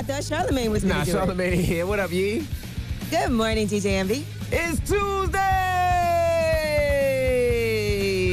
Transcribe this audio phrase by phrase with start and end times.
[0.00, 1.12] I thought Charlamagne was Nah, do
[1.60, 1.84] here.
[1.84, 2.38] What up, Yee?
[2.38, 2.44] it.
[3.10, 4.24] Good morning, DJ Envy.
[4.50, 5.38] It's Tuesday.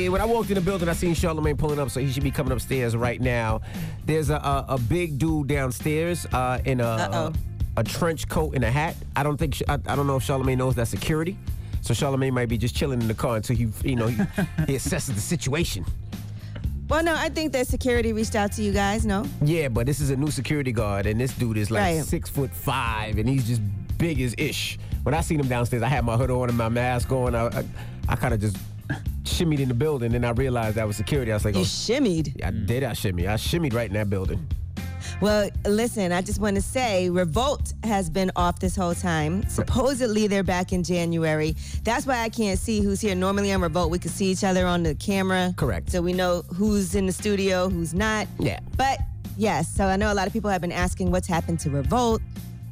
[0.08, 2.32] When I walked in the building, I seen Charlamagne pulling up, so he should be
[2.32, 3.60] coming upstairs right now.
[4.06, 7.34] There's a a, a big dude downstairs uh, in a, Uh-oh.
[7.76, 8.96] a trench coat and a hat.
[9.18, 11.38] I don't think I, I don't know if Charlamagne knows that security.
[11.82, 14.76] So Charlamagne might be just chilling in the car until he you know he, he
[14.78, 15.84] assesses the situation.
[16.90, 19.26] Well, no, I think that security reached out to you guys, no?
[19.42, 22.04] Yeah, but this is a new security guard, and this dude is like Right.
[22.04, 23.62] six foot five, and he's just
[23.98, 24.80] big as ish.
[25.04, 27.36] When I seen him downstairs, I had my hood on and my mask on.
[27.36, 27.64] I, I,
[28.08, 28.58] I kind of just
[29.24, 31.32] shimmied in the building, and I realized that was security.
[31.32, 32.42] I was like, You oh, shimmied.
[32.44, 32.84] I did.
[32.84, 33.28] I shimmy.
[33.28, 34.48] I shimmied right in that building.
[35.20, 39.48] Well, listen, I just want to say Revolt has been off this whole time.
[39.50, 41.56] Supposedly they're back in January.
[41.84, 43.16] That's why I can't see who's here.
[43.16, 45.56] Normally on Revolt, we could see each other on the camera.
[45.58, 45.92] Correct.
[45.92, 48.28] So we know who's in the studio, who's not.
[48.38, 48.60] Yeah.
[48.78, 49.00] But
[49.38, 52.22] yes, so I know a lot of people have been asking what's happened to Revolt,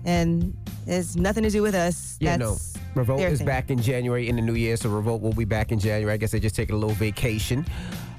[0.03, 2.15] and it's nothing to do with us.
[2.19, 2.81] Yeah, That's no.
[2.93, 3.47] Revolt is thing.
[3.47, 6.13] back in January in the new year, so Revolt will be back in January.
[6.13, 7.65] I guess they're just taking a little vacation.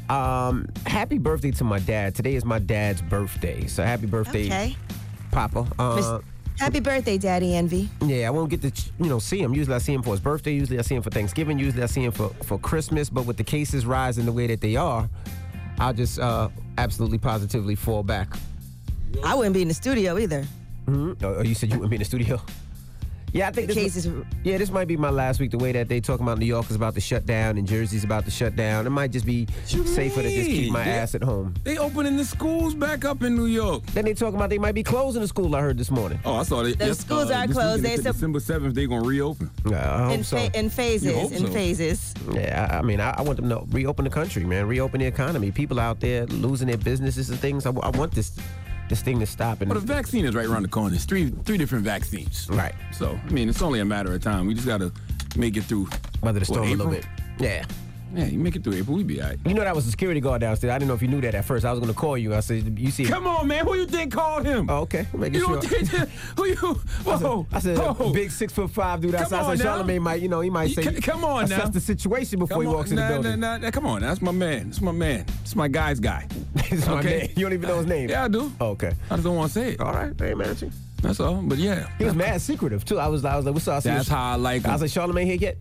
[0.09, 2.15] Um, happy birthday to my dad.
[2.15, 4.77] Today is my dad's birthday, so happy birthday, Okay.
[5.33, 5.67] Papa.
[5.79, 6.21] Uh,
[6.59, 7.87] Happy birthday, Daddy Envy.
[8.01, 9.53] Yeah, I won't get to you know see him.
[9.53, 10.55] Usually I see him for his birthday.
[10.55, 11.59] Usually I see him for Thanksgiving.
[11.59, 13.11] Usually I see him for for Christmas.
[13.11, 15.07] But with the cases rising the way that they are,
[15.79, 16.49] I'll just uh,
[16.79, 18.29] absolutely positively fall back.
[19.23, 20.47] I wouldn't be in the studio either.
[20.87, 22.41] hmm Oh, you said you wouldn't be in the studio.
[23.37, 24.09] Yeah, I think The this cases.
[24.45, 25.51] Yeah, this might be my last week.
[25.51, 28.03] The way that they talking about New York is about to shut down and Jersey's
[28.05, 28.87] about to shut down.
[28.87, 31.55] It might just be you safer to just keep my They- ass at home.
[31.65, 33.85] They opening the schools back up in New York.
[33.93, 35.55] Then they talking about they might be closing the school.
[35.55, 36.19] I heard this morning.
[36.25, 36.79] Oh, I saw that.
[36.79, 37.83] The yes, schools are closed.
[37.83, 39.51] They said sup- December 7th, they're going to reopen.
[39.69, 40.37] Yeah, I hope in, so.
[40.39, 41.53] fa- in phases, hope in so.
[41.53, 42.15] phases.
[42.33, 44.67] Yeah, I I mean, I, I want them to reopen the country, man.
[44.67, 45.51] Reopen the economy.
[45.51, 47.67] People out there losing their businesses and things.
[47.67, 48.33] I want this
[48.89, 49.61] this thing to stop.
[49.61, 50.91] And Well, the vaccine is right around the corner.
[50.91, 52.47] There's three three different vaccines.
[52.51, 52.75] Right.
[52.93, 54.47] So, I mean, it's only a matter of time.
[54.47, 54.93] We just got to
[55.37, 55.89] make it through.
[56.23, 57.05] weather the storm a little bit.
[57.39, 57.65] Yeah.
[58.17, 58.97] Yeah, you make it through April.
[58.97, 59.39] We be all right.
[59.45, 60.73] You know that was a security guard downstairs.
[60.73, 61.65] I didn't know if you knew that at first.
[61.67, 62.35] I was gonna call you.
[62.35, 63.65] I said, "You see?" Come on, man.
[63.67, 64.71] Who you think called him?
[64.71, 65.07] Oh, okay.
[65.13, 65.61] Making You sure.
[65.61, 66.55] don't think that- who you?
[67.05, 67.47] Whoa.
[67.53, 68.13] I said, whoa.
[68.13, 69.39] big six foot five dude Come outside.
[69.41, 69.83] I on said, now.
[69.83, 71.71] Charlamagne might, you know, he might say, come on assess now.
[71.71, 73.41] the situation before Come he on, walks in nah, the building.
[73.41, 74.65] Nah, nah, come on, that's my man.
[74.71, 75.25] That's my man.
[75.27, 76.27] That's my guy's guy.
[76.69, 77.19] It's my Okay.
[77.19, 77.29] man.
[77.37, 78.09] You don't even know his name.
[78.09, 78.51] Yeah, I do.
[78.61, 78.93] Oh, okay.
[79.11, 79.81] I just don't want to say it.
[79.81, 80.13] All right.
[80.19, 80.55] Hey, man.
[80.57, 80.69] He
[81.01, 81.37] That's all.
[81.43, 82.99] But yeah, was mad secretive too.
[82.99, 83.77] I was, I was like, what's up?
[83.77, 85.03] I said, that's how I like I was him.
[85.05, 85.57] like, Charlamagne here yet?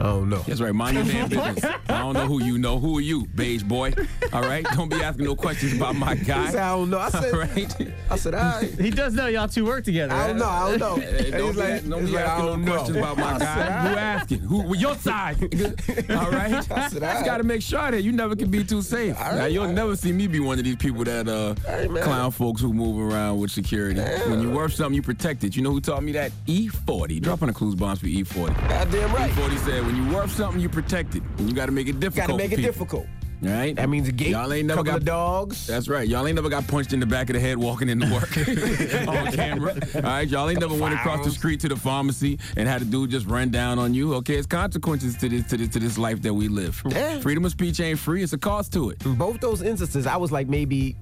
[0.00, 0.38] Oh no.
[0.38, 0.74] That's right.
[0.74, 1.64] Mind your damn business.
[1.88, 2.78] I don't know who you know.
[2.80, 3.92] Who are you, beige boy?
[4.32, 4.64] All right.
[4.74, 6.50] Don't be asking no questions about my guy.
[6.50, 6.98] said, I don't know.
[6.98, 7.76] I said, All right.
[8.10, 8.70] I said, all right.
[8.80, 10.12] He does know y'all two work together.
[10.14, 10.46] I don't know.
[10.46, 10.96] I don't know.
[10.96, 12.72] Hey, Don't he's be, like, don't be like, asking no know.
[12.72, 13.88] questions about my I said, guy.
[13.88, 14.38] Who asking?
[14.40, 14.76] Who?
[14.76, 15.36] Your side.
[16.10, 16.54] All right.
[16.54, 17.24] I said, all Just right.
[17.24, 19.18] got to make sure that you never can be too safe.
[19.20, 19.74] right, now, you'll all right.
[19.74, 23.12] never see me be one of these people that uh, Hey, clown folks who move
[23.12, 24.00] around with security.
[24.28, 25.54] When you worth something, you protect it.
[25.56, 26.32] You know who taught me that?
[26.46, 27.20] E40.
[27.22, 28.68] Dropping the clues bombs for E40.
[28.68, 29.30] Goddamn right.
[29.30, 31.22] E40 said, when you worth something, you protect it.
[31.38, 32.28] And you got to make it difficult.
[32.28, 32.72] Got to make it people.
[32.72, 33.06] difficult.
[33.42, 33.76] All right.
[33.76, 35.66] That means a gate, Y'all ain't never couple got of dogs.
[35.66, 36.08] That's right.
[36.08, 38.34] Y'all ain't never got punched in the back of the head walking into work
[39.08, 39.74] on camera.
[39.96, 40.26] All right.
[40.28, 43.26] Y'all ain't never went across the street to the pharmacy and had a dude just
[43.26, 44.14] run down on you.
[44.14, 44.36] Okay.
[44.36, 46.82] It's consequences to this to this to this life that we live.
[46.88, 47.20] Yeah.
[47.20, 48.22] Freedom of speech ain't free.
[48.22, 49.04] It's a cost to it.
[49.04, 50.96] In both those instances, I was like maybe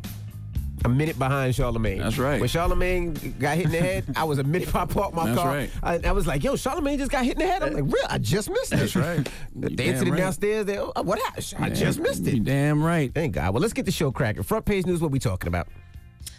[0.84, 1.98] a minute behind Charlamagne.
[1.98, 2.40] That's right.
[2.40, 5.22] When Charlamagne got hit in the head, I was a minute before I parked my
[5.22, 5.34] car.
[5.34, 5.54] That's car.
[5.54, 6.04] right.
[6.04, 7.62] I, I was like, yo, Charlamagne just got hit in the head.
[7.62, 8.06] I'm like, real?
[8.08, 8.76] I just missed it.
[8.76, 9.24] That's right.
[9.24, 10.18] the You the damn incident right.
[10.20, 11.54] downstairs, there, oh, what happened?
[11.58, 12.44] I just missed You it.
[12.44, 13.12] damn right.
[13.14, 13.54] Thank God.
[13.54, 14.42] Well, let's get the show cracking.
[14.42, 15.68] Front page news, what we talking about?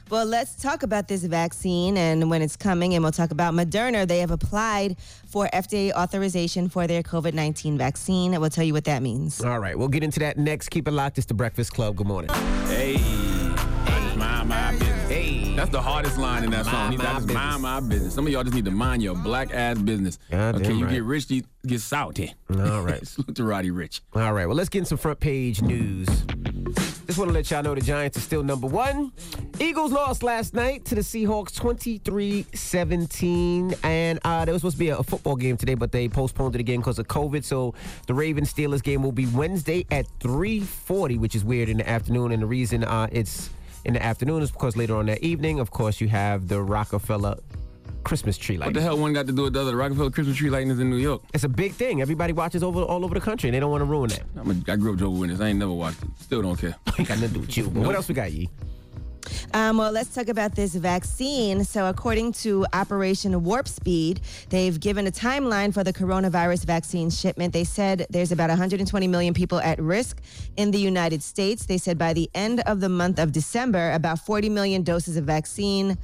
[0.09, 4.07] Well, let's talk about this vaccine and when it's coming, and we'll talk about Moderna.
[4.07, 8.39] They have applied for FDA authorization for their COVID 19 vaccine.
[8.39, 9.41] We'll tell you what that means.
[9.43, 10.69] All right, we'll get into that next.
[10.69, 11.17] Keep it locked.
[11.17, 11.95] It's the Breakfast Club.
[11.95, 12.29] Good morning.
[12.31, 12.75] Hey.
[12.75, 12.82] Hey.
[15.63, 16.89] That's the hardest line in that song.
[16.89, 17.33] Mind my business.
[17.33, 18.13] mind my business.
[18.13, 20.19] Some of y'all just need to mind your black ass business.
[20.29, 20.95] Goddamn okay, you right.
[20.95, 22.33] get rich, you get salty.
[22.49, 23.07] All right.
[23.07, 24.01] Salute to Roddy Ricch.
[24.13, 26.05] All right, well, let's get in some front page news.
[27.07, 29.13] Just want to let y'all know the Giants are still number one.
[29.57, 33.79] Eagles lost last night to the Seahawks 23-17.
[33.85, 36.59] And uh, there was supposed to be a, football game today, but they postponed it
[36.59, 37.45] again because of COVID.
[37.45, 37.73] So
[38.07, 42.33] the Ravens-Steelers game will be Wednesday at 3.40, which is weird in the afternoon.
[42.33, 43.49] And the reason uh, it's
[43.85, 47.37] in the afternoon is because later on that evening, of course, you have the Rockefeller
[48.03, 48.73] Christmas tree lighting.
[48.73, 49.71] What the hell one got to do with the other?
[49.71, 51.21] The Rockefeller Christmas tree lighting is in New York.
[51.33, 52.01] It's a big thing.
[52.01, 54.23] Everybody watches over all over the country, and they don't want to ruin that.
[54.37, 55.39] I'm a, I grew up Jehovah's Witness.
[55.39, 56.09] I ain't never watched it.
[56.19, 56.75] Still don't care.
[56.99, 57.69] Ain't got nothing to do with you.
[57.69, 58.49] But what else we got, Yee?
[59.53, 61.63] Um, well, let's talk about this vaccine.
[61.63, 67.53] So, according to Operation Warp Speed, they've given a timeline for the coronavirus vaccine shipment.
[67.53, 70.21] They said there's about 120 million people at risk
[70.57, 71.65] in the United States.
[71.65, 75.25] They said by the end of the month of December, about 40 million doses of
[75.25, 75.97] vaccine.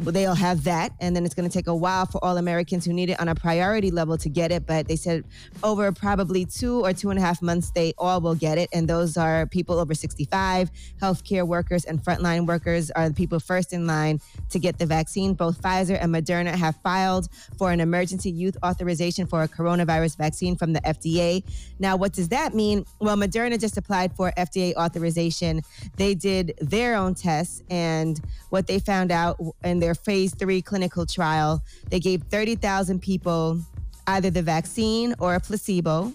[0.00, 2.92] They'll have that, and then it's going to take a while for all Americans who
[2.94, 4.66] need it on a priority level to get it.
[4.66, 5.24] But they said
[5.62, 8.70] over probably two or two and a half months, they all will get it.
[8.72, 13.72] And those are people over 65, healthcare workers, and frontline workers are the people first
[13.74, 15.34] in line to get the vaccine.
[15.34, 17.28] Both Pfizer and Moderna have filed
[17.58, 21.44] for an emergency use authorization for a coronavirus vaccine from the FDA.
[21.78, 22.86] Now, what does that mean?
[22.98, 25.60] Well, Moderna just applied for FDA authorization.
[25.96, 28.18] They did their own tests, and
[28.48, 33.60] what they found out in their phase three clinical trial, they gave 30,000 people
[34.06, 36.12] either the vaccine or a placebo.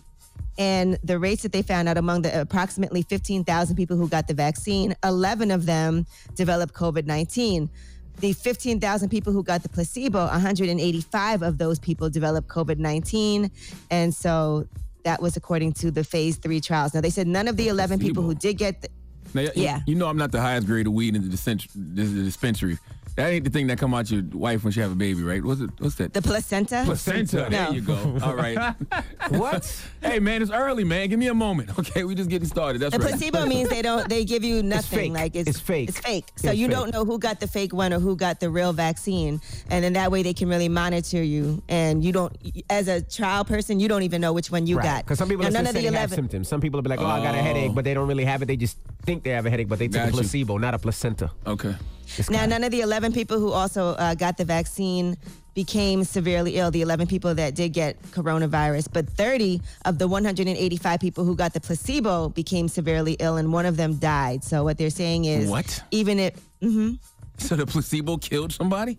[0.57, 4.33] And the rates that they found out among the approximately 15,000 people who got the
[4.33, 7.69] vaccine, 11 of them developed COVID 19.
[8.19, 13.51] The 15,000 people who got the placebo, 185 of those people developed COVID 19.
[13.91, 14.65] And so
[15.03, 16.93] that was according to the phase three trials.
[16.93, 18.89] Now, they said none of the 11 people who did get the,
[19.33, 19.81] Now, Yeah.
[19.85, 22.79] You know I'm not the highest grade of weed in the, dispen- the the dispensary.
[23.17, 25.43] That ain't the thing that come out your wife when she have a baby, right?
[25.43, 25.71] What's it?
[25.79, 26.13] What's that?
[26.13, 26.83] the placenta.
[26.85, 27.47] placenta.
[27.49, 27.71] There No.
[27.71, 28.19] you go.
[28.23, 28.75] All right.
[29.31, 29.65] What?
[30.01, 31.09] hey man, it's early, man.
[31.09, 31.71] Give me a moment.
[31.79, 32.79] Okay, we just getting started.
[32.79, 33.09] That's The right.
[33.09, 35.13] placebo means they don't they give you nothing fake.
[35.13, 35.89] like it's, It's fake.
[35.89, 36.25] It's fake.
[36.35, 36.75] So It's you fake.
[36.75, 39.41] don't know who got the fake one or who got the real vaccine,
[39.71, 41.61] and then that way they can really monitor you.
[41.69, 42.31] And you don't,
[42.69, 45.03] as a trial person, you don't even know which one you got.
[45.05, 46.15] Because some people Now, are none none of the have eleven.
[46.15, 46.47] symptoms.
[46.47, 48.41] Some people will be like, oh, I got a headache, but they don't really have
[48.43, 48.45] it.
[48.45, 50.13] They just think they have a headache, but they took Got a you.
[50.13, 51.31] placebo, not a placenta.
[51.47, 51.75] Okay.
[52.29, 55.17] Now, none of the 11 people who also uh, got the vaccine
[55.53, 60.99] became severely ill, the 11 people that did get coronavirus, but 30 of the 185
[60.99, 64.43] people who got the placebo became severely ill, and one of them died.
[64.43, 65.83] So, what they're saying is What?
[65.91, 66.95] even if, Mm-hmm.
[67.37, 68.97] So the placebo killed somebody?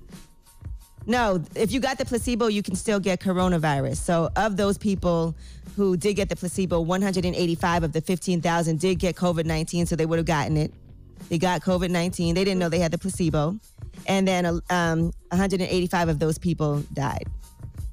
[1.07, 3.97] No, if you got the placebo, you can still get coronavirus.
[3.97, 5.35] So, of those people
[5.75, 10.07] who did get the placebo, 185 of the 15,000 did get COVID 19, so they
[10.07, 10.73] would have gotten it.
[11.29, 12.35] They got COVID 19.
[12.35, 13.59] They didn't know they had the placebo.
[14.07, 17.27] And then um, 185 of those people died.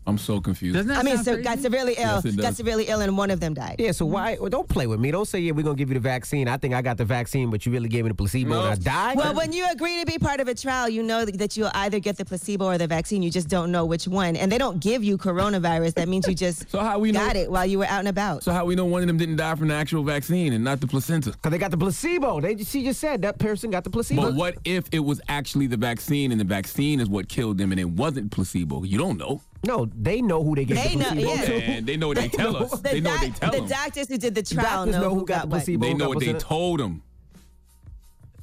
[0.07, 0.75] I'm so confused.
[0.75, 1.41] Doesn't that I mean, so crazy?
[1.43, 3.77] got severely ill, Yes, got severely ill, and one of them died.
[3.79, 4.37] Yeah, so why?
[4.39, 5.09] Well, don't play with me.
[5.11, 6.47] Don't say, yeah, we're going to give you the vaccine.
[6.47, 8.65] I think I got the vaccine, but you really gave me the placebo No.
[8.65, 9.17] and I died.
[9.17, 11.99] Well, when you agree to be part of a trial, you know that you'll either
[11.99, 13.23] get the placebo or the vaccine.
[13.23, 14.35] You just don't know which one.
[14.35, 15.95] And they don't give you coronavirus.
[15.95, 18.07] That means you just So how we know- got it while you were out and
[18.07, 18.43] about.
[18.43, 20.81] So how we know one of them didn't die from the actual vaccine and not
[20.81, 21.31] the placenta?
[21.31, 22.39] Because they got the placebo.
[22.41, 24.21] They, she just said that person got the placebo.
[24.21, 27.71] But what if it was actually the vaccine and the vaccine is what killed them
[27.71, 28.83] and it wasn't placebo?
[28.83, 29.41] You don't know.
[29.63, 31.45] No, they know who they gave They the know- placebo yeah.
[31.45, 31.53] to.
[31.63, 32.71] And they know what they tell us.
[32.79, 33.67] The, They know what they doc- tell the them.
[33.67, 35.85] doctors who did the trial Doctors know, who got, the placebo.
[35.87, 37.01] They know what they told them.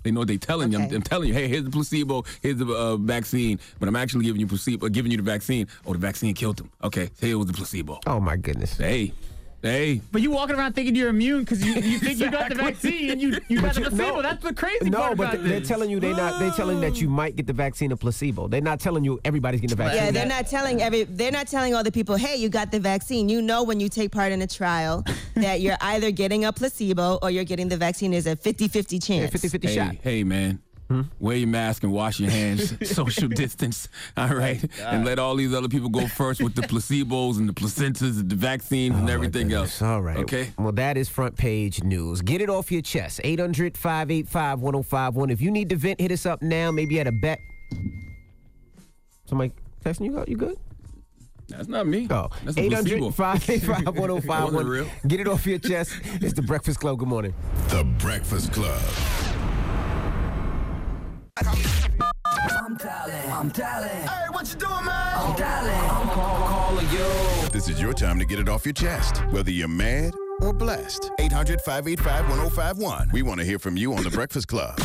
[0.02, 0.80] They know what they're telling you.
[0.80, 4.24] I'm, I'm telling you, hey, here's the placebo, here's the uh, vaccine, but I'm actually
[4.24, 5.68] giving you placebo, giving you the vaccine.
[5.86, 6.72] Oh, the vaccine killed them.
[6.82, 8.00] Okay, here was the placebo.
[8.08, 8.76] Oh my goodness.
[8.76, 9.12] Hey,
[9.62, 10.00] hey.
[10.12, 13.10] But you walking around thinking you're immune because you, you think you got the vaccine
[13.10, 14.16] and you, you got the placebo.
[14.16, 14.22] no.
[14.22, 15.68] That's the crazy No, part but about they- they're this.
[15.68, 16.38] telling you they not.
[16.38, 18.48] They're telling that you might get the vaccine or placebo.
[18.48, 20.04] They're not telling you everybody's getting the vaccine.
[20.04, 21.04] Yeah, they're not telling every.
[21.04, 23.88] They're not telling all the people, "Hey, you got the vaccine." You know when you
[23.88, 27.76] take part in a trial that you're either getting a placebo or you're getting the
[27.76, 28.12] vaccine.
[28.12, 29.32] is a 50-50 chance.
[29.32, 29.94] 50-50 Hey, shot.
[30.02, 30.60] hey, man.
[30.92, 31.24] Mm-hmm.
[31.24, 32.74] Wear your mask and wash your hands.
[32.94, 33.88] social distance.
[34.16, 34.62] All right.
[34.80, 38.28] and let all these other people go first with the placebos and the placentas and
[38.28, 39.80] the vaccines and everything else.
[39.80, 40.18] All right.
[40.18, 40.50] Okay.
[40.58, 42.20] Well, that is front page news.
[42.20, 43.20] Get it off your chest.
[43.24, 45.30] 800 585 1051.
[45.30, 46.70] If you need to vent, hit us up now.
[46.70, 47.38] Maybe at a bet.
[49.26, 49.52] Somebody
[49.84, 50.18] texting you?
[50.18, 50.28] Out?
[50.28, 50.58] You good?
[51.48, 52.06] That's not me.
[52.10, 53.10] Oh, That's a 800 placebo.
[53.10, 54.90] 585 1051.
[55.08, 55.92] Get it off your chest.
[56.20, 56.98] It's the Breakfast Club.
[56.98, 57.34] Good morning.
[57.68, 58.80] The Breakfast Club.
[67.52, 71.10] This is your time to get it off your chest, whether you're mad or blessed.
[71.18, 73.10] 800 585 1051.
[73.12, 74.78] We want to hear from you on The Breakfast Club.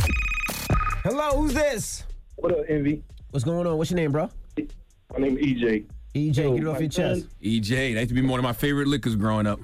[1.03, 2.05] Hello, who's this?
[2.37, 3.03] What up, Envy?
[3.31, 3.77] What's going on?
[3.77, 4.29] What's your name, bro?
[4.57, 5.85] My name is EJ.
[6.15, 7.27] EJ, Yo, get it off your son, chest.
[7.41, 9.59] EJ, that used to be one of my favorite liquors growing up.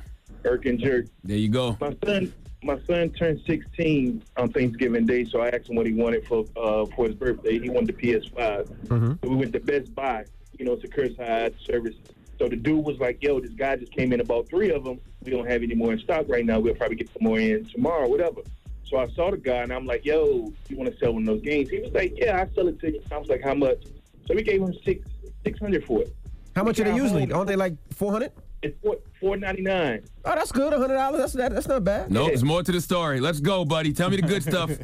[0.45, 1.05] Irk and Jerk.
[1.23, 1.77] There you go.
[1.79, 2.33] My son
[2.63, 6.45] my son turned 16 on Thanksgiving Day, so I asked him what he wanted for
[6.55, 7.59] uh, for his birthday.
[7.59, 8.67] He wanted the PS5.
[8.87, 9.13] Mm-hmm.
[9.23, 10.25] So we went to Best Buy,
[10.57, 11.95] you know, it's a curbside service.
[12.39, 14.99] So the dude was like, "Yo, this guy just came in about three of them.
[15.23, 16.59] We don't have any more in stock right now.
[16.59, 18.41] We'll probably get some more in tomorrow, whatever."
[18.85, 21.27] So I saw the guy and I'm like, "Yo, you want to sell one of
[21.27, 23.53] those games?" He was like, "Yeah, I sell it to you." I was like, "How
[23.53, 23.83] much?"
[24.27, 25.07] So we gave him six
[25.43, 26.15] six hundred for it.
[26.55, 27.31] How much are they usually?
[27.31, 28.31] Aren't they like 400?
[28.61, 30.03] It's four four ninety nine.
[30.25, 30.73] Oh, that's good.
[30.73, 31.17] $100.
[31.17, 32.11] That's that, that's not bad.
[32.11, 33.21] Nope, there's more to the story.
[33.21, 33.93] Let's go, buddy.
[33.93, 34.71] Tell me the good stuff.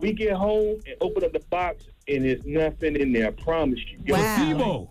[0.00, 3.26] We get home and open up the box and there's nothing in there.
[3.26, 3.98] I promise you.
[4.04, 4.90] Yo, Placebo.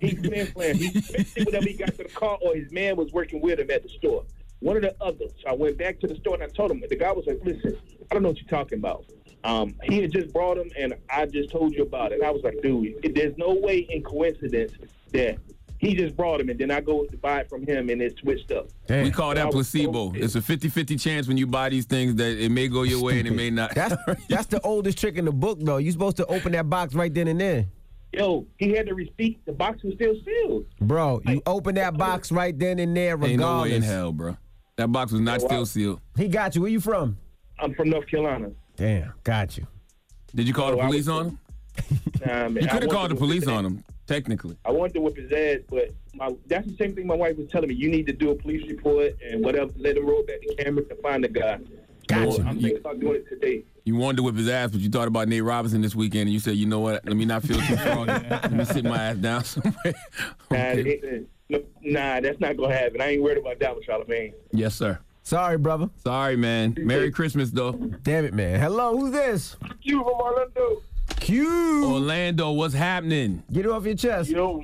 [0.00, 0.78] He's been playing.
[0.78, 3.60] He spent it whenever he got to the car or his man was working with
[3.60, 4.24] him at the store.
[4.58, 5.30] One of the others.
[5.44, 6.82] So I went back to the store and I told him.
[6.88, 7.78] The guy was like, listen,
[8.10, 9.04] I don't know what you're talking about.
[9.44, 12.20] Um, he had just brought him and I just told you about it.
[12.20, 14.72] I was like, dude, there's no way in coincidence
[15.12, 15.38] that
[15.86, 18.18] he just brought him and then I go to buy it from him and it's
[18.20, 18.68] switched up.
[18.88, 20.12] We call that so placebo.
[20.14, 23.18] It's a 50-50 chance when you buy these things that it may go your way
[23.18, 23.74] and it may not.
[23.74, 23.94] That's
[24.28, 25.76] that's the oldest trick in the book, though.
[25.76, 27.66] You're supposed to open that box right then and there.
[28.12, 29.44] Yo, he had the receipt.
[29.44, 30.64] The box was still sealed.
[30.80, 34.36] Bro, you open that box right then and there, Ain't no way in hell, bro.
[34.76, 35.46] That box was not Wow.
[35.48, 36.00] still sealed.
[36.16, 36.62] He got you.
[36.62, 37.18] Where you from?
[37.58, 38.50] I'm from North Carolina.
[38.76, 39.66] Damn, got you.
[40.34, 41.38] Did you call the police was- on him?
[42.24, 44.56] Nah, man, You could have called the police on him, technically.
[44.64, 47.48] I wanted to whip his ass, but my, that's the same thing my wife was
[47.50, 47.74] telling me.
[47.74, 49.70] You need to do a police report and whatever.
[49.76, 51.58] Let him roll back the camera to find the guy.
[52.08, 52.32] Gotcha.
[52.32, 53.64] So I'm thinking about doing it today.
[53.84, 56.30] You wanted to whip his ass, but you thought about Nate Robinson this weekend, and
[56.30, 57.04] you said, you know what?
[57.04, 58.06] Let me not feel too strong.
[58.06, 59.94] Let me sit my ass down somewhere.
[60.50, 60.80] Nah, Okay.
[60.80, 63.00] it- it- no, nah, that's not gonna happen.
[63.00, 64.32] I ain't worried about that one, Charlamagne.
[64.50, 64.98] Yes, sir.
[65.22, 65.88] Sorry, brother.
[66.02, 66.74] Sorry, man.
[66.76, 67.70] Merry Christmas, though.
[68.02, 68.58] Damn it, man.
[68.58, 69.56] Hello, who's this?
[69.82, 70.82] You from Orlando?
[71.20, 71.84] Q.
[71.92, 73.42] Orlando, what's happening?
[73.52, 74.30] Get it off your chest.
[74.30, 74.60] Yo,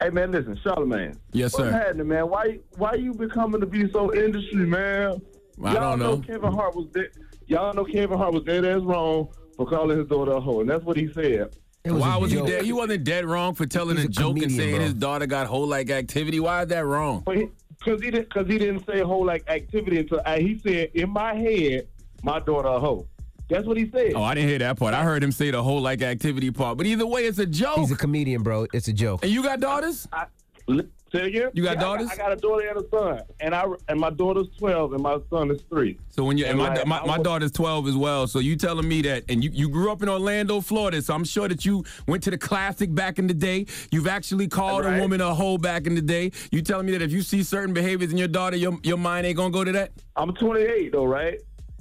[0.00, 1.16] hey man, listen, Charlamagne.
[1.32, 1.62] Yes, sir.
[1.64, 1.78] What's sir.
[1.78, 2.28] happening, man?
[2.28, 5.20] Why why you becoming to be so industry, man?
[5.62, 6.14] I Y'all don't know.
[6.16, 6.22] know.
[6.22, 7.08] Kevin Hart was dead.
[7.46, 10.70] Y'all know Kevin Hart was dead as wrong for calling his daughter a hoe, and
[10.70, 11.54] that's what he said.
[11.84, 12.64] Was Why a was he dead?
[12.64, 14.84] He wasn't dead wrong for telling He's a a joke and saying bro.
[14.84, 16.38] his daughter got whole like activity.
[16.40, 17.24] Why is that wrong?
[17.26, 21.08] Because he, didn't because he didn't say hoe like activity until uh, he said in
[21.10, 21.88] my head,
[22.22, 23.06] my daughter a hoe.
[23.50, 24.12] That's what he said.
[24.14, 24.94] Oh, I didn't hear that part.
[24.94, 26.78] I heard him say the whole like activity part.
[26.78, 27.78] But either way, it's a joke.
[27.80, 28.66] He's a comedian, bro.
[28.72, 29.22] It's a joke.
[29.24, 30.06] and you got daughters?
[30.12, 30.26] I,
[30.68, 31.50] li- say it again.
[31.54, 32.10] You got Yeah, I daughters?
[32.10, 35.18] I, got a daughter and a son, and I and my daughter's twelve, and my
[35.30, 35.98] son is three.
[36.10, 38.26] So when you and my, like, my, I my was- daughter's 12 as well.
[38.28, 41.00] So you telling me that and you, you grew up in Orlando, Florida.
[41.02, 43.66] So I'm sure that you went to the classic back in the day.
[43.90, 46.30] You've actually called a woman a hoe back in the day.
[46.52, 49.26] You telling me that if you see certain behaviors in your daughter, your your mind
[49.26, 49.90] ain't gonna go to that?
[50.16, 51.40] I'm 28 though, right?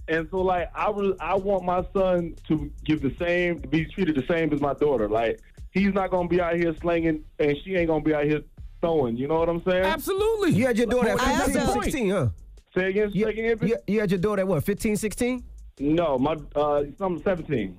[0.09, 3.85] And so like I was, I want my son to give the same, to be
[3.85, 5.07] treated the same as my daughter.
[5.07, 5.39] Like
[5.71, 8.41] he's not gonna be out here slinging, and she ain't gonna be out here
[8.81, 9.15] throwing.
[9.17, 9.83] You know what I'm saying?
[9.85, 10.51] Absolutely.
[10.51, 12.27] You had your daughter at I 15, also- 16, huh?
[12.75, 13.57] Say again, say You, again.
[13.61, 15.43] you, you had your daughter at what, 15, 16?
[15.79, 17.75] No, my uh, I'm 17.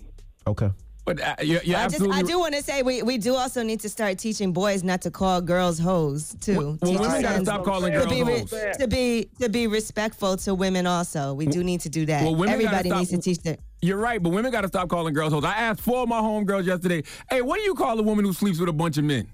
[0.47, 0.71] Okay.
[1.05, 3.63] But uh, you're, you're I just I do want to say we, we do also
[3.63, 6.57] need to start teaching boys not to call girls hoes too.
[6.57, 8.77] Well, Teach women gotta stop calling to girls be, re- hoes.
[8.79, 11.33] to be to be respectful to women also.
[11.35, 12.23] We do need to do that.
[12.23, 14.69] Well, women gotta Everybody stop- needs to teach their You're right, but women got to
[14.69, 15.43] stop calling girls hoes.
[15.45, 18.33] I asked four of my homegirls yesterday, hey, what do you call a woman who
[18.35, 19.27] sleeps with a bunch of men?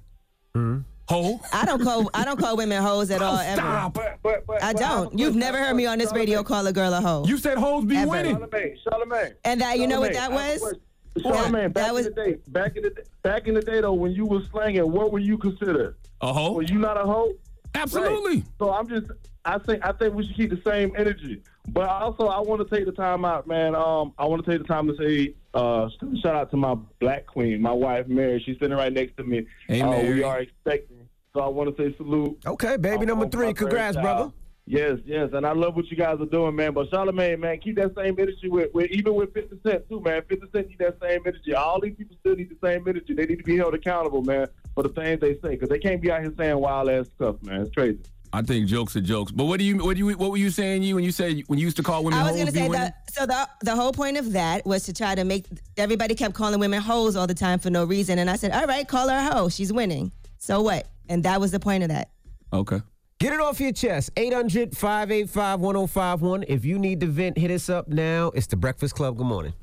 [1.09, 1.41] Hoe?
[1.53, 3.91] I don't call I don't call women hoes at all ever.
[3.93, 5.19] But, but, but, I but have a don't.
[5.19, 5.39] You've question.
[5.41, 7.25] never heard me on this radio call a girl a hoe.
[7.27, 8.09] You said hoes be Ever.
[8.11, 8.37] winning.
[8.37, 9.35] Charlamagne, Charlamagne.
[9.45, 10.75] And that you know what Charlamagne, that I was?
[11.23, 11.53] Question.
[11.53, 11.53] What?
[11.53, 13.93] Charlamagne, back was- in the day, back in the day, back in the day though,
[13.95, 15.97] when you was slanging, what were you considered?
[16.21, 16.53] A hoe?
[16.53, 17.33] Were you not a hoe?
[17.75, 18.37] Absolutely.
[18.37, 18.45] Right.
[18.59, 19.07] So I'm just,
[19.45, 21.43] I think, I think we should keep the same energy.
[21.69, 23.75] But also, I want to take the time out, man.
[23.75, 25.89] Um, I want to take the time to say, uh,
[26.23, 28.41] shout out to my black queen, my wife Mary.
[28.47, 29.47] She's sitting right next to me.
[29.69, 30.15] Hey, Uh, Mary.
[30.15, 30.97] we are expecting.
[31.35, 32.39] So I want to say salute.
[32.47, 33.53] Okay, baby on- number three.
[33.53, 34.33] Congrats, first brother.
[34.69, 34.79] Child.
[34.79, 36.73] Yes, yes, and I love what you guys are doing, man.
[36.73, 40.23] But Charlamagne, man, keep that same energy with, with even with 50 Cent too, man.
[40.29, 41.55] 50 Cent need that same energy.
[41.55, 43.15] All these people still need the same energy.
[43.15, 46.01] They need to be held accountable, man, for the things they say, because they can't
[46.01, 47.63] be out here saying wild ass stuff, man.
[47.63, 47.99] It's crazy.
[48.33, 49.33] I think jokes are jokes.
[49.33, 51.43] But what do you what do you what were you saying you when you said
[51.47, 52.73] when you used to call women I was gonna say winning?
[52.73, 53.11] that.
[53.11, 55.47] So the the whole point of that was to try to make
[55.77, 58.67] everybody kept calling women hoes all the time for no reason, and I said, all
[58.67, 59.49] right, call her a hoe.
[59.49, 60.13] She's winning.
[60.39, 60.87] So what?
[61.09, 62.11] And that was the point of that.
[62.53, 62.81] Okay.
[63.19, 64.11] Get it off your chest.
[64.19, 66.45] 800 585 1051.
[66.49, 68.31] If you need to vent, hit us up now.
[68.35, 69.17] It's The Breakfast Club.
[69.17, 69.55] Good morning.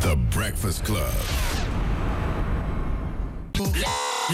[0.00, 1.12] The Breakfast Club.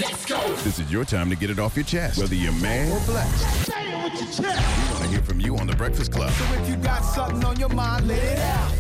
[0.00, 0.40] Let's go.
[0.62, 3.26] This is your time to get it off your chest, whether you're man or black.
[3.34, 4.78] Say it with your chest.
[4.78, 6.30] We want to hear from you on The Breakfast Club.
[6.30, 8.70] So If you got something on your mind, let it out.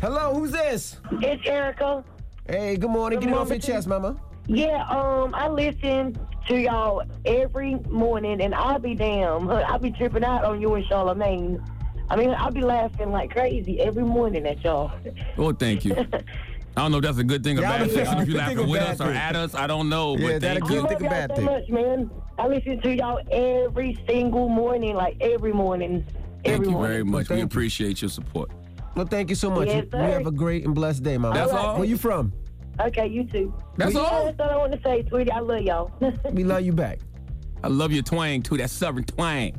[0.00, 0.98] Hello, who's this?
[1.10, 2.04] It's Erica.
[2.48, 3.18] Hey, good morning.
[3.18, 4.16] Good Get it off your chest, mama.
[4.46, 6.16] Yeah, um, I listen
[6.48, 10.84] to y'all every morning, and I'll be damn, I'll be tripping out on you and
[10.86, 11.64] Charlamagne.
[12.10, 14.90] I mean, I'll be laughing like crazy every morning at y'all.
[15.36, 15.94] Well, thank you.
[16.76, 18.04] I don't know if that's a good thing or Yeah, bad thing.
[18.04, 20.16] thinking- If you I think laughing with bad us or at us, I don't know.
[20.16, 20.80] Yeah, but that thank a you.
[20.80, 21.44] good thing or y'all bad so thing?
[21.44, 22.10] much, man.
[22.38, 26.04] I listen to y'all every single morning, like every morning.
[26.44, 26.90] Thank every you morning.
[26.90, 27.26] very much.
[27.28, 27.44] Thank We you.
[27.44, 28.50] appreciate your support.
[28.96, 29.68] Well, thank you so much.
[29.68, 29.98] Yes, you sir.
[30.02, 31.34] have a great and blessed day, mama.
[31.34, 31.76] That's all?
[31.76, 32.32] Where you from?
[32.80, 33.54] Okay, you too.
[33.76, 34.24] That's all?
[34.26, 35.30] That's all I want to say, sweetie.
[35.30, 35.90] I love y'all.
[36.32, 36.98] We love you back.
[37.62, 38.56] I love your twang too.
[38.56, 39.54] That southern twang.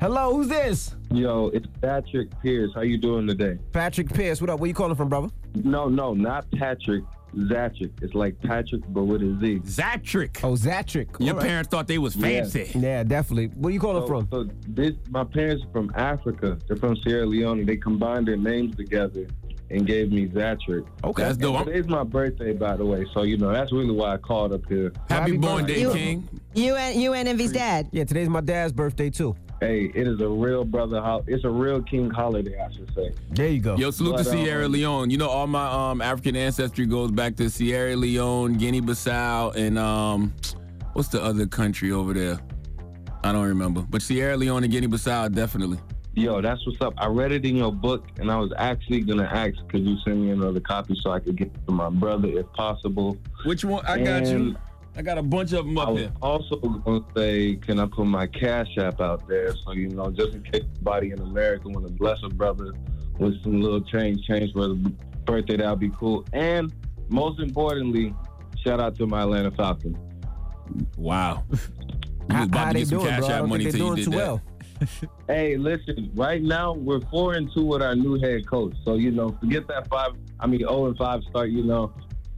[0.00, 0.94] Hello, who's this?
[1.10, 2.70] Yo, it's Patrick Pierce.
[2.74, 3.58] How you doing today?
[3.72, 4.40] Patrick Pierce.
[4.40, 4.60] What up?
[4.60, 5.28] Where you calling from, brother?
[5.54, 7.04] No, no, not Patrick.
[7.48, 7.92] Zatrick.
[8.02, 9.60] It's like Patrick, but with a Z.
[9.64, 10.42] Zatrick.
[10.44, 11.08] Oh, Zatrick.
[11.18, 11.46] Your All right.
[11.48, 12.22] parents thought they was Yeah.
[12.44, 12.70] fancy.
[12.78, 13.46] Yeah, definitely.
[13.58, 14.28] Where you calling So, from?
[14.30, 16.58] so this, my parents are from Africa.
[16.66, 17.64] They're from Sierra Leone.
[17.66, 19.26] They combined their names together
[19.70, 20.84] and gave me Zatrick.
[21.04, 21.22] Okay.
[21.22, 21.56] That's dope.
[21.56, 23.06] I'm- Today's my birthday, by the way.
[23.12, 24.92] So you know that's really why I called up here.
[25.08, 25.98] Happy, Happy born day, birthday.
[25.98, 26.28] King.
[26.54, 27.88] You and you and Envy's dad.
[27.92, 29.34] Yeah, today's my dad's birthday too.
[29.60, 31.00] Hey, it is a real brother.
[31.00, 33.12] Ho- it's a real king holiday, I should say.
[33.30, 33.74] There you go.
[33.76, 35.08] Yo, salute to But, um, Sierra Leone.
[35.08, 40.34] You know, all my um, African ancestry goes back to Sierra Leone, Guinea-Bissau, and um,
[40.92, 42.38] what's the other country over there?
[43.24, 43.80] I don't remember.
[43.88, 45.78] But Sierra Leone and Guinea-Bissau, definitely.
[46.16, 46.94] Yo, that's what's up.
[46.96, 50.24] I read it in your book, and I was actually gonna ask, could you send
[50.24, 53.18] me another copy so I could get it to my brother, if possible?
[53.44, 53.84] Which one?
[53.84, 54.56] I got you.
[54.96, 56.12] I got a bunch of them up I up was here.
[56.22, 60.32] also gonna say, can I put my cash app out there so you know, just
[60.32, 62.72] in case somebody in America want to bless a brother
[63.18, 64.74] with some little change, change for the
[65.26, 66.24] birthday, that'd be cool.
[66.32, 66.72] And
[67.10, 68.14] most importantly,
[68.64, 69.98] shout out to my Atlanta Falcons.
[70.96, 71.44] Wow.
[72.28, 73.28] You How, was about how to they get some doing, cash bro?
[73.28, 74.16] I don't money think till they're you doing did too that.
[74.16, 74.42] well.
[75.28, 78.74] Hey, listen, right now we're four and two with our new head coach.
[78.84, 81.92] So, you know, forget that five, I mean, 0 and 5 start, you know.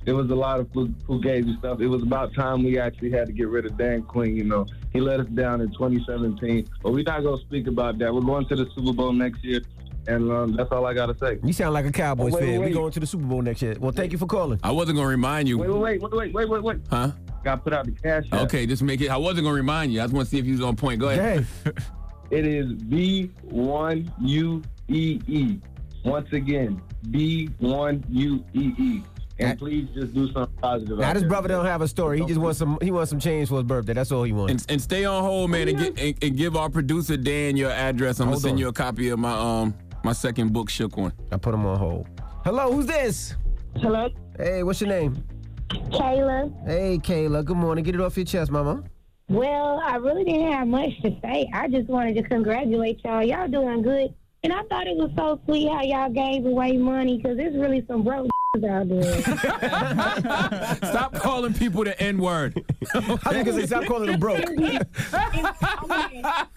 [0.06, 1.80] It was a lot of fugazi stuff.
[1.82, 4.64] It was about time we actually had to get rid of Dan Quinn, you know.
[4.90, 6.66] He let us down in 2017.
[6.82, 8.14] But we're not going to speak about that.
[8.14, 9.60] We're going to the Super Bowl next year.
[10.06, 11.38] And um, that's all I got to say.
[11.44, 12.60] You sound like a Cowboys Oh, wait, fan.
[12.60, 13.76] We're going to the Super Bowl next year.
[13.78, 14.58] Well, thank you for calling.
[14.62, 15.58] I wasn't gonna remind you.
[15.58, 16.78] Wait, wait, wait, wait, wait, wait, wait.
[16.88, 17.10] Huh?
[17.44, 18.40] Got put out the cash app.
[18.44, 19.10] Okay, just make it.
[19.10, 20.00] I wasn't gonna remind you.
[20.00, 21.00] I just want to see if you was on point.
[21.00, 21.46] Go ahead.
[22.30, 25.60] Hey, It is B1UEE.
[26.04, 29.04] Once again, B1UEE.
[29.40, 30.98] And please just do something positive.
[30.98, 31.28] now out this there.
[31.28, 32.18] brother don't have a story.
[32.18, 32.76] He just wants some.
[32.82, 33.92] He wants some change for his birthday.
[33.92, 34.64] That's all he wants.
[34.64, 37.70] And, and stay on hold, man, and, get, and, and give our producer Dan your
[37.70, 38.18] address.
[38.18, 38.58] I'm gonna send on.
[38.58, 41.12] you a copy of my um my second book, Shook One.
[41.30, 42.08] I put him on hold.
[42.44, 43.36] Hello, who's this?
[43.76, 45.22] Hello, Hey, what's your name?
[45.68, 46.50] Kayla.
[46.66, 47.44] Hey, Kayla.
[47.44, 47.84] Good morning.
[47.84, 48.82] Get it off your chest, mama.
[49.28, 51.50] Well, I really didn't have much to say.
[51.52, 53.22] I just wanted to congratulate y'all.
[53.22, 54.14] Y'all doing good.
[54.42, 57.84] And I thought it was so sweet how y'all gave away money because there's really
[57.88, 58.28] some broke
[58.70, 59.20] out there.
[60.76, 62.64] Stop calling people the N word.
[62.94, 64.40] I was gonna say stop calling them broke.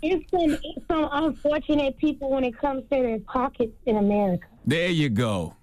[0.01, 4.47] it's, some, it's some unfortunate people when it comes to their pockets in America.
[4.65, 5.55] There you go.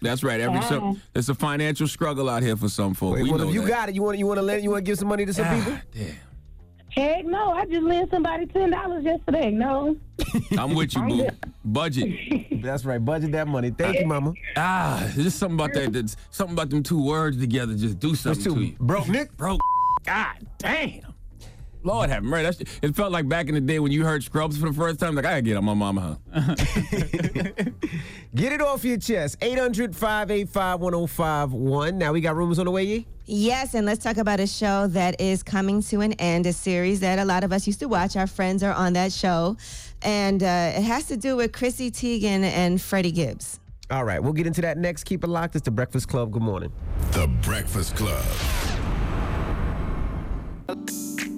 [0.00, 0.40] That's right.
[0.40, 0.68] Every Yeah.
[0.68, 3.16] some, it's a financial struggle out here for some folks.
[3.16, 3.68] Wait, we well, know if you that.
[3.68, 5.34] got it, you want you want to let you want to give some money to
[5.34, 5.78] some ah, people.
[5.92, 6.14] Damn.
[6.94, 9.50] Heck no, I just lent somebody ten dollars yesterday.
[9.50, 9.96] No.
[10.58, 11.28] I'm with you, boo.
[11.64, 12.62] Budget.
[12.62, 13.04] That's right.
[13.04, 13.70] Budget that money.
[13.70, 14.32] Thank you, mama.
[14.56, 15.92] Ah, there's just something about that.
[15.92, 17.74] That's something about them two words together.
[17.74, 18.54] Just do something two?
[18.54, 18.76] to you.
[18.78, 19.36] Broke Nick.
[19.36, 19.60] Broke.
[20.06, 21.13] God damn.
[21.84, 22.42] Lord have mercy.
[22.44, 24.74] That shit- It felt like back in the day when you heard Scrubs for the
[24.74, 25.14] first time.
[25.14, 26.18] Like I gotta get on my mama.
[26.32, 26.54] Huh?
[28.34, 29.38] Get it off your chest.
[29.40, 31.94] 800-585-1051.
[31.94, 33.06] Now we got rumors on the way, Yee?
[33.26, 36.98] Yes, and let's talk about a show that is coming to an end, a series
[37.00, 38.16] that a lot of us used to watch.
[38.16, 39.56] Our friends are on that show.
[40.02, 43.60] And uh, it has to do with Chrissy Teigen and Freddie Gibbs.
[43.90, 45.04] All right, we'll get into that next.
[45.04, 45.54] Keep it locked.
[45.54, 46.32] It's the Breakfast Club.
[46.32, 46.72] Good morning.
[47.12, 48.24] The Breakfast Club.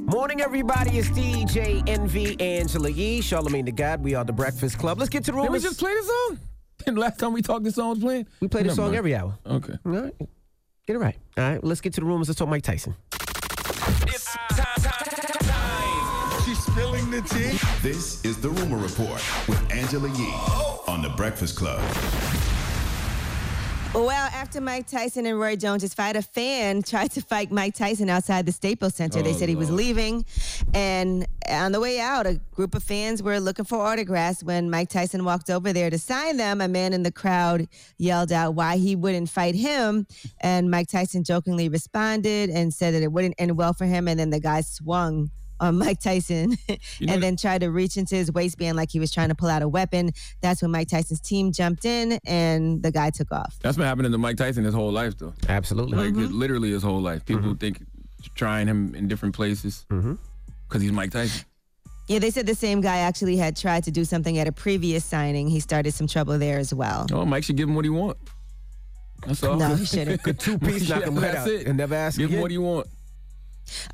[0.06, 0.98] Morning, everybody.
[0.98, 4.04] It's DJ Envy Angela Yee, Charlamagne the God.
[4.04, 5.00] We are the Breakfast Club.
[5.00, 5.62] Let's get to the rumors.
[5.62, 6.38] Did we just play the song?
[6.86, 8.28] And last time we talked, the song was playing.
[8.38, 8.96] we play the song mind.
[8.98, 9.36] every hour.
[9.44, 9.72] Okay.
[9.84, 10.14] All right.
[10.86, 11.16] Get it right.
[11.36, 12.28] All right, let's get to the rumors.
[12.28, 12.94] Let's talk Mike Tyson.
[16.44, 17.58] She's spilling the tea.
[17.82, 20.84] This is the Rumor Report with Angela Yee oh.
[20.86, 21.80] on the Breakfast Club.
[23.96, 28.11] Well, after Mike Tyson and Roy Jones' fight, a fan tried to fight Mike Tyson
[28.11, 29.22] outside the Staples Center.
[29.22, 29.78] they Oh, said he was Lord.
[29.78, 30.26] leaving.
[30.74, 34.44] And on the way out, a group of fans were looking for autographs.
[34.44, 38.32] When Mike Tyson walked over there to sign them, a man in the crowd yelled
[38.32, 40.06] out why he wouldn't fight him.
[40.42, 44.09] And Mike Tyson jokingly responded and said that it wouldn't end well for him.
[44.09, 46.56] And then the guy swung on Mike Tyson
[46.98, 49.34] You know- and then tried to reach into his waistband like he was trying to
[49.34, 50.10] pull out a weapon.
[50.42, 53.56] That's when Mike Tyson's team jumped in and the guy took off.
[53.62, 55.34] That's been happening to Mike Tyson his whole life, though.
[55.48, 55.96] Absolutely.
[55.98, 56.38] Like Mm-hmm.
[56.38, 57.24] literally his whole life.
[57.24, 57.82] People think
[58.34, 61.44] trying him in different places because he's Mike Tyson.
[62.08, 65.04] Yeah, they said the same guy actually had tried to do something at a previous
[65.04, 65.48] signing.
[65.48, 67.06] He started some trouble there as well.
[67.12, 68.16] Oh, Mike should give him what he want.
[69.26, 69.56] That's all.
[69.56, 70.22] No, he shouldn't.
[70.22, 71.48] Good two piece, knock him right That's out.
[71.48, 71.66] it.
[71.66, 72.42] And never ask Give him again.
[72.42, 72.86] what he want.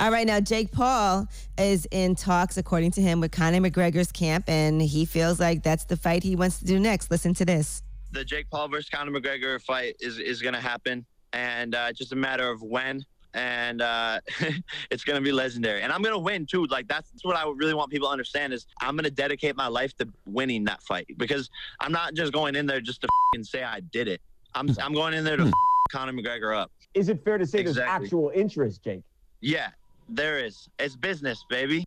[0.01, 4.45] All right, now Jake Paul is in talks, according to him, with Conor McGregor's camp,
[4.49, 7.11] and he feels like that's the fight he wants to do next.
[7.11, 7.83] Listen to this.
[8.13, 12.13] the Jake Paul versus Conor McGregor fight is is going to happen, and uh, just
[12.13, 13.05] a matter of when.
[13.35, 14.21] And uh,
[14.91, 16.67] it's going to be legendary, and I'm going to win too.
[16.67, 19.57] Like that's, that's what I really want people to understand is I'm going to dedicate
[19.57, 21.49] my life to winning that fight because
[21.81, 24.21] I'm not just going in there just to fing say I did it.
[24.55, 25.53] I'm I'm going in there to f-
[25.91, 26.71] Conor McGregor up.
[26.93, 29.01] Is it fair to say there's actual interest, Jake?
[29.43, 29.69] Yeah,
[30.09, 30.69] there is.
[30.79, 31.85] It's business, baby.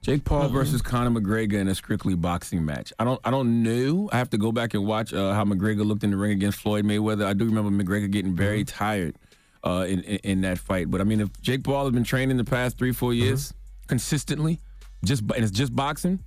[0.00, 0.54] Jake Paul Mm-hmm.
[0.54, 2.92] versus Conor McGregor in a strictly boxing match.
[2.98, 4.08] I don't I don't know.
[4.12, 6.60] I have to go back and watch uh, how McGregor looked in the ring against
[6.60, 7.26] Floyd Mayweather.
[7.26, 8.78] I do remember McGregor getting very Mm-hmm.
[8.78, 9.16] tired
[9.64, 10.88] uh, in, in in that fight.
[10.90, 13.52] But I mean, if Jake Paul has been training the past three four years
[13.88, 14.60] consistently,
[15.04, 16.20] just and it's just boxing,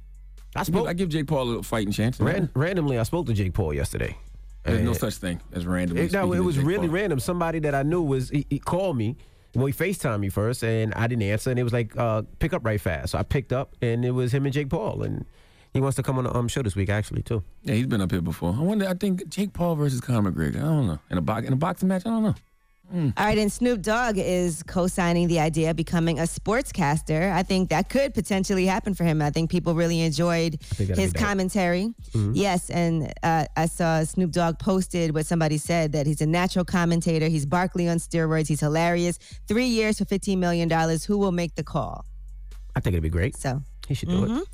[0.53, 2.19] I spoke I give Jake Paul a fighting chance.
[2.19, 2.99] ran, randomly.
[2.99, 4.17] I spoke to Jake Paul yesterday.
[4.63, 5.97] There's no such thing as random.
[5.97, 7.19] It, no, it was really random.
[7.21, 9.15] Somebody that I knew was he, he called me.
[9.53, 11.49] Well, he FaceTimed me first, and I didn't answer.
[11.49, 13.11] And it was like, uh, pick up right fast.
[13.11, 15.03] So I picked up, and it was him and Jake Paul.
[15.03, 15.25] And
[15.73, 17.43] he wants to come on the um, show this week, actually, too.
[17.63, 18.55] Yeah, he's been up here before.
[18.57, 18.87] I wonder.
[18.87, 20.57] I think Jake Paul versus Conor McGregor.
[20.57, 20.99] I don't know.
[21.09, 22.35] In a box in a boxing match, I don't know.
[22.93, 27.31] All right, and Snoop Dogg is co-signing the idea of becoming a sportscaster.
[27.31, 29.21] I think that could potentially happen for him.
[29.21, 31.93] I think people really enjoyed his commentary.
[32.11, 32.31] Mhm.
[32.35, 36.65] Yes, and uh, I saw Snoop Dogg posted what somebody said that he's a natural
[36.65, 37.27] commentator.
[37.27, 38.47] He's Barkley on steroids.
[38.47, 39.19] He's hilarious.
[39.47, 41.05] Three years for fifteen million dollars.
[41.05, 42.05] Who will make the call?
[42.75, 43.37] I think it'd be great.
[43.37, 44.41] So he should do Mhm.
[44.41, 44.47] it.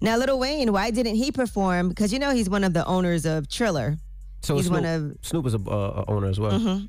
[0.00, 1.88] Now, Lil Wayne, why didn't he perform?
[1.88, 3.96] Because you know he's one of the owners of Triller.
[4.42, 6.58] So he's Snoop, one of Snoop is a uh, owner as well.
[6.58, 6.88] Mhm.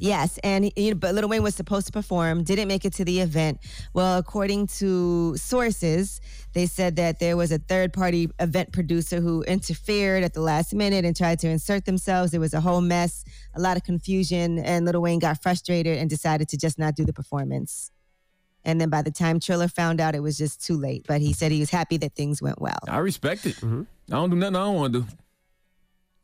[0.00, 3.04] Yes, and you know, but Lil Wayne was supposed to perform, didn't make it to
[3.04, 3.58] the event.
[3.92, 6.22] Well, according to sources,
[6.54, 11.04] they said that there was a third-party event producer who interfered at the last minute
[11.04, 12.32] and tried to insert themselves.
[12.32, 16.08] It was a whole mess, a lot of confusion, and Lil Wayne got frustrated and
[16.08, 17.90] decided to just not do the performance.
[18.64, 21.04] And then by the time Triller found out, it was just too late.
[21.06, 22.78] But he said he was happy that things went well.
[22.88, 23.56] I respect it.
[23.56, 23.82] Mm-hmm.
[24.10, 25.06] I don't do nothing I don't want to do.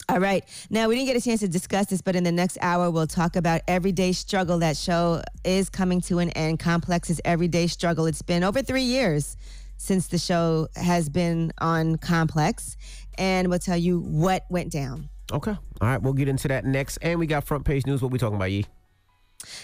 [0.09, 0.45] All right.
[0.71, 3.09] Now, we didn't get a chance to discuss this, but in the next hour, we'll
[3.09, 4.61] talk about Everyday Struggle.
[4.61, 6.61] That show is coming to an end.
[6.61, 8.07] Complex's Everyday Struggle.
[8.07, 9.37] It's been over three years
[9.79, 12.77] since the show has been on Complex,
[13.19, 15.09] and we'll tell you what went down.
[15.33, 15.51] Okay.
[15.81, 16.99] All right, we'll get into that next.
[16.99, 18.01] And we got front page news.
[18.01, 18.64] What we talking about, Yee?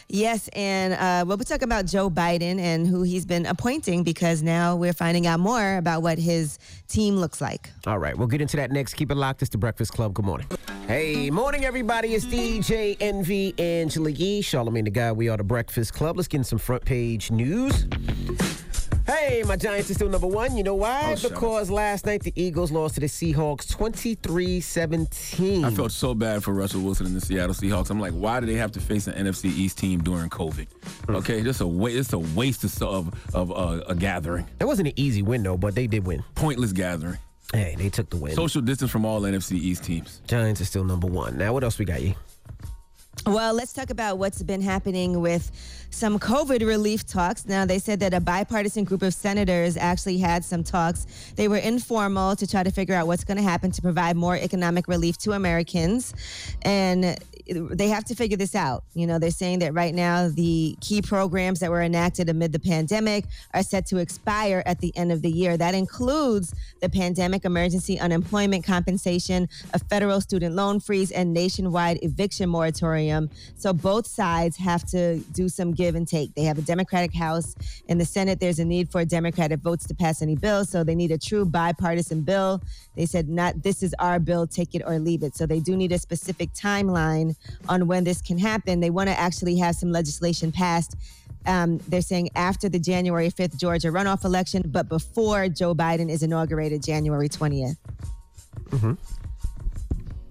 [0.09, 4.43] Yes, and uh, we'll be talking about Joe Biden and who he's been appointing because
[4.43, 7.71] now we're finding out more about what his team looks like.
[7.87, 8.95] All right, we'll get into that next.
[8.95, 9.43] Keep it locked.
[9.43, 10.15] It's the Breakfast Club.
[10.15, 10.47] Good morning.
[10.87, 12.15] Hey, morning, everybody.
[12.15, 15.13] It's DJ Envy Angela Yee, Charlamagne the Guy.
[15.13, 16.17] We are the Breakfast Club.
[16.17, 17.87] Let's get in some front page news.
[19.07, 20.57] Hey, my Giants are still number one.
[20.57, 21.17] You know why?
[21.19, 25.65] Oh, because last night the Eagles lost to the Seahawks 23 17.
[25.65, 27.91] I felt so bad for Russell Wilson and the Seattle Seahawks.
[27.91, 30.67] I'm like, why do they have to face an NFC East team during COVID?
[31.09, 34.47] Okay, just a wa- it's a waste of of, of uh, a gathering.
[34.61, 36.23] It wasn't an easy win, though, but they did win.
[36.35, 37.19] Pointless gathering.
[37.53, 38.35] Hey, they took the win.
[38.35, 40.21] Social distance from all NFC East teams.
[40.27, 41.37] Giants are still number one.
[41.37, 42.17] Now, what else we got, Yee?
[43.25, 45.53] Well, let's talk about what's been happening with
[45.91, 47.47] some COVID relief talks.
[47.47, 51.07] Now, they said that a bipartisan group of senators actually had some talks.
[51.37, 54.37] They were informal to try to figure out what's going to happen to provide more
[54.37, 56.15] economic relief to Americans.
[56.63, 58.85] And they have to figure this out.
[58.95, 62.59] You know, they're saying that right now the key programs that were enacted amid the
[62.59, 63.25] pandemic
[63.55, 65.57] are set to expire at the end of the year.
[65.57, 72.49] That includes the pandemic emergency unemployment compensation, a federal student loan freeze, and nationwide eviction
[72.49, 73.31] moratorium.
[73.57, 76.35] So both sides have to do some give and take.
[76.35, 77.55] They have a Democratic House.
[77.89, 80.65] In the Senate, there's a need for Democratic votes to pass any bill.
[80.65, 82.63] So they need a true bipartisan bill.
[82.97, 85.37] They said, not this is our bill, take it or leave it.
[85.37, 87.32] So they do need a specific timeline
[87.69, 88.81] on when this can happen.
[88.81, 90.97] They want to actually have some legislation passed.
[91.47, 96.23] Um, they're saying after the January 5th Georgia runoff election, but before Joe Biden is
[96.23, 97.77] inaugurated January 20th.
[98.71, 98.93] Mm-hmm.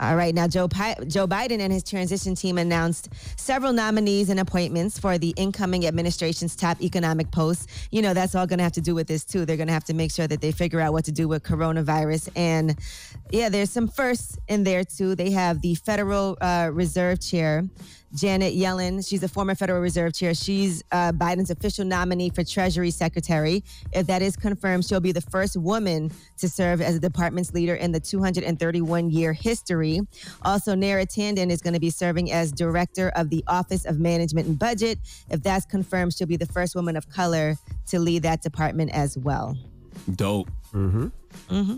[0.02, 4.40] All right, now Joe Pi- Joe Biden and his transition team announced several nominees and
[4.40, 7.68] appointments for the incoming administration's top economic posts.
[7.92, 9.46] You know, that's all going to have to do with this too.
[9.46, 11.44] They're going to have to make sure that they figure out what to do with
[11.44, 12.30] coronavirus.
[12.36, 12.80] And
[13.32, 15.16] yeah, there's some firsts in there too.
[15.16, 17.64] They have the Federal uh, Reserve Chair.
[18.14, 20.34] Janet Yellen, she's a former Federal Reserve Chair.
[20.34, 23.64] She's uh, Biden's official nominee for Treasury Secretary.
[23.94, 27.76] If that is confirmed, she'll be the first woman to serve as the department's leader
[27.76, 30.02] in the 231 year history.
[30.42, 34.48] Also, Neera Tanden is going to be serving as director of the Office of Management
[34.48, 35.00] and Budget.
[35.30, 37.56] If that's confirmed, she'll be the first woman of color
[37.88, 39.56] to lead that department as well.
[40.16, 40.50] Dope.
[40.74, 41.08] Mm-hmm.
[41.50, 41.78] Mm-hmm.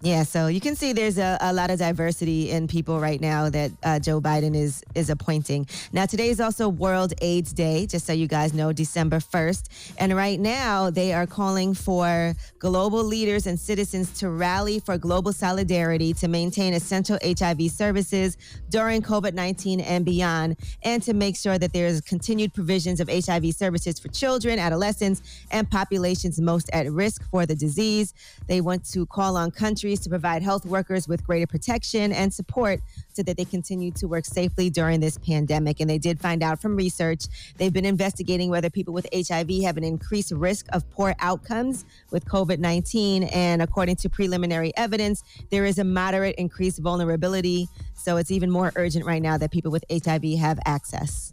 [0.00, 3.50] Yeah, so you can see there's a, a lot of diversity in people right now
[3.50, 5.66] that uh, Joe Biden is is appointing.
[5.92, 9.96] Now today is also World AIDS Day, just so you guys know, December 1st.
[9.98, 15.32] And right now they are calling for global leaders and citizens to rally for global
[15.32, 18.36] solidarity to maintain essential HIV services
[18.68, 23.98] during COVID-19 and beyond, and to make sure that there's continued provisions of HIV services
[23.98, 28.14] for children, adolescents, and populations most at risk for the disease.
[28.46, 32.80] They want to call on countries to provide health workers with greater protection and support
[33.12, 35.80] so that they continue to work safely during this pandemic.
[35.80, 37.24] And they did find out from research,
[37.56, 42.24] they've been investigating whether people with HIV have an increased risk of poor outcomes with
[42.26, 43.24] COVID 19.
[43.24, 47.68] And according to preliminary evidence, there is a moderate increased vulnerability.
[47.94, 51.32] So it's even more urgent right now that people with HIV have access.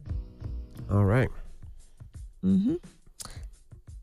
[0.90, 1.30] All right.
[2.44, 2.76] Mm-hmm.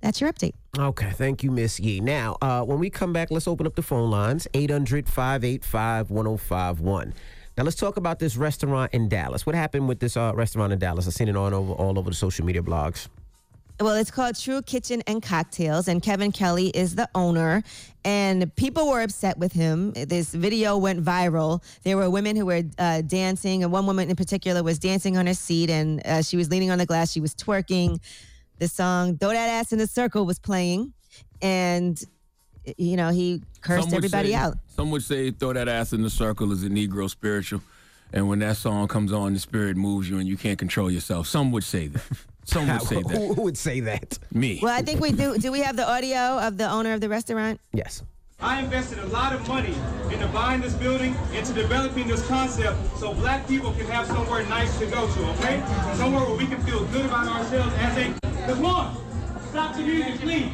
[0.02, 0.52] That's your update.
[0.78, 2.00] Okay, thank you, Miss Yee.
[2.00, 7.14] Now, uh, when we come back, let's open up the phone lines 800 585 1051.
[7.56, 9.46] Now, let's talk about this restaurant in Dallas.
[9.46, 11.06] What happened with this uh, restaurant in Dallas?
[11.06, 13.08] I've seen it on over, all over the social media blogs.
[13.80, 17.62] Well, it's called True Kitchen and Cocktails, and Kevin Kelly is the owner.
[18.04, 19.92] And people were upset with him.
[19.92, 21.62] This video went viral.
[21.82, 25.26] There were women who were uh, dancing, and one woman in particular was dancing on
[25.26, 27.12] her seat, and uh, she was leaning on the glass.
[27.12, 28.00] She was twerking.
[28.62, 30.92] The song "Throw That Ass in the Circle" was playing,
[31.42, 32.00] and
[32.76, 34.54] you know he cursed everybody say- out.
[34.68, 37.60] Some would say throw that ass in the circle is a Negro spiritual.
[38.12, 41.26] And when that song comes on, the spirit moves you and you can't control yourself.
[41.26, 42.02] Some would say that.
[42.44, 43.34] Some would say that.
[43.34, 44.16] who would say that?
[44.32, 44.60] Me.
[44.62, 45.36] Well, I think we do.
[45.38, 47.60] Do we have the audio of the owner of the restaurant?
[47.72, 48.04] Yes.
[48.38, 49.74] I invested a lot of money
[50.12, 54.78] into buying this building, into developing this concept, so black people can have somewhere nice
[54.78, 55.60] to go to, okay?
[55.96, 58.31] Somewhere where we can feel good about ourselves as a.
[58.46, 58.96] Come on,
[59.50, 60.50] stop the music, please.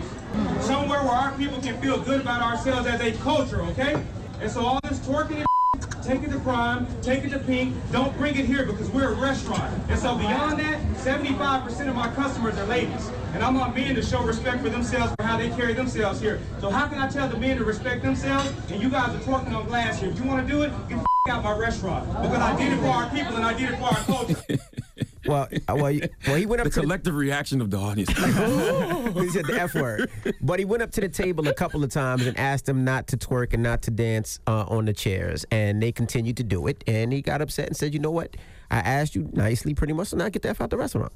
[0.61, 4.05] Somewhere where our people can feel good about ourselves as a culture, okay?
[4.43, 5.39] And so all this twerking
[5.73, 9.13] and take it to prime, take it to pink, don't bring it here because we're
[9.13, 9.75] a restaurant.
[9.89, 13.11] And so beyond that, 75% of my customers are ladies.
[13.33, 16.43] And I want men to show respect for themselves for how they carry themselves here.
[16.61, 19.55] So how can I tell the men to respect themselves and you guys are twerking
[19.55, 20.11] on glass here?
[20.11, 20.99] If you want to do it, get
[21.31, 22.07] out my restaurant.
[22.07, 24.59] Because I did it for our people and I did it for our culture.
[25.29, 27.77] Well, uh, well, he- well, he went up to the to collective reaction of the
[27.79, 28.09] audience.
[28.17, 30.11] he said the F word.
[30.41, 33.07] But he went up to the table a couple of times and asked them not
[33.09, 35.45] to twerk and not to dance uh, on the chairs.
[35.51, 36.83] And they continued to do it.
[36.87, 38.37] And he got upset and said, you know what?
[38.71, 41.13] I asked you nicely, pretty much, to not get the F out the restaurant.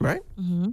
[0.00, 0.20] Right?
[0.38, 0.70] Mm-hmm.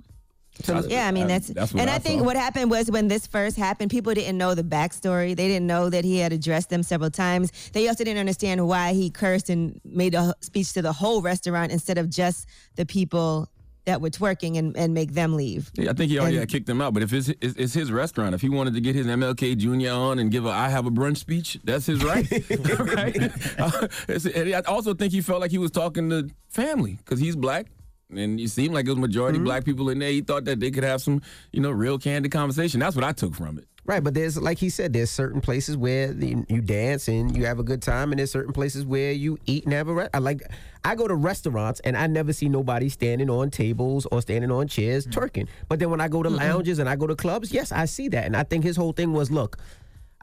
[0.63, 3.27] So yeah, I mean that's, that's and I I, think what happened was when this
[3.27, 5.35] first happened, people didn't know the backstory.
[5.35, 7.51] They didn't know that he had addressed them several times.
[7.73, 11.71] They also didn't understand why he cursed and made a speech to the whole restaurant
[11.71, 13.49] instead of just the people
[13.85, 15.69] that were twerking and, and make them leave.
[15.75, 16.93] Yeah, I think he already And- had kicked them out.
[16.93, 19.91] But if it's, it's it's his restaurant, if he wanted to get his MLK Jr.
[19.91, 22.25] on and give a "I have a brunch" speech, that's his right.
[22.79, 23.31] right?
[23.59, 23.87] Uh,
[24.33, 27.67] and I also think he felt like he was talking to family because he's black.
[28.09, 29.45] And it seemed like it was majority Mm-hmm.
[29.45, 30.11] black people in there.
[30.11, 32.79] He thought that they could have some, you know, real candid conversation.
[32.79, 33.65] That's what I took from it.
[33.87, 37.45] Right, but there's like he said, there's certain places where the, you dance and you
[37.45, 39.93] have a good time, and there's certain places where you eat and have a.
[39.93, 40.41] Re- I like,
[40.83, 44.67] I go to restaurants and I never see nobody standing on tables or standing on
[44.67, 45.47] chairs twerking.
[45.69, 48.07] But then when I go to lounges and I go to clubs, yes, I see
[48.09, 49.57] that, and I think his whole thing was, look.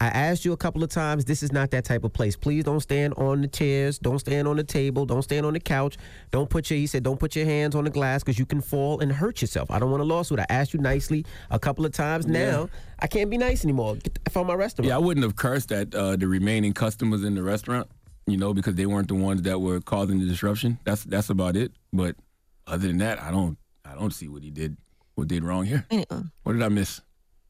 [0.03, 2.35] I asked you a couple of times, this is not that type of place.
[2.35, 4.01] Please don't stand on the chairs.
[4.01, 5.07] Don't stand on the table.
[5.07, 5.97] Don't stand on the couch.
[6.33, 8.61] Don't put your, he said, don't put your hands on the glass because you can
[8.61, 9.71] fall and hurt yourself.
[9.71, 10.41] I don't want a lawsuit.
[10.41, 12.27] I asked you nicely a couple of times.
[12.27, 13.95] Now, I can't be nice anymore.
[13.95, 14.89] Get the F out my restaurant.
[14.89, 17.89] Yeah, I wouldn't have cursed at uh, the remaining customers in the restaurant,
[18.27, 20.81] you know, because they weren't the ones that were causing the disruption.
[20.85, 21.71] That's that's about it.
[21.93, 22.17] But
[22.67, 24.77] other than that, I don't I don't see what he did
[25.15, 25.87] what did wrong here.
[26.43, 27.01] What did I miss?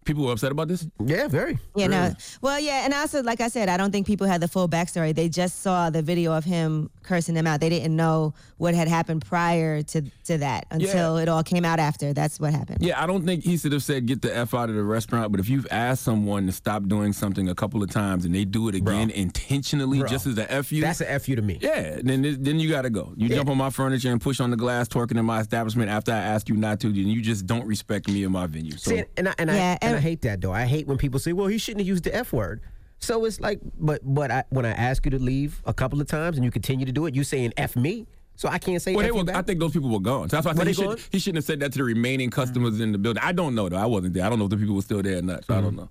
[0.04, 0.86] People were upset about this.
[1.04, 1.58] Yeah, very.
[1.76, 2.12] Yeah, no.
[2.40, 5.14] Well, yeah, and also, like I said, I don't think people had the full backstory.
[5.14, 7.60] They just saw the video of him cursing them out.
[7.60, 11.78] They didn't know what had happened prior to to that until it all came out
[11.78, 12.12] after.
[12.12, 12.78] That's what happened.
[12.82, 15.30] Yeah, I don't think he should have said get the f out of the restaurant.
[15.30, 18.44] But if you've asked someone to stop doing something a couple of times and they
[18.44, 20.08] do it again intentionally, Bro.
[20.08, 21.58] just as a f you, That's an F you to me.
[21.60, 23.12] Yeah, then then you got to go.
[23.16, 26.12] You jump on my furniture and push on the glass, twerking in my establishment after
[26.12, 26.88] I asked you not to.
[26.88, 28.76] Then you just don't respect me and my venue.
[28.76, 30.52] So See, and I, and, I, and I hate that though.
[30.52, 32.60] I hate when people say, "Well, he shouldn't have used the F word."
[32.98, 36.06] So it's like, but but I, when I ask you to leave a couple of
[36.06, 38.94] times and you continue to do it, you saying "F me," so I can't say
[38.94, 39.24] Well, they were.
[39.36, 40.28] I think those people were gone.
[40.28, 42.30] So that's why I said he, should, he shouldn't have said that to the remaining
[42.30, 42.82] customers mm.
[42.82, 43.22] in the building.
[43.22, 43.76] I don't know though.
[43.76, 44.24] I wasn't there.
[44.24, 45.44] I don't know if the people were still there or not.
[45.44, 45.62] So I mm.
[45.62, 45.88] don't know.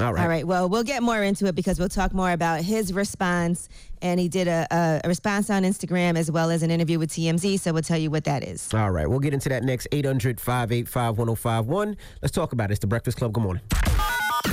[0.00, 0.46] All All right.
[0.46, 3.68] Well, we'll get more into it because we'll talk more about his response.
[4.02, 7.10] And he did a, a, a response on Instagram as well as an interview with
[7.10, 7.60] TMZ.
[7.60, 8.72] So we'll tell you what that is.
[8.74, 9.86] All right, we'll get into that next.
[9.92, 11.96] 800 585 1051.
[12.22, 12.74] Let's talk about it.
[12.74, 13.32] It's the Breakfast Club.
[13.32, 13.62] Good morning.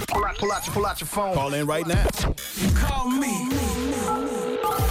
[0.07, 1.33] Pull out, pull out, your, pull out your phone.
[1.33, 2.05] Call in right now.
[2.75, 3.49] Call me.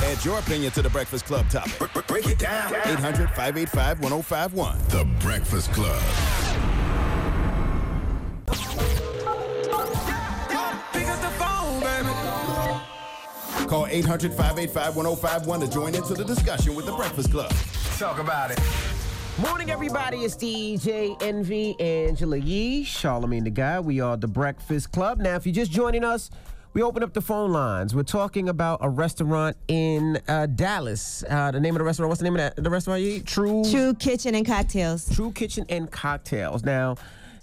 [0.04, 2.06] Add your opinion to the Breakfast Club topic.
[2.06, 2.74] Break it down.
[2.74, 4.78] 800 585 1051.
[4.88, 6.02] The Breakfast Club.
[13.70, 17.52] Call 800 585 1051 to join into the discussion with the Breakfast Club.
[18.00, 18.58] Talk about it.
[19.38, 20.24] Morning, everybody.
[20.24, 23.78] It's DJ Envy, Angela Yee, Charlamagne the Guy.
[23.78, 25.20] We are the Breakfast Club.
[25.20, 26.32] Now, if you're just joining us,
[26.72, 27.94] we open up the phone lines.
[27.94, 31.22] We're talking about a restaurant in uh, Dallas.
[31.30, 33.26] Uh, the name of the restaurant, what's the name of that, the restaurant you eat?
[33.26, 33.62] True.
[33.70, 35.08] True Kitchen and Cocktails.
[35.14, 36.64] True Kitchen and Cocktails.
[36.64, 36.96] Now,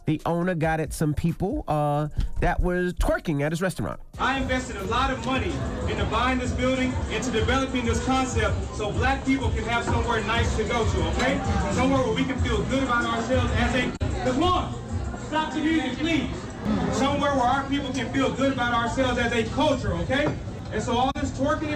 [0.07, 2.07] the owner got at some people uh,
[2.39, 3.99] that was twerking at his restaurant.
[4.17, 5.51] I invested a lot of money
[5.89, 10.55] into buying this building, into developing this concept, so black people can have somewhere nice
[10.55, 11.37] to go to, okay?
[11.73, 13.97] Somewhere where we can feel good about ourselves as a.
[14.23, 14.73] Come on,
[15.27, 16.29] stop the music, please.
[16.93, 20.33] Somewhere where our people can feel good about ourselves as a culture, okay?
[20.71, 21.75] And so all this twerking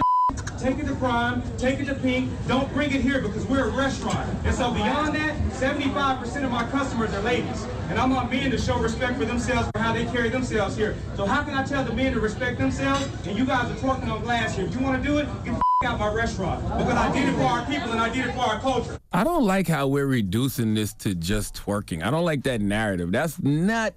[0.61, 2.29] Take it to Prime, take it to Pink.
[2.47, 4.29] Don't bring it here because we're a restaurant.
[4.45, 7.65] And so beyond that, 75% of my customers are ladies.
[7.89, 10.95] And I'm want men to show respect for themselves for how they carry themselves here.
[11.15, 14.07] So how can I tell the men to respect themselves and you guys are twerking
[14.11, 14.65] on glass here?
[14.65, 16.61] If you want to do it, get out my restaurant.
[16.77, 18.99] Because I did it for our people and I did it for our culture.
[19.11, 22.03] I don't like how we're reducing this to just twerking.
[22.03, 23.11] I don't like that narrative.
[23.11, 23.95] That's not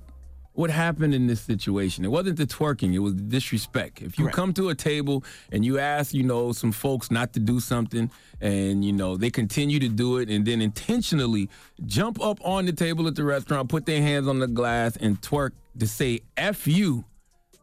[0.54, 2.04] what happened in this situation.
[2.04, 4.02] It wasn't the twerking, it was the disrespect.
[4.02, 7.40] If you come to a table and you ask, you know, some folks not to
[7.40, 11.50] do something and, you know, they continue to do it and then intentionally
[11.86, 15.20] jump up on the table at the restaurant, put their hands on the glass and
[15.20, 17.04] twerk to say F you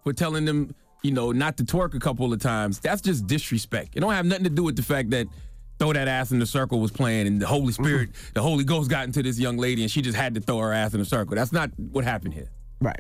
[0.03, 3.95] for telling them, you know, not to twerk a couple of times, that's just disrespect.
[3.95, 5.27] It don't have nothing to do with the fact that
[5.79, 8.33] throw that ass in the circle was playing and the Holy Spirit, mm-hmm.
[8.33, 10.73] the Holy Ghost got into this young lady and she just had to throw her
[10.73, 11.35] ass in the circle.
[11.35, 12.49] That's not what happened here.
[12.81, 12.99] Right.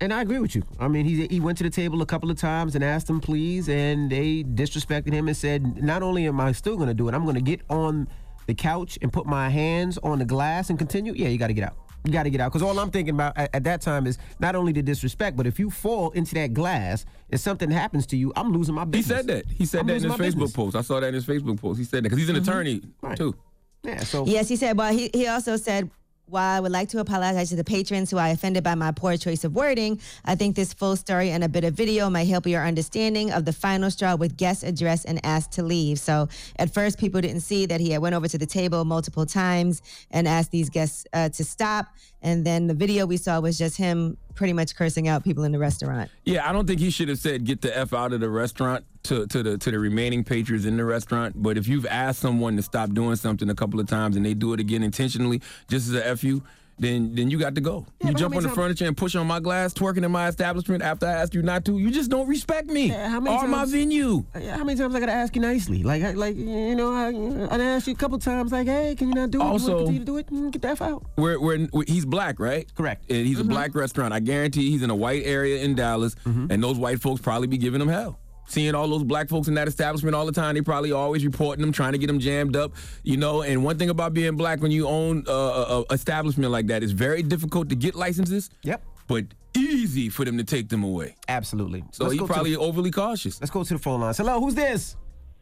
[0.00, 0.62] And I agree with you.
[0.78, 3.20] I mean, he he went to the table a couple of times and asked them
[3.20, 7.08] please, and they disrespected him and said, "Not only am I still going to do
[7.08, 8.06] it, I'm going to get on
[8.46, 11.52] the couch and put my hands on the glass and continue." Yeah, you got to
[11.54, 11.76] get out.
[12.04, 14.18] You got to get out because all I'm thinking about at, at that time is
[14.38, 18.16] not only the disrespect, but if you fall into that glass and something happens to
[18.16, 19.46] you, I'm losing my He said that.
[19.50, 20.52] He said I'm that in his Facebook business.
[20.52, 20.76] post.
[20.76, 21.76] I saw that in his Facebook post.
[21.76, 22.42] He said that because he's an Mhm.
[22.42, 23.16] attorney Right.
[23.16, 23.34] too.
[23.82, 23.98] Yeah.
[24.04, 25.90] So Yes, he said, but he, he also said,
[26.28, 29.16] while I would like to apologize to the patrons who I offended by my poor
[29.16, 32.46] choice of wording, I think this full story and a bit of video might help
[32.46, 35.98] your understanding of the final straw with guest address and asked to leave.
[35.98, 39.26] So at first, people didn't see that he had went over to the table multiple
[39.26, 41.86] times and asked these guests uh, to stop.
[42.20, 45.52] And then the video we saw was just him pretty much cursing out people in
[45.52, 46.10] the restaurant.
[46.24, 48.84] Yeah, I don't think he should have said get the f out of the restaurant
[49.08, 51.34] to, to the to the remaining patrons in the restaurant.
[51.42, 54.34] But if you've asked someone to stop doing something a couple of times and they
[54.34, 56.42] do it again intentionally, just as a f you,
[56.80, 57.86] then then you got to go.
[58.00, 60.80] Yeah, you jump on the furniture and push on my glass, twerking in my establishment
[60.82, 61.76] after I asked you not to.
[61.78, 64.24] You just don't respect me how many or my times- venue.
[64.40, 65.82] Yeah, How many times I gotta ask you nicely?
[65.82, 69.08] Like, I- like you know, I, I asked you a couple times, like, hey, can
[69.08, 69.44] you not do it?
[69.44, 70.28] you Also- to to do it?
[70.30, 71.02] Mm, Get the f out.
[71.16, 72.72] We're, we're, we he's black, right?
[72.76, 73.10] Correct.
[73.10, 73.42] And he's Mhm.
[73.42, 74.12] a black restaurant.
[74.14, 76.52] I guarantee he's in a white area in Dallas, Mm-hmm.
[76.52, 78.20] and those white folks probably be giving him hell.
[78.48, 81.60] Seeing all those black folks in that establishment all the time, they probably always reporting
[81.62, 83.42] them, trying to get them jammed up, you know.
[83.42, 86.82] And one thing about being black, when you own uh, a, a establishment like that,
[86.82, 88.48] it's very difficult to get licenses.
[88.62, 88.82] Yep.
[89.06, 91.14] But easy for them to take them away.
[91.28, 91.84] Absolutely.
[91.92, 93.40] So Let's he's go to probably the- overly cautious.
[93.40, 94.16] Let's go to the phone lines.
[94.16, 94.96] Hello, who's this?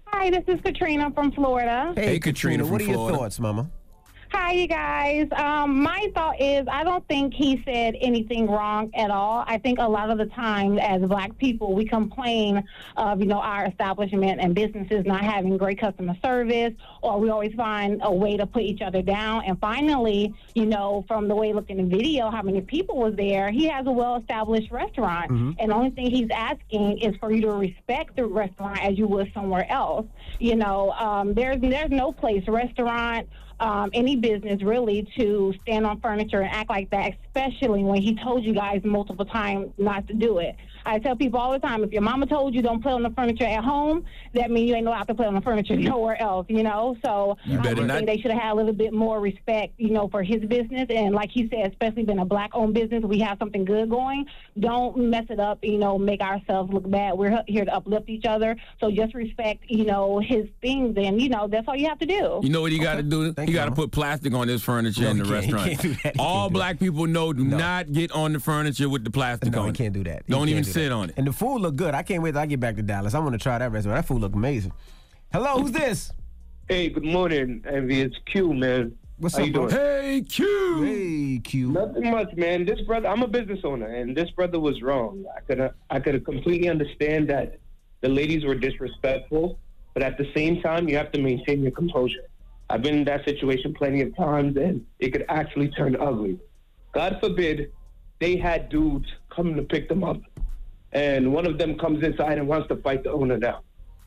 [0.09, 1.93] Hi, this is Katrina from Florida.
[1.95, 3.71] Hey, Katrina from what are your thoughts, Mama?
[4.39, 5.29] Hi, you guys.
[5.33, 9.45] Um, my thought is I don't think he said anything wrong at all.
[9.47, 12.63] I think a lot of the times as black people, we complain
[12.99, 17.55] of, you know, our establishment and businesses not having great customer service, or we always
[17.55, 19.43] find a way to put each other down.
[19.47, 22.99] And finally, you know, from the way he looked in the video, how many people
[22.99, 25.31] was there, he has a well-established restaurant.
[25.31, 25.57] Mhm.
[25.59, 29.09] And the only thing he's asking is for you to respect the restaurant as you
[29.09, 30.07] would somewhere else.
[30.39, 33.27] You know, um, there's there's no place, restaurant,
[33.61, 38.15] um, any business really, to stand on furniture and act like that, especially when he
[38.23, 40.57] told you guys multiple times not to do it.
[40.85, 43.11] I tell people all the time, if your mama told you don't play on the
[43.11, 46.47] furniture at home, that means you ain't allowed to play on the furniture nowhere else,
[46.49, 46.97] you know?
[47.05, 49.21] So You I better would not- think they should have had a little bit more
[49.21, 50.87] respect, you know, for his business.
[50.89, 54.27] And like he said, especially being a black owned business, we have something good going.
[54.61, 57.19] Don't mess it up, you know, make ourselves look bad.
[57.19, 58.55] We're here to uplift each other.
[58.81, 60.97] So just respect, you know, his things.
[60.97, 62.41] And, you know, that's all you have to do.
[62.45, 63.35] You know what he got to do?
[63.45, 65.67] You got to put plastic on his furniture No, in the can't- restaurant.
[65.67, 66.15] can't do that.
[66.15, 69.61] He All black people know do not get on the furniture with the plastic No,
[69.61, 69.77] on he it.
[69.77, 70.23] can't do that.
[70.27, 70.93] He Don't can't even do sit that.
[70.93, 71.15] on it.
[71.17, 71.95] And the food look good.
[71.95, 73.15] I can't wait till I get back to Dallas.
[73.15, 73.97] I want to try that restaurant.
[73.97, 74.73] That food look amazing.
[75.33, 76.13] Hello, who's this?
[76.69, 78.01] Hey, good morning, Envy.
[78.01, 78.97] It's Q, man.
[79.19, 79.69] What's How up, you bro?
[79.69, 79.81] doing?
[79.81, 80.83] Hey, Q.
[80.83, 81.73] Hey, Q.
[81.73, 82.65] Nothing much, man.
[82.67, 85.25] This brother, I'm a business owner, and this brother was wrong.
[85.37, 87.59] I could, I could completely understand that
[88.03, 89.59] the ladies were disrespectful,
[89.95, 92.25] but at the same time, you have to maintain your composure.
[92.69, 96.39] I've been in that situation plenty of times, and it could actually turn ugly.
[96.97, 97.71] God forbid
[98.21, 100.19] they had dudes coming to pick them up,
[100.93, 103.61] and one of them comes inside and wants to fight the owner down.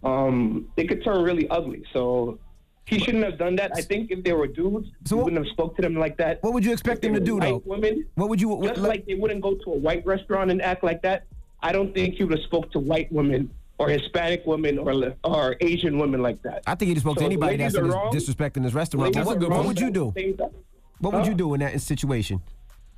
[0.03, 1.83] Um, it could turn really ugly.
[1.93, 2.39] So
[2.87, 3.71] he shouldn't have done that.
[3.75, 6.41] I think if they were dudes, he wouldn't have spoke to them like that.
[6.41, 7.61] What would you expect them to do, though?
[7.63, 8.59] Women, What would you?
[8.63, 11.27] just like they wouldn't go to a white restaurant and act like that.
[11.61, 15.55] I don't think he would have spoke to white women or Hispanic women or or
[15.61, 16.63] Asian women like that.
[16.65, 18.11] I think he just spoke So to anybody that's wrong.
[18.11, 19.15] disrespecting his restaurant.
[19.15, 20.11] What, what would you do?
[20.15, 20.49] the same time.
[21.01, 22.41] What would you do in that situation?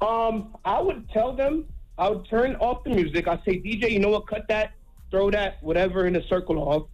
[0.01, 1.65] Um, I would tell them.
[1.97, 3.27] I would turn off the music.
[3.27, 4.27] I'd say, DJ, you know what?
[4.27, 4.71] Cut that.
[5.11, 5.61] Throw that.
[5.61, 6.87] Whatever in a circle off.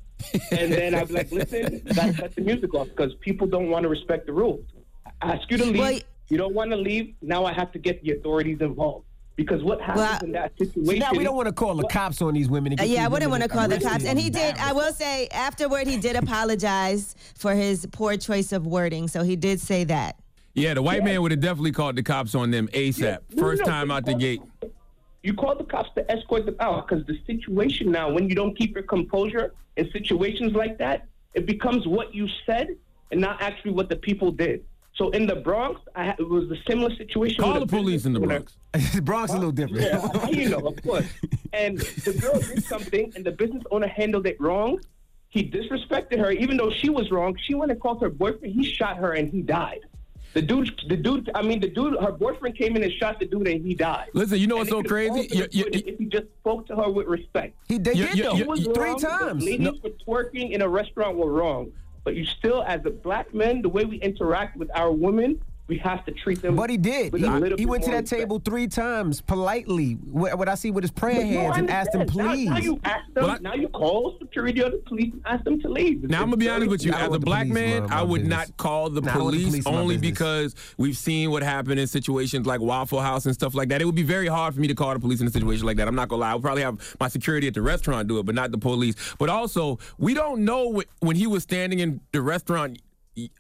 [0.52, 3.70] and then I'd be like, listen, you gotta cut the music off because people don't
[3.70, 4.66] want to respect the rules.
[5.22, 6.04] I ask you to leave.
[6.30, 7.14] you don't want to leave.
[7.22, 9.06] Now I have to get the authorities involved
[9.36, 10.86] because what happens in that situation?
[10.86, 12.74] So now we don't want to call the cops on these women.
[12.74, 14.06] and yeah, I wouldn't want to call the cops.
[14.06, 18.66] And he did, I will say, afterward, he did apologize for his poor choice of
[18.66, 19.08] wording.
[19.08, 20.18] So he did say that.
[20.58, 23.20] Yeah, the white man would have definitely called the cops on them ASAP.
[23.38, 24.42] First no, time out the gate.
[25.22, 28.58] You call the cops to escort them out because the situation now, when you don't
[28.58, 31.06] keep your composure in situations like that,
[31.36, 32.76] it becomes what you said
[33.12, 34.66] and not actually what the people did.
[34.96, 37.44] So in the Bronx, I, it was a similar situation.
[37.44, 39.00] Call with the police in the business owner.
[39.02, 39.02] Bronx.
[39.02, 39.84] Bronx is a little different.
[39.84, 41.06] Yeah, you know, of course.
[41.54, 44.80] And the girl did something, and the business owner handled it wrong.
[45.30, 47.38] He disrespected her, even though she was wrong.
[47.40, 48.56] She went and called her boyfriend.
[48.56, 49.82] He shot her, and he died.
[50.38, 51.32] The dude, the dude.
[51.34, 51.96] I mean, the dude.
[52.00, 54.10] Her boyfriend came in and shot the dude, and he died.
[54.14, 55.10] Listen, you know what's so crazy?
[55.10, 57.56] all You- you- if he just spoke to her with respect.
[57.68, 59.00] He they You- did you- though you- three wrong.
[59.00, 59.44] times.
[59.44, 61.72] The ladies for twerking in a restaurant were wrong,
[62.04, 65.78] but you still, as a black man, the way we interact with our women, we
[65.80, 66.56] have to treat them.
[66.56, 67.12] But he did.
[67.12, 68.22] with He, a little he bit went to that respect.
[68.22, 69.94] table three times politely.
[69.94, 72.28] What, what I see with his prayer But hands I and asked him, understand.
[72.28, 72.50] Now- please.
[72.50, 73.24] Now, you ask them.
[73.24, 76.04] Well, I- now you call security or the police and ask them to leave.
[76.04, 76.94] Now I'm gonna be honest with you.
[76.94, 78.48] As a the black man, my- my I would business.
[78.50, 81.44] not call the Nah, I the police police in my only because we've seen what
[81.44, 83.82] happened in situations like Waffle House and stuff like that.
[83.82, 85.78] It would be very hard for me to call the police in a situation like
[85.78, 85.88] that.
[85.88, 86.32] I'm not gonna lie.
[86.32, 88.96] I would probably have my security at the restaurant do it, but not the police.
[89.20, 92.80] But also, we don't know wh- when he was standing in the restaurant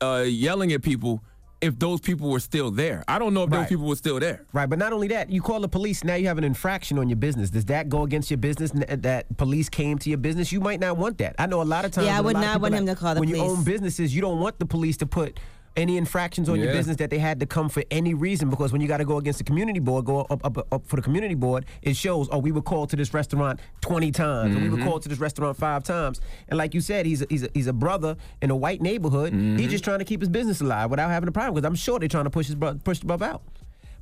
[0.01, 1.21] uh, yelling at people
[1.61, 3.03] if those people were still there.
[3.07, 4.45] I don't know if those people were still there.
[4.53, 6.03] Right, but not only that, you call the police.
[6.03, 7.49] Now you have an infraction on your business.
[7.49, 8.71] Does that go against your business?
[8.71, 10.51] Uh, that police came to your business?
[10.51, 11.35] You might not want that.
[11.39, 12.07] I know a lot of times.
[12.07, 14.21] Yeah, I would not people want him to call the when you own businesses, you
[14.21, 15.39] don't want the police to put
[15.77, 18.49] any infractions on your business that they had to come for any reason.
[18.49, 20.95] Because when you got to go against the community board, go up, up, up for
[20.97, 22.27] the community board, it shows.
[22.31, 24.55] Oh, we were called to this restaurant twenty times.
[24.55, 24.83] Or we were Mhm.
[24.85, 26.19] called to this restaurant five times.
[26.49, 29.33] And like you said, he's a, he's a, he's a brother in a white neighborhood.
[29.33, 31.53] He's just trying to keep his business alive without having a problem.
[31.53, 33.43] Because I'm sure they're trying to push his bro- push the brother out.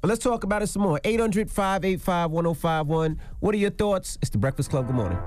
[0.02, 1.00] But let's talk about it some more.
[1.04, 3.20] 800 585 1051.
[3.42, 4.18] What are your thoughts?
[4.22, 4.88] It's the Breakfast Club.
[4.88, 5.18] Good morning.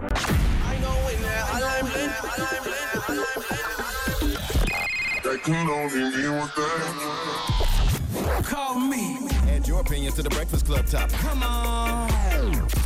[8.43, 9.17] Call me.
[9.49, 11.17] Add your opinion to the Breakfast Club topic.
[11.17, 12.11] Come on.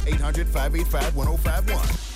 [0.06, 2.12] 800 585 1051.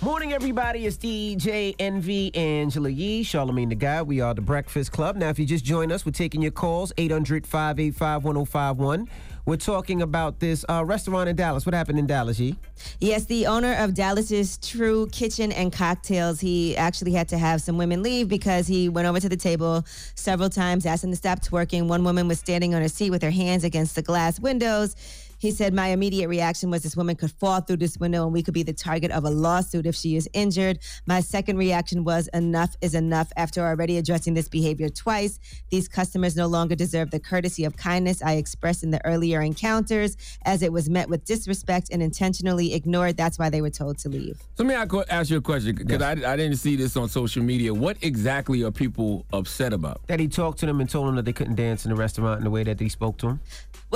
[0.00, 0.86] Morning, everybody.
[0.86, 4.00] It's DJ Envy Angela Yee, Charlamagne the Guy.
[4.00, 5.16] We are the Breakfast Club.
[5.16, 9.08] Now, if you just join us, we're taking your calls 800 585 1051.
[9.46, 11.64] We're talking about this uh, restaurant in Dallas.
[11.64, 12.56] What happened in Dallas, Yee?
[12.98, 17.78] Yes, the owner of Dallas's True Kitchen and Cocktails, he actually had to have some
[17.78, 19.84] women leave because he went over to the table
[20.16, 21.86] several times, them to stop twerking.
[21.86, 24.96] One woman was standing on her seat with her hands against the glass windows.
[25.38, 28.42] He said, My immediate reaction was this woman could fall through this window and we
[28.42, 30.78] could be the target of a lawsuit if she is injured.
[31.06, 33.32] My second reaction was, Enough is enough.
[33.36, 35.38] After already addressing this behavior twice,
[35.70, 40.16] these customers no longer deserve the courtesy of kindness I expressed in the earlier encounters,
[40.44, 43.16] as it was met with disrespect and intentionally ignored.
[43.16, 44.38] That's why they were told to leave.
[44.56, 47.08] So let me ac- ask you a question because I, I didn't see this on
[47.08, 47.72] social media.
[47.74, 50.00] What exactly are people upset about?
[50.06, 52.38] That he talked to them and told them that they couldn't dance in the restaurant
[52.38, 53.40] in the way that he spoke to them.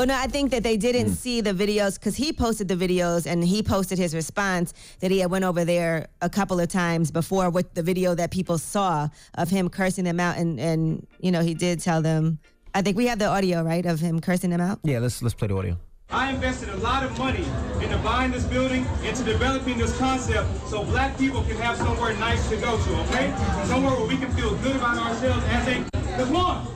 [0.01, 1.13] Well, no, I think that they didn't Hmm.
[1.13, 5.19] see the videos because he posted the videos and he posted his response that he
[5.19, 9.11] had went over there a couple of times before with the video that people saw
[9.35, 12.39] of him cursing them out and and you know he did tell them.
[12.75, 14.79] I think we have the audio right of him cursing them out.
[14.85, 15.77] Yeah, let's let's play the audio.
[16.09, 17.45] I invested a lot of money
[17.83, 22.49] into buying this building, into developing this concept, so black people can have somewhere nice
[22.49, 23.35] to go to, okay?
[23.67, 25.77] Somewhere where we can feel good about ourselves as a.
[26.17, 26.67] Come on,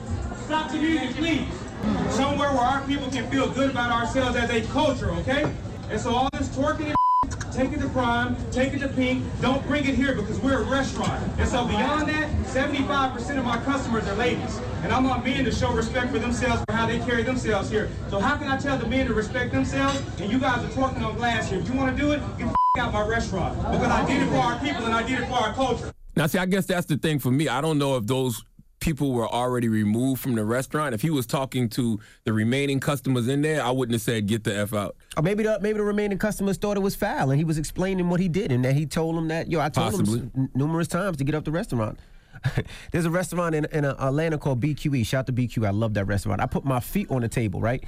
[0.45, 1.47] stop the music, please.
[2.11, 5.51] Somewhere where our people can feel good about ourselves as a culture, okay?
[5.89, 9.23] And so all this twerking and take it to Prime, take it to Pink.
[9.41, 11.23] Don't bring it here because we're a restaurant.
[11.37, 14.59] And so beyond that, 75% of my customers are ladies.
[14.83, 17.89] And I want men to show respect for themselves for how they carry themselves here.
[18.09, 21.03] So how can I tell the men to respect themselves and you guys are twerking
[21.03, 21.59] on glass here?
[21.59, 23.57] If you want to do it, get the out my restaurant.
[23.57, 25.91] Because I did it for our people and I did it for our culture.
[26.15, 27.47] Now, see, I guess that's the thing for me.
[27.47, 28.43] I don't know if those
[28.85, 30.93] people were already removed from the restaurant.
[30.93, 34.43] If he was talking to the remaining customers in there, I wouldn't have said get
[34.43, 34.95] the f out.
[35.17, 38.09] Or maybe the maybe the remaining customers thought it was foul, and he was explaining
[38.09, 40.19] what he did, and that he told them that yo, I told Possibly.
[40.19, 41.97] him n- numerous times to get up the restaurant.
[42.91, 45.03] There's a restaurant in, in uh, Atlanta called BQE.
[45.05, 45.65] Shout out to BQE.
[45.65, 46.41] I love that restaurant.
[46.41, 47.83] I put my feet on the table, right?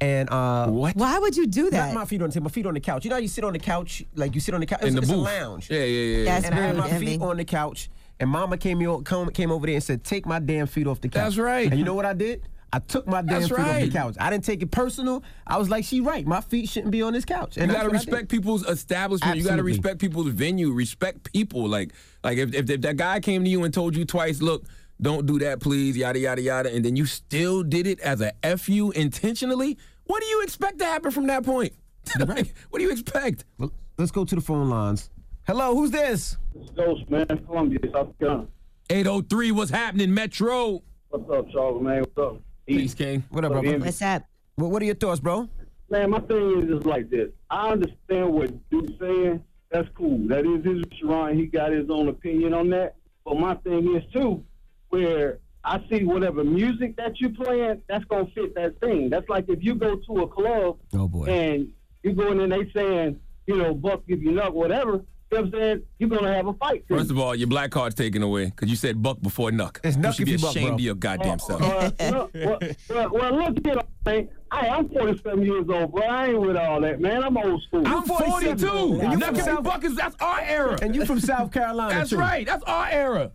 [0.00, 0.96] And uh, what?
[0.96, 1.88] Why would you do that?
[1.88, 2.44] Not my feet on the table.
[2.44, 3.04] My feet on the couch.
[3.04, 4.80] You know how you sit on the couch, like you sit on the couch.
[4.82, 5.70] In It's, the it's a lounge.
[5.70, 6.24] Yeah, yeah, yeah, yeah.
[6.24, 7.06] That's and I had my Envy.
[7.06, 7.88] feet on the couch,
[8.20, 11.08] and Mama came, o- came over there and said, "Take my damn feet off the
[11.08, 11.68] couch." That's right.
[11.68, 12.46] And you know what I did?
[12.72, 14.16] I took my damn That's feet off the couch.
[14.20, 15.24] I didn't take it personal.
[15.46, 16.24] I was like, "She right.
[16.26, 18.06] My feet shouldn't be on this couch." And you gotta what I did.
[18.06, 19.38] respect people's establishment.
[19.38, 20.70] You gotta respect people's venue.
[20.70, 21.66] Respect people.
[21.66, 21.92] Like,
[22.22, 24.64] like if, if if that guy came to you and told you twice, look,
[25.00, 28.56] don't do that, please, yada yada yada, and then you still did it as a
[28.58, 29.78] fu intentionally.
[30.04, 31.72] What do you expect to happen from that point?
[32.26, 33.44] like, what do you expect?
[33.58, 35.08] Well, let's go to the phone lines.
[35.46, 36.36] Hello, who's this?
[36.54, 37.26] It's Ghost, man.
[37.46, 38.46] Columbia, South Carolina.
[38.88, 40.82] 803, what's happening, Metro?
[41.08, 42.00] What's up, Charles, man?
[42.14, 42.40] What's up?
[42.66, 43.24] Peace, King.
[43.30, 43.78] What up, What's brother?
[43.84, 44.22] What's up?
[44.56, 45.48] What, what are your thoughts, bro?
[45.88, 47.30] Man, my thing is just like this.
[47.50, 49.42] I understand what Duke's saying.
[49.70, 50.18] That's cool.
[50.28, 51.36] That is his restaurant.
[51.36, 52.96] He got his own opinion on that.
[53.24, 54.44] But my thing is too,
[54.90, 59.10] where I see whatever music that you playing, that's gonna fit that thing.
[59.10, 61.26] That's like if you go to a club Oh boy.
[61.26, 61.72] and
[62.02, 65.02] you go in there and they saying, you know, buck give you nut, whatever.
[65.32, 65.82] You know what I'm saying?
[65.98, 66.84] You're gonna have a fight.
[66.88, 69.78] First of all, your black card's taken away because you said buck before nuck.
[69.84, 70.74] It's you nuck should if be you buck, ashamed bro.
[70.74, 71.62] of your goddamn self.
[71.62, 72.58] Uh, look, well,
[72.88, 74.28] well, well, look here, man.
[74.50, 76.02] I, I'm 47 years old, bro.
[76.02, 77.22] I ain't with all that, man.
[77.22, 77.86] I'm old school.
[77.86, 79.00] I'm 42.
[79.00, 80.78] And you Nuck from if you South- buck is that's our era.
[80.82, 82.16] And you from South Carolina That's too.
[82.18, 82.44] right.
[82.44, 83.30] That's our era.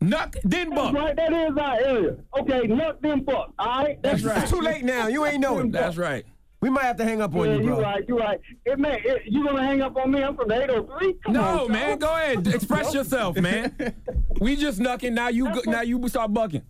[0.00, 0.92] Nuck, then buck.
[0.92, 1.02] That's buck.
[1.04, 1.16] right.
[1.16, 2.16] That is our area.
[2.38, 3.52] Okay, nut them buck.
[3.58, 4.00] All right.
[4.02, 4.42] That's right.
[4.42, 5.08] It's too late now.
[5.08, 5.72] You ain't know it.
[5.72, 6.24] That's right.
[6.62, 7.80] We might have to hang up on Yeah, you, you bro.
[7.82, 8.04] right.
[8.08, 8.40] You right.
[8.64, 10.22] It, man, it, you gonna hang up on me?
[10.22, 11.14] I'm from the 803.
[11.24, 12.46] Come No, on, man, go ahead.
[12.54, 13.74] Express yourself, man.
[14.40, 15.12] We just nucking.
[15.14, 16.62] Now you go, now you start bucking.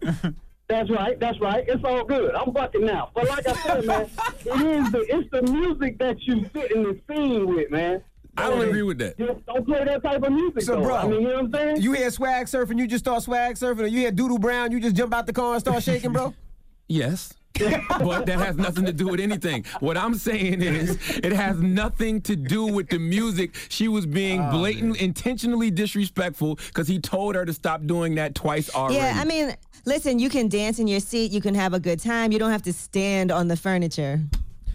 [0.68, 1.18] That's right.
[1.20, 1.64] That's right.
[1.68, 2.34] It's all good.
[2.34, 3.10] I'm bucking now.
[3.14, 4.10] But like I said, man,
[4.44, 4.46] it
[4.86, 8.02] is the it's the music that you fit in the scene with, man.
[8.36, 9.18] I don't agree with that.
[9.18, 10.82] Just don't play that type of music, So, though.
[10.82, 11.82] bro, I mean, you know what I'm saying?
[11.82, 14.72] You hear swag surfing, you just start swag surfing, or you hear Doo Doo Brown,
[14.72, 16.34] you just jump out the car and start shaking, bro?
[16.88, 17.32] Yes.
[17.58, 19.64] But that has nothing to do with anything.
[19.80, 23.54] What I'm saying is, it has nothing to do with the music.
[23.68, 28.34] She was being oh, blatant, intentionally disrespectful because he told her to stop doing that
[28.34, 28.96] twice already.
[28.96, 32.00] Yeah, I mean, listen, you can dance in your seat, you can have a good
[32.00, 32.32] time.
[32.32, 34.20] You don't have to stand on the furniture.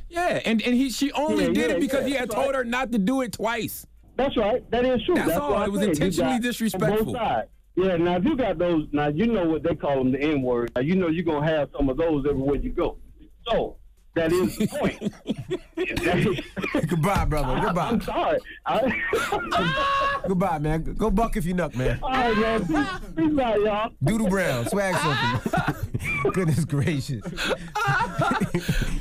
[0.10, 2.36] yeah, and and he she only Yeah, did yeah, it because yeah, he had that's
[2.36, 2.56] told right.
[2.56, 3.86] her not to do it twice.
[4.16, 4.70] That's right.
[4.72, 5.16] That is true.
[5.16, 5.62] That's all.
[5.64, 5.90] It was said.
[5.90, 7.06] Intentionally disrespectful.
[7.14, 7.50] Both sides.
[7.78, 7.96] Yeah.
[7.98, 10.72] Now, if you got those, now you know what they call them, the N word.
[10.76, 12.98] Now you know you're gonna have some of those everywhere you go.
[13.48, 13.78] So
[14.16, 15.14] that is the point.
[16.90, 17.62] Goodbye, brother.
[17.62, 17.90] Goodbye.
[17.90, 18.40] I'm sorry.
[18.66, 20.96] I, Goodbye, man.
[20.96, 22.00] Go buck if you nuck, man.
[22.02, 22.66] all right, man.
[22.66, 23.92] Peace, peace out, y'all.
[24.04, 26.34] Doo Doo Brown, swag surfing.
[26.34, 27.24] Goodness gracious.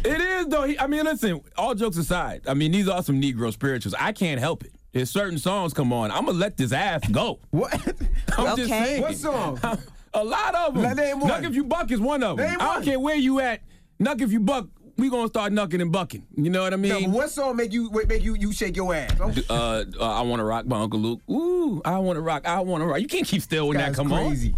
[0.05, 0.65] It is though.
[0.65, 1.41] He, I mean, listen.
[1.57, 3.95] All jokes aside, I mean these are some Negro spirituals.
[3.99, 4.73] I can't help it.
[4.97, 7.39] If certain songs come on, I'm gonna let this ass go.
[7.51, 7.75] What?
[8.39, 9.03] I'm just saying.
[9.03, 9.61] What song?
[10.15, 10.83] A lot of them.
[10.85, 11.31] Like, name one.
[11.31, 12.47] Nuck if you buck is one of them.
[12.47, 12.85] Name I don't one.
[12.85, 13.61] care where you at.
[14.01, 16.27] Nuck if you buck, we gonna start nucking and bucking.
[16.35, 17.13] You know what I No, mean?
[17.13, 19.13] what song make you make you you shake your ass?
[19.21, 21.21] Oh, uh, uh, I want to rock by Uncle Luke.
[21.31, 22.49] Ooh, I want to rock.
[22.49, 23.01] I want to rock.
[23.03, 24.55] You can't keep still when that guy's come crazy.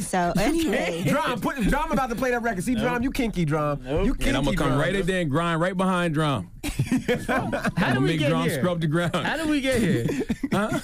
[0.00, 2.64] So anyway, Drum, put Drum about to play that record.
[2.64, 3.80] See, Drum, you kinky, Drum.
[3.86, 4.28] You kinky, on.
[4.28, 4.80] And I'm gonna come Drum.
[4.80, 6.50] right in there and grind right behind drum.
[7.26, 8.58] How I'm did we make get drum here?
[8.58, 9.14] scrub the ground.
[9.14, 10.06] How did we get here?
[10.52, 10.78] huh?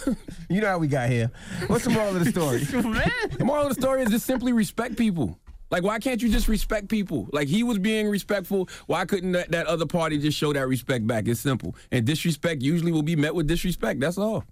[0.49, 1.31] You know how we got here.
[1.69, 2.59] What's the moral of the story?
[2.59, 5.39] The moral of the story is just simply respect people.
[5.71, 7.29] Like, why can't you just respect people?
[7.33, 8.69] Like, he was being respectful.
[8.87, 11.29] Why couldn't that, that other party just show that respect back?
[11.29, 11.77] It's simple.
[11.93, 14.01] And disrespect usually will be met with disrespect.
[14.01, 14.45] That's all.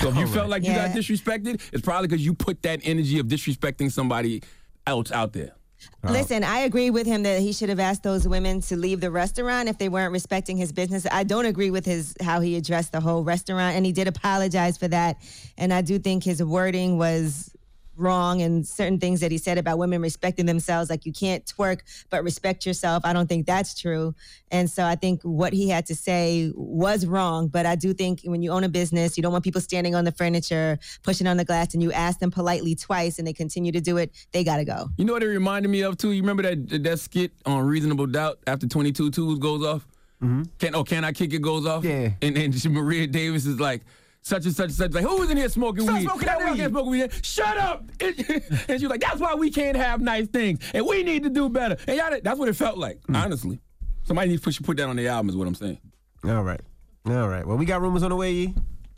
[0.00, 3.18] So if you felt like you got disrespected, it's probably because you put that energy
[3.18, 4.42] of disrespecting somebody
[4.86, 5.52] else out there.
[6.04, 6.12] Uh-huh.
[6.12, 9.10] listen, I agree with him that he should have asked those women to leave the
[9.10, 11.06] restaurant if they weren't respecting his business.
[11.10, 14.76] I don't agree with his how he addressed the whole restaurant, and he did apologize
[14.76, 15.16] for that.
[15.58, 17.52] And I do think his wording was
[18.02, 21.80] wrong and certain things that he said about women respecting themselves like you can't twerk
[22.10, 24.14] but respect yourself i don't think that's true
[24.50, 28.20] and so i think what he had to say was wrong but i do think
[28.24, 31.36] when you own a business you don't want people standing on the furniture pushing on
[31.36, 34.42] the glass and you ask them politely twice and they continue to do it they
[34.44, 36.10] gotta go You know what it reminded me of, too?
[36.12, 39.86] You remember that that skit on Reasonable Doubt after 22 Two's goes off?
[40.22, 40.42] Mm-hmm.
[40.58, 41.84] Can oh can I kick it goes off?
[41.84, 42.10] Yeah.
[42.20, 43.82] And and she- Maria Davis is like.
[44.22, 44.92] Such and such and such.
[44.92, 46.04] Like, who was in here smoking Stop weed?
[46.04, 46.58] smoking That that girl weed.
[46.58, 47.24] can't smoke weed.
[47.24, 47.84] Shut up!
[48.00, 50.60] and she's like, that's why we can't have nice things.
[50.72, 51.76] And we need to do better.
[51.88, 53.16] And y'all, that's what it felt like, hmm.
[53.16, 53.60] honestly.
[54.04, 55.78] Somebody needs to push, put that on the album, is what I'm saying.
[56.24, 56.60] All right.
[57.06, 57.46] All right.
[57.46, 58.54] Well, we got rumors on the way, Yee.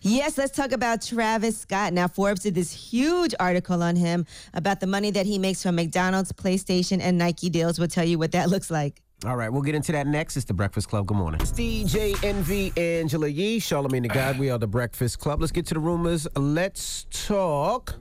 [0.07, 1.95] Yes, let's talk about Travis Scott.
[1.95, 5.77] Now, Forbes did this huge article on him about the money that he makes from
[5.77, 7.79] McDonald's, PlayStation, and Nike deals.
[7.79, 9.01] We'll tell you what that looks like.
[9.27, 10.37] All right, we'll get into that next.
[10.37, 11.07] It's the Breakfast Club.
[11.07, 11.41] Good morning.
[11.41, 14.39] It's DJ Envy Angela Yee, Charlamagne the God.
[14.39, 15.41] We are the Breakfast Club.
[15.41, 16.29] Let's get to the rumors.
[16.37, 17.95] Let's talk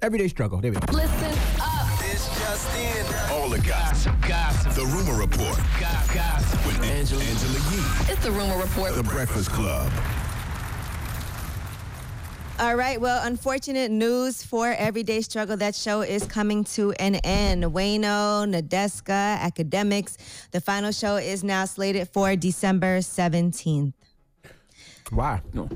[0.00, 0.60] everyday struggle.
[0.60, 0.92] There we go.
[0.92, 1.98] Listen up.
[1.98, 3.32] This just in.
[3.32, 4.14] All the gossip.
[4.20, 4.72] Gossip.
[4.74, 5.58] The Rumor Report.
[5.80, 6.64] Gossip.
[6.64, 8.12] With Angela, Angela Yee.
[8.12, 8.94] It's the rumor report.
[8.94, 9.90] The Breakfast Club.
[12.60, 13.00] All right.
[13.00, 15.56] Well, unfortunate news for Everyday Struggle.
[15.56, 17.64] That show is coming to an end.
[17.64, 20.18] Wayno, Nadeska, Akademiks.
[20.50, 23.94] The final show is now slated for December 17th.
[25.08, 25.40] Why?
[25.54, 25.70] No.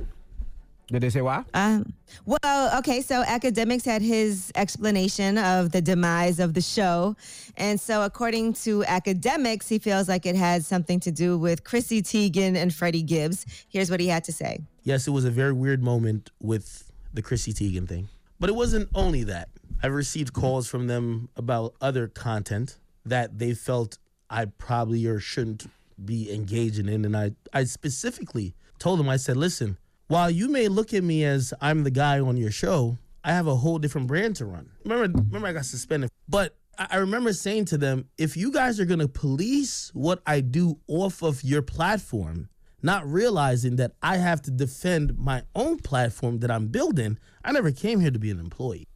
[0.89, 1.45] Did they say why?
[1.55, 1.95] Um,
[2.26, 7.16] well, okay, so Akademiks had his explanation of the demise of the show.
[7.57, 12.03] And so, according to Akademiks, he feels like it had something to do with Chrissy
[12.03, 13.47] Teigen and Freddie Gibbs.
[13.68, 14.61] Here's what he had to say.
[14.82, 18.09] yes, it was a very weird moment with the Chrissy Teigen thing.
[18.39, 19.49] But it wasn't only that.
[19.82, 25.66] I've received calls from them about other content that they felt I probably or shouldn't
[26.05, 27.05] be engaging in.
[27.05, 29.78] And I, I specifically told them, I said, listen,
[30.14, 33.48] while you may look at me as I'm the guy on your show, I have
[33.48, 34.70] a whole different brand to run.
[34.84, 36.08] Remember, remember I got suspended.
[36.28, 40.78] But I remember saying to them, if you guys are gonna police what I do
[40.86, 42.48] off of your platform,
[42.80, 47.72] not realizing that I have to defend my own platform that I'm building, I never
[47.72, 48.86] came here to be an employee.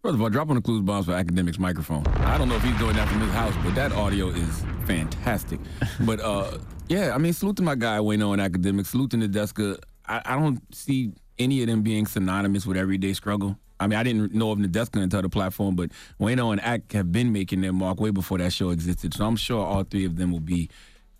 [0.00, 2.06] First of all, drop on the clues bombs for Akademiks microphone.
[2.18, 5.58] I don't know if he's doing that from his house, but that audio is fantastic.
[6.02, 6.58] but uh,
[6.88, 8.86] yeah, I mean, salute to my guy Wayno and Akademiks.
[8.86, 9.80] Salute to Nadeska.
[10.08, 13.58] I, I don't see any of them being synonymous with everyday struggle.
[13.80, 15.90] I mean, I didn't know of Nadeska until the platform, but
[16.20, 19.14] Wayno and Ack have been making their mark way before that show existed.
[19.14, 20.68] So I'm sure all three of them will be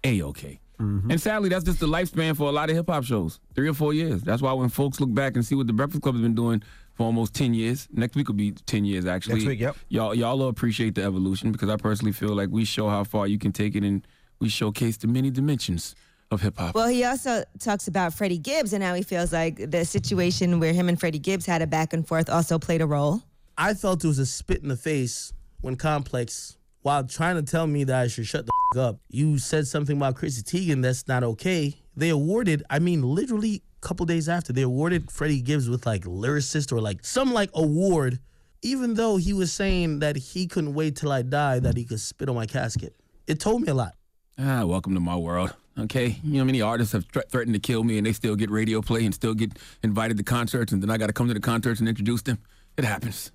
[0.03, 0.61] a okay.
[0.80, 1.11] Mm-hmm.
[1.11, 3.41] And sadly, that's just the lifespan for a lot of hip hop shows.
[3.55, 4.22] Three or four years.
[4.22, 6.62] That's why when folks look back and see what the Breakfast Club has been doing
[6.95, 9.36] for almost ten years, next week will be ten years actually.
[9.36, 9.76] Next week, yep.
[9.89, 13.26] Y'all, y'all will appreciate the evolution because I personally feel like we show how far
[13.26, 14.07] you can take it, and
[14.41, 15.97] we showcase the many dimensions
[16.31, 16.74] of hip hop.
[16.74, 20.72] Well, he also talks about Freddie Gibbs and how he feels like the situation where
[20.72, 23.22] him and Freddie Gibbs had a back and forth also played a role.
[23.57, 27.66] I felt it was a spit in the face when Complex, while trying to tell
[27.66, 31.09] me that I should shut the f- up, you said something about Chrissy Teigen that's
[31.09, 31.74] not okay.
[31.97, 36.05] They awarded, I mean, literally a couple days after, they awarded Freddie Gibbs with like
[36.05, 38.20] lyricist or like some like award,
[38.62, 42.01] even though he was saying that he couldn't wait till I die that he could
[42.01, 42.95] spit on my casket.
[43.26, 43.95] It told me a lot.
[44.39, 45.53] Ah, welcome to my world.
[45.79, 48.35] Okay, you know how many artists have thre- threatened to kill me, and they still
[48.35, 49.53] get radio play and still get
[49.83, 52.39] invited to concerts, and then I got to come to the concerts and introduce them.
[52.76, 53.31] It happens.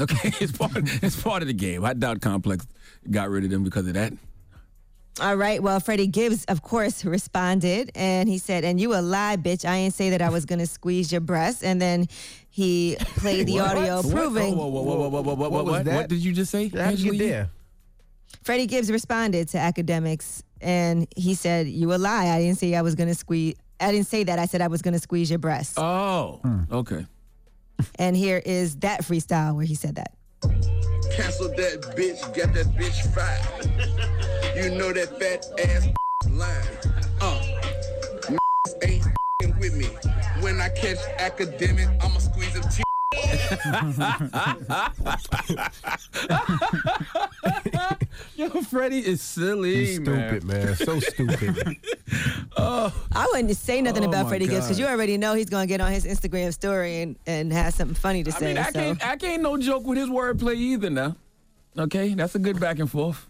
[0.00, 0.72] Okay, it's part.
[0.76, 1.84] It's part of the game.
[1.84, 2.66] I doubt Complex
[3.10, 4.12] got rid of them because of that.
[5.20, 5.60] All right.
[5.62, 9.68] Well, Freddie Gibbs, of course, responded and he said, And you a lie, bitch.
[9.68, 11.64] I ain't say that I was going to squeeze your breast.
[11.64, 12.06] And then
[12.48, 13.76] he played the What?
[13.76, 14.12] audio What?
[14.14, 14.56] proving.
[14.56, 15.84] Whoa, whoa, whoa, whoa, whoa, whoa, whoa, What was what?
[15.86, 15.94] that?
[15.96, 16.68] What did you just say?
[16.68, 17.28] How'd you Angela get Yee?
[17.28, 17.50] there?
[18.44, 22.28] Freddie Gibbs responded to Akademiks and he said, You a lie.
[22.28, 23.54] I didn't say I was going to squeeze.
[23.80, 24.38] I didn't say that.
[24.38, 25.78] I said I was going to squeeze your breast.
[25.78, 26.40] Oh,
[26.70, 27.06] okay.
[27.98, 30.12] And here is that freestyle where he said that.
[31.12, 33.66] Cancel that bitch, get that bitch fired.
[34.56, 35.88] You know that fat ass
[36.28, 36.62] line.
[37.20, 37.42] Uh,
[38.82, 39.06] ain't
[39.58, 39.86] with me.
[40.40, 42.84] When I catch Akademik, I'ma squeeze them teeth.
[48.36, 50.74] Yo, Freddie is silly, He's stupid, man.
[50.76, 51.76] So stupid.
[52.56, 52.92] Oh.
[53.12, 55.62] I wouldn't say nothing Oh about my Freddie Gibbs because you already know he's going
[55.62, 58.46] to get on his Instagram story and, and have something funny to I say.
[58.46, 58.72] mean, I so.
[58.72, 61.16] can't, I can't no joke with his wordplay either now.
[61.78, 63.28] Okay, that's a good back and forth.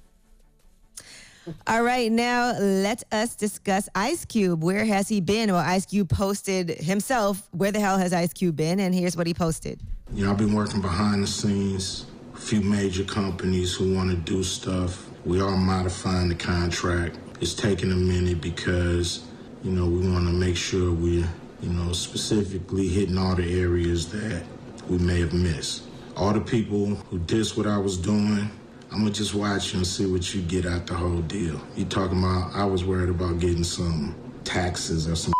[1.66, 4.62] All right, now let us discuss Ice Cube.
[4.64, 5.50] Where has he been?
[5.52, 8.80] Well, Ice Cube posted himself, Where the hell has Ice Cube been?
[8.80, 9.80] And here's what he posted.
[10.14, 12.06] You know, I've been working behind the scenes,
[12.40, 15.06] a few major companies who want to do stuff.
[15.26, 17.18] We are modifying the contract.
[17.38, 19.26] It's taking a minute because,
[19.62, 21.28] you know, we want to make sure we're,
[21.60, 24.42] you know, specifically hitting all the areas that
[24.88, 25.82] we may have missed.
[26.16, 28.50] All the people who dissed what I was doing,
[28.90, 31.60] I'm gonna just watch you and see what you get out the whole deal.
[31.76, 34.14] You talking about I was worried about getting some
[34.44, 35.34] taxes or some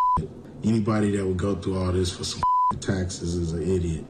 [0.63, 2.43] Anybody that would go through all this for some
[2.81, 4.05] taxes is an idiot.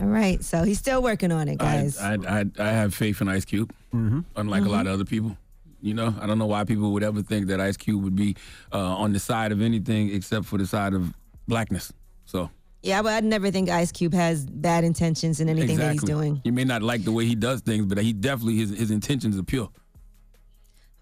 [0.00, 1.98] All right, so he's still working on it, guys.
[1.98, 5.36] I, I, I have faith in Ice Cube, unlike a lot of other people.
[5.82, 8.36] You know, I don't know why people would ever think that Ice Cube would be
[8.72, 11.14] uh, on the side of anything except for the side of
[11.48, 11.90] blackness.
[12.26, 12.50] So
[12.82, 16.40] Yeah, but I'd never think Ice Cube has bad intentions in anything that he's doing.
[16.44, 19.38] You may not like the way he does things, but he definitely his his intentions
[19.38, 19.70] are pure.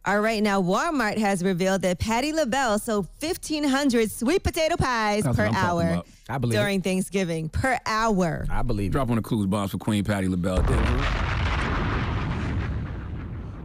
[0.08, 5.36] All right, now Walmart has revealed that Patti LaBelle sold 1,500 sweet potato pies That's
[5.36, 6.06] per what I'm talking hour about.
[6.30, 7.50] I believe during Thanksgiving.
[7.50, 8.46] Per hour.
[8.50, 8.92] I believe.
[8.92, 10.62] Drop on the clues bombs for Queen Patti LaBelle.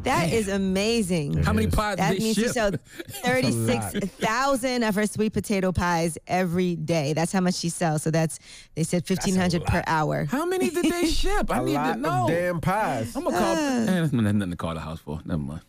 [0.04, 1.44] That is amazing.
[1.44, 2.52] How many pies That did they means she ship?
[2.52, 2.74] sold
[3.08, 7.14] That's 36,000 of her sweet potato pies every day.
[7.14, 8.04] That's how much she sells.
[8.04, 8.38] So that's,
[8.76, 10.26] they said 1,500 per hour.
[10.26, 11.50] How many did they ship?
[11.50, 12.26] I A need lot to of know.
[12.28, 13.16] damn pies.
[13.16, 13.56] I'm gonna call.
[13.56, 15.22] Man, that's nothing nothing to call the house for.
[15.24, 15.62] Never mind.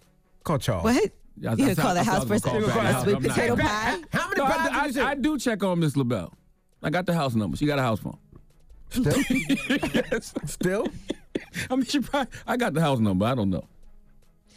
[0.45, 0.85] Call Charles.
[0.85, 0.95] What?
[1.37, 3.07] Yeah, You gonna that's- call the that's house what for gonna a sweet House.
[3.07, 3.23] Not.
[3.23, 4.01] potato pie?
[4.13, 6.33] How many No, pies I, did you I, I do check on Miss LaBelle.
[6.83, 7.57] I got the house number.
[7.57, 8.19] She got a house phone.
[8.91, 9.19] Still?
[9.31, 10.33] yes.
[10.47, 10.87] Still?
[11.71, 13.25] I mean, she probably, I got the house number.
[13.25, 13.65] I don't know.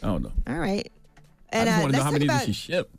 [0.02, 0.32] I don't know.
[0.46, 0.92] All right.
[1.52, 2.90] I And just uh, want to know let's how talk many about did she ship.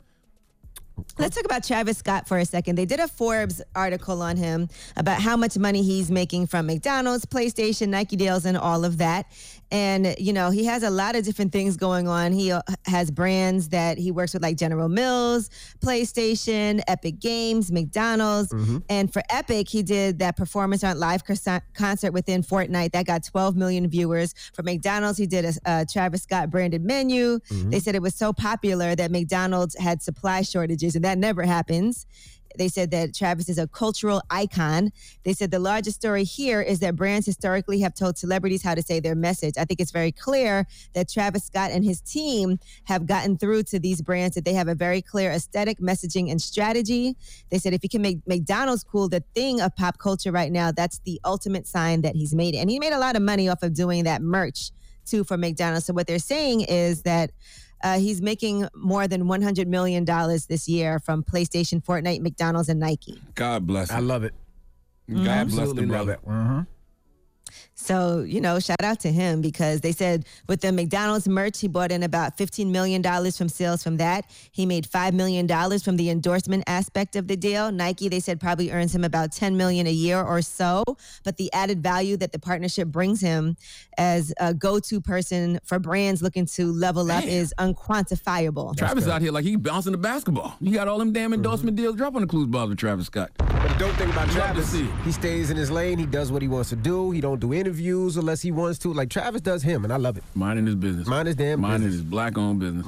[1.18, 2.76] Let's talk about Travis Scott for a second.
[2.76, 7.24] They did a Forbes article on him about how much money he's making from McDonald's,
[7.24, 9.24] PlayStation, Nike deals, and all of that.
[9.70, 12.32] And, you know, he has a lot of different things going on.
[12.32, 15.48] He uh, has brands that he works with, like General Mills,
[15.80, 18.52] PlayStation, Epic Games, McDonald's.
[18.88, 21.22] And for Epic, he did that Performance Art Live
[21.74, 24.34] concert within Fortnite that got 12 million viewers.
[24.54, 27.38] For McDonald's, he did a, a Travis Scott branded menu.
[27.70, 32.06] They said it was so popular that McDonald's had supply shortages, and that never happens.
[32.60, 34.92] They said that Travis is a cultural icon.
[35.24, 38.82] They said the largest story here is that brands historically have told celebrities how to
[38.82, 39.54] say their message.
[39.56, 43.78] I think it's very clear that Travis Scott and his team have gotten through to
[43.78, 47.16] these brands that they have a very clear aesthetic, messaging, and strategy.
[47.48, 50.70] They said if you can make McDonald's cool, the thing of pop culture right now,
[50.70, 52.58] that's the ultimate sign that he's made it.
[52.58, 54.70] And he made a lot of money off of doing that merch
[55.06, 55.86] too for McDonald's.
[55.86, 57.30] So what they're saying is that
[57.82, 63.20] uh, he's making more than $100 million this year from PlayStation, Fortnite, McDonald's, and Nike.
[63.34, 63.96] God bless him.
[63.96, 64.34] I love it.
[65.08, 66.20] God bless Absolutely the love brother.
[66.22, 66.28] it.
[66.28, 66.60] Mm-hmm.
[67.80, 71.66] So, you know, shout out to him because they said with the McDonald's merch, he
[71.66, 74.26] brought in about $15 million from sales from that.
[74.52, 77.72] He made $5 million from the endorsement aspect of the deal.
[77.72, 80.84] Nike, they said, probably earns him about 10 million a year or so.
[81.24, 83.56] But the added value that the partnership brings him
[83.96, 88.76] as a go to person for brands looking to level up is unquantifiable.
[88.76, 90.54] Travis out here like he bouncing the basketball.
[90.60, 91.84] You got all them damn endorsement mm-hmm.
[91.84, 91.96] deals.
[91.96, 93.30] Drop on the clues bombs with Travis Scott.
[93.38, 95.98] But the dope thing about Travis, he stays in his lane.
[95.98, 97.10] He does what he wants to do.
[97.10, 98.92] He don't do interviews unless he wants to.
[98.92, 100.24] Like Travis does him, and I love it.
[100.34, 101.06] Minding his business.
[101.06, 102.02] Mind his damn Minding business.
[102.02, 102.84] his black owned business.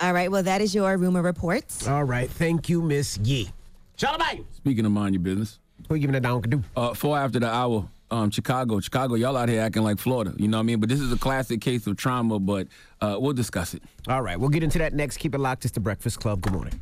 [0.00, 0.30] All right.
[0.30, 1.86] Well, that is your rumor reports.
[1.86, 2.28] All right.
[2.30, 3.50] Thank you, Miss Yee.
[3.98, 4.44] Charlamagne.
[4.54, 5.58] Speaking of mind your business.
[5.88, 6.62] Who you giving that down Can do?
[6.74, 8.80] Uh, four after the hour, um, Chicago.
[8.80, 10.34] Chicago, y'all out here acting like Florida.
[10.36, 10.80] You know what I mean?
[10.80, 12.66] But this is a classic case of trauma, but
[13.00, 13.82] uh, we'll discuss it.
[14.08, 14.38] All right.
[14.40, 15.18] We'll get into that next.
[15.18, 15.64] Keep it locked.
[15.64, 16.40] It's the Breakfast Club.
[16.40, 16.80] Good morning.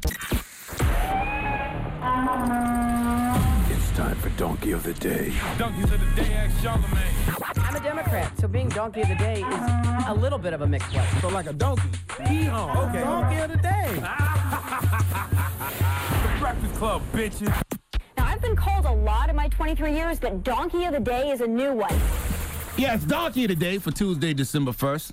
[3.94, 5.32] It's time for Donkey of the Day.
[5.56, 7.64] Donkeys of the day, ask Charlamagne.
[7.64, 10.66] I'm a Democrat, so being donkey of the day is a little bit of a
[10.66, 11.06] mixed one.
[11.20, 11.88] So like a donkey.
[12.08, 12.74] Yeehaw.
[12.74, 13.02] Oh, okay.
[13.02, 13.94] Donkey of the day.
[16.24, 17.46] the Breakfast Club, bitches.
[18.16, 21.30] Now, I've been called a lot in my 23 years, but Donkey of the Day
[21.30, 21.94] is a new one.
[22.76, 25.12] Yes, Donkey today for Tuesday, December 1st.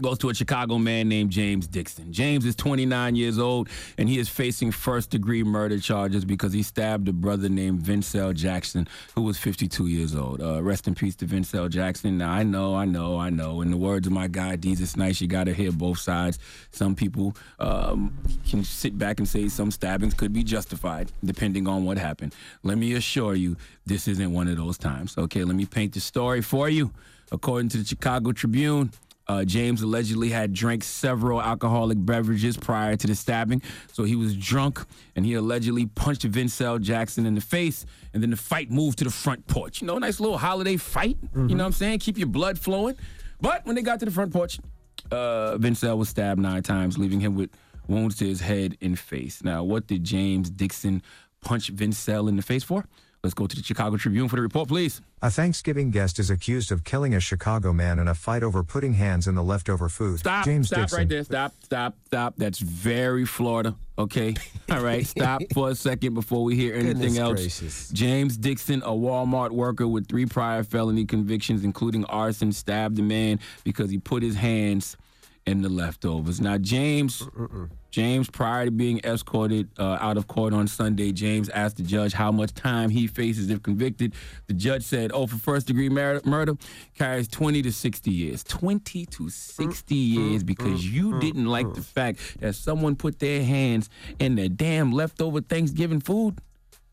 [0.00, 2.12] Goes to a Chicago man named James Dixon.
[2.12, 6.62] James is 29 years old and he is facing first degree murder charges because he
[6.62, 8.86] stabbed a brother named Vincel Jackson,
[9.16, 10.40] who was 52 years old.
[10.40, 12.18] Uh, rest in peace to Vincel Jackson.
[12.18, 13.60] Now, I know, I know, I know.
[13.60, 16.38] In the words of my guy, Jesus Nice, you got to hear both sides.
[16.70, 18.16] Some people um,
[18.48, 22.36] can sit back and say some stabbings could be justified depending on what happened.
[22.62, 25.18] Let me assure you, this isn't one of those times.
[25.18, 26.92] Okay, let me paint the story for you.
[27.32, 28.92] According to the Chicago Tribune,
[29.28, 33.60] uh, James allegedly had drank several alcoholic beverages prior to the stabbing,
[33.92, 34.84] so he was drunk
[35.16, 37.84] and he allegedly punched Vincel Jackson in the face.
[38.14, 39.80] And then the fight moved to the front porch.
[39.82, 41.18] You know, nice little holiday fight.
[41.34, 41.98] You know what I'm saying?
[41.98, 42.96] Keep your blood flowing.
[43.40, 44.58] But when they got to the front porch,
[45.12, 47.50] uh, Vincel was stabbed nine times, leaving him with
[47.86, 49.44] wounds to his head and face.
[49.44, 51.02] Now, what did James Dixon
[51.40, 52.84] punch Vincel in the face for?
[53.24, 55.00] Let's go to the Chicago Tribune for the report, please.
[55.22, 58.92] A Thanksgiving guest is accused of killing a Chicago man in a fight over putting
[58.94, 60.20] hands in the leftover food.
[60.20, 60.44] Stop.
[60.44, 60.98] James stop Dixon.
[60.98, 61.24] right there.
[61.24, 61.52] Stop.
[61.64, 61.96] Stop.
[62.06, 62.34] Stop.
[62.36, 63.74] That's very Florida.
[63.98, 64.36] Okay.
[64.70, 65.04] All right.
[65.04, 67.40] Stop for a second before we hear anything Goodness else.
[67.40, 67.88] gracious.
[67.90, 73.40] James Dixon, a Walmart worker with three prior felony convictions, including arson, stabbed a man
[73.64, 74.96] because he put his hands
[75.48, 76.40] in the leftovers.
[76.40, 77.26] Now, James,
[77.90, 82.12] James, prior to being escorted uh, out of court on Sunday, James asked the judge
[82.12, 84.12] how much time he faces if convicted.
[84.46, 86.54] The judge said, "Oh, for first degree mur- murder,
[86.94, 88.44] carries 20 to 60 years.
[88.44, 93.88] 20 to 60 years because you didn't like the fact that someone put their hands
[94.18, 96.38] in the damn leftover Thanksgiving food."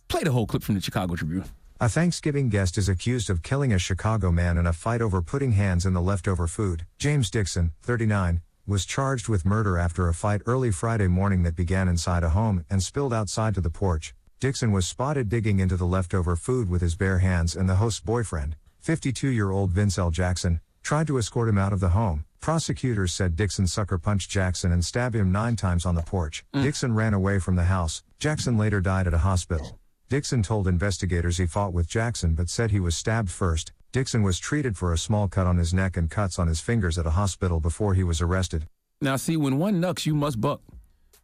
[0.07, 1.43] Play the whole clip from the Chicago Tribune.
[1.81, 5.51] A Thanksgiving guest is accused of killing a Chicago man in a fight over putting
[5.51, 6.85] hands in the leftover food.
[6.97, 11.89] James Dixon, 39, was charged with murder after a fight early Friday morning that began
[11.89, 14.15] inside a home and spilled outside to the porch.
[14.39, 17.99] Dixon was spotted digging into the leftover food with his bare hands, and the host's
[17.99, 22.23] boyfriend, 52 year old Vincel Jackson, tried to escort him out of the home.
[22.39, 26.45] Prosecutors said Dixon sucker punched Jackson and stabbed him nine times on the porch.
[26.53, 26.63] Mm.
[26.63, 28.01] Dixon ran away from the house.
[28.17, 29.77] Jackson later died at a hospital.
[30.15, 33.73] Dixon told investigators he fought with Jackson but said he was stabbed first.
[33.91, 36.97] Dixon was treated for a small cut on his neck and cuts on his fingers
[36.97, 38.65] at a hospital before he was arrested.
[39.01, 40.61] Now, see, when one knucks, you must buck.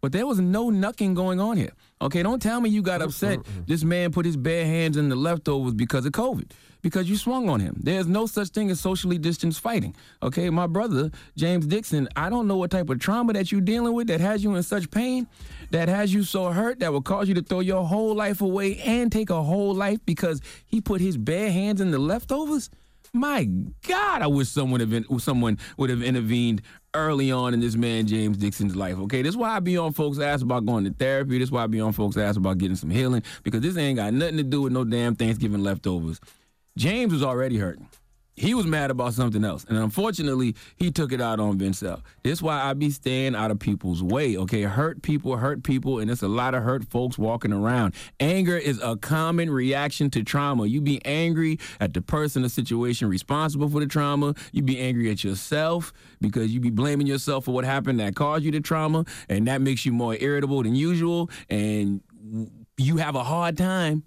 [0.02, 1.72] But there was no knucking going on here.
[2.02, 3.39] Okay, don't tell me you got upset.
[3.68, 6.49] This man put his bare hands in the leftovers because of COVID,
[6.82, 7.78] because you swung on him.
[7.80, 9.95] There's no such thing as socially distanced fighting.
[10.24, 13.93] Okay, my brother, James Dixon, I don't know what type of trauma that you're dealing
[13.93, 15.28] with that has you in such pain,
[15.70, 18.80] that has you so hurt, that will cause you to throw your whole life away
[18.80, 22.72] and take a whole life because he put his bare hands in the leftovers.
[23.14, 23.43] My
[23.88, 26.62] God, I wish someone have someone would have intervened
[26.93, 28.97] early on in this man James Dixon's life.
[28.99, 31.38] Okay, this is why I be on folks' ass about going to therapy.
[31.38, 33.97] This is why I be on folks' ass about getting some healing because this ain't
[33.97, 36.22] got nothing to do with no damn Thanksgiving leftovers.
[36.78, 37.89] James was already hurting.
[38.42, 42.02] He was mad about something else, and unfortunately, he took it out on Vincel.
[42.24, 44.36] This is why I be staying out of people's way.
[44.36, 47.94] Okay, hurt people, hurt people, and it's a lot of hurt folks walking around.
[48.20, 50.66] Anger is a common reaction to trauma.
[50.66, 54.34] You be angry at the person or situation responsible for the trauma.
[54.52, 58.44] You be angry at yourself because you be blaming yourself for what happened that caused
[58.44, 62.02] you the trauma, and that makes you more irritable than usual, and
[62.76, 64.02] you have a hard time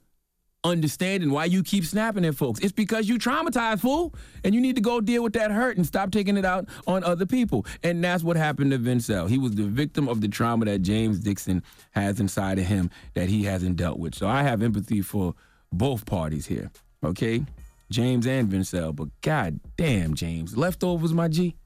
[0.64, 2.60] understanding why you keep snapping at folks.
[2.60, 5.86] It's because you traumatized, fool, and you need to go deal with that hurt and
[5.86, 7.66] stop taking it out on other people.
[7.82, 9.28] And that's what happened to Vincel.
[9.28, 11.62] He was the victim of the trauma that James Dixon
[11.92, 14.14] has inside of him that he hasn't dealt with.
[14.14, 15.34] So I have empathy for
[15.70, 16.70] both parties here.
[17.04, 17.44] Okay,
[17.90, 18.96] James and Vincel.
[18.96, 21.56] But god damn, James, leftovers, my G.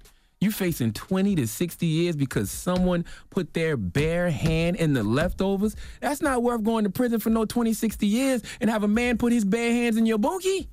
[0.40, 5.74] You facing 20 to 60 years because someone put their bare hand in the leftovers?
[6.00, 9.18] That's not worth going to prison for no 20, 60 years and have a man
[9.18, 10.68] put his bare hands in your bunkie.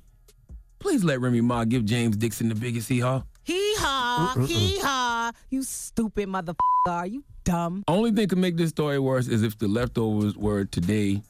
[0.78, 3.24] Please let Remy Ma give James Dixon the biggest hee haw.
[3.42, 5.32] Hee haw, hee haw.
[5.50, 6.56] You stupid motherfucker.
[6.86, 7.82] Are you dumb?
[7.88, 11.22] Only thing could make this story worse is if the leftovers were today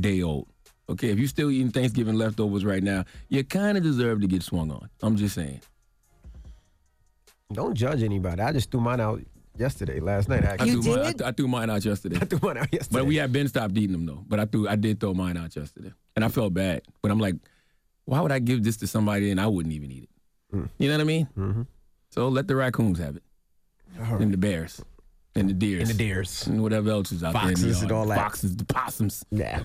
[0.00, 0.48] day old.
[0.88, 4.42] Okay, if you're still eating Thanksgiving leftovers right now, you kind of deserve to get
[4.42, 4.88] swung on.
[5.02, 5.60] I'm just saying.
[7.52, 8.42] Don't judge anybody.
[8.42, 9.20] I just threw mine out
[9.56, 10.44] yesterday, last night.
[10.44, 10.82] I Actually.
[10.82, 12.16] threw, mine, I, th- I threw mine out yesterday.
[12.20, 12.98] I threw mine out yesterday.
[13.00, 14.24] But we had been stopped eating them though.
[14.26, 16.82] But I threw, I did throw mine out yesterday, and I felt bad.
[17.02, 17.36] But I'm like,
[18.06, 20.56] why would I give this to somebody and I wouldn't even eat it?
[20.56, 20.68] Mm.
[20.78, 21.28] You know what I mean?
[21.38, 21.62] Mm-hmm.
[22.10, 23.22] So let the raccoons have it,
[23.98, 24.80] and the bears,
[25.34, 26.46] and the deers, And the deers.
[26.46, 27.42] and whatever else is out there.
[27.42, 28.18] in the Foxes and all that.
[28.18, 29.24] Foxes, the possums.
[29.30, 29.64] Yeah.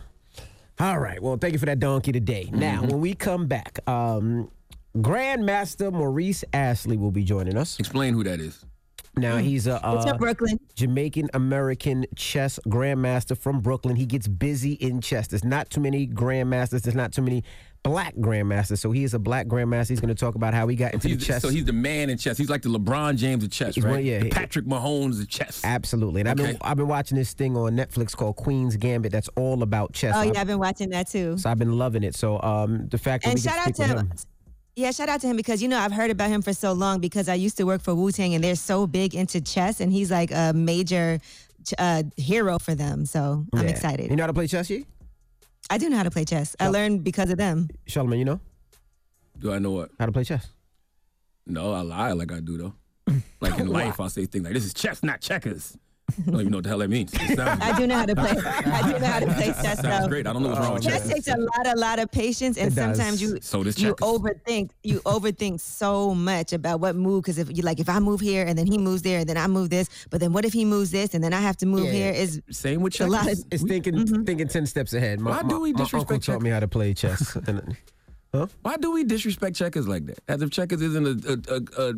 [0.79, 1.21] All right.
[1.21, 2.49] Well, thank you for that donkey today.
[2.51, 2.87] Now, Mm-hmm.
[2.87, 4.49] when we come back, um,
[4.97, 7.79] Grandmaster Maurice Ashley will be joining us.
[7.79, 8.65] Explain who that is.
[9.17, 10.59] Now he's a What's uh, up, Brooklyn?
[10.75, 13.95] Jamaican American chess grandmaster from Brooklyn.
[13.95, 15.27] He gets busy in chess.
[15.27, 16.83] There's not too many grandmasters.
[16.83, 17.43] There's not too many
[17.83, 18.77] black grandmasters.
[18.79, 19.89] So he is a black grandmaster.
[19.89, 21.41] He's going to talk about how he got into He's the the- chess.
[21.41, 22.37] so he's the man in chess.
[22.37, 23.91] He's like the LeBron James of chess, He's right?
[23.91, 25.61] one- yeah, the he- Patrick Mahomes of chess.
[25.65, 26.21] Absolutely.
[26.21, 29.11] And I've been I've been watching this thing on Netflix called Queen's Gambit.
[29.11, 30.13] That's all about chess.
[30.15, 31.37] Oh I've- yeah, I've been watching that too.
[31.37, 32.15] So I've been loving it.
[32.15, 34.11] So um, the fact that And we can shout out to with him.
[34.79, 34.85] Him.
[34.85, 36.99] Yeah, shout out to him because you know I've heard about him for so long
[36.99, 39.91] because I used to work for Wu Tang and they're so big into chess and
[39.91, 41.19] he's like a major
[41.65, 43.05] ch- uh, hero for them.
[43.05, 43.69] So I'm Yeah.
[43.71, 44.09] excited.
[44.09, 44.85] You know how to play chess, Yee?
[45.69, 46.55] I do know how to play chess.
[46.59, 47.67] I learned because of them.
[47.87, 48.39] Charlamagne, you know
[49.37, 49.91] Do I know what?
[49.99, 50.47] how to play chess?
[51.45, 52.73] No, I lie like I do though.
[53.41, 55.75] Like in life, I'll say things like, "This is chess, not checkers."
[56.27, 57.11] I don't even know what the hell that means.
[57.11, 58.29] Sounds, I do know how to play.
[58.31, 59.81] I do know how to play chess.
[59.81, 60.07] sounds though.
[60.07, 60.27] great.
[60.27, 61.13] I don't know what's wrong with Chess chess.
[61.13, 62.97] takes a lot, a lot of patience, and It does.
[62.97, 64.71] sometimes you So does you overthink.
[64.83, 68.45] You overthink so much about what move because if you like, if I move here
[68.45, 70.65] and then he moves there and then I move this, but then what if he
[70.65, 71.91] moves this and then I have to move Yeah.
[71.91, 72.13] here?
[72.13, 73.39] Is Same with a lot checkers.
[73.41, 74.23] of It's thinking mm-hmm.
[74.23, 75.19] thinking ten steps ahead.
[75.19, 77.35] My, Why do my- we my uncle taught me how to play chess.
[77.47, 77.75] And-
[78.33, 78.47] huh?
[78.61, 80.19] Why do we disrespect checkers like that?
[80.27, 81.93] As if checkers isn't a, a, a, a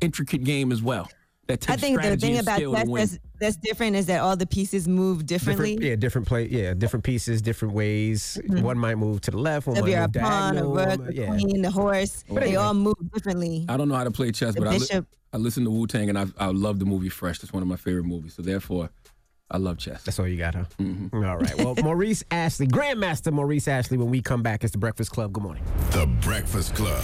[0.00, 1.08] intricate game as well.
[1.50, 4.46] That I takes think the thing about chess that's, that's different is that all the
[4.46, 5.76] pieces move differently.
[5.76, 6.46] Different, yeah, different play.
[6.48, 8.38] Yeah, different pieces, different ways.
[8.48, 9.66] One might move to the left.
[9.66, 10.74] One if might you're a move pawn, a diagonal.
[10.74, 11.26] rook, a yeah.
[11.26, 12.56] queen, the horse, But they anyway.
[12.56, 13.66] all move differently.
[13.68, 15.86] I don't know how to play chess, The but I, li- I listen to Wu
[15.86, 17.38] Tang and I, I love the movie Fresh.
[17.40, 18.34] That's one of my favorite movies.
[18.34, 18.90] So therefore,
[19.50, 20.04] I love chess.
[20.04, 20.64] That's all you got, huh?
[20.78, 21.24] Mm-hmm.
[21.24, 21.56] All right.
[21.56, 25.32] Well, Maurice Ashley, Grandmaster Maurice Ashley, when we come back, it's the Breakfast Club.
[25.32, 25.64] Good morning.
[25.90, 27.02] The Breakfast Club.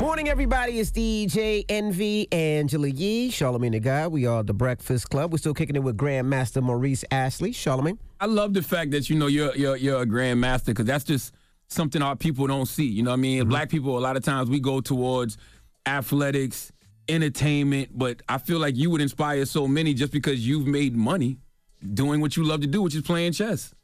[0.00, 0.78] Morning, everybody.
[0.78, 4.06] It's DJ Envy, Angela Yee, Charlamagne the Guy.
[4.06, 5.32] We are the Breakfast Club.
[5.32, 7.50] We're still kicking it with Grandmaster Maurice Ashley.
[7.50, 7.98] Charlamagne.
[8.20, 11.34] I love the fact that you know you're you're you're a grandmaster because that's just
[11.66, 12.86] something our people don't see.
[12.86, 13.40] You know what I mean?
[13.40, 13.50] Mm-hmm.
[13.50, 15.36] Black people a lot of times we go towards
[15.84, 16.70] athletics,
[17.08, 21.38] entertainment, but I feel like you would inspire so many just because you've made money
[21.94, 23.74] doing what you love to do, which is playing chess.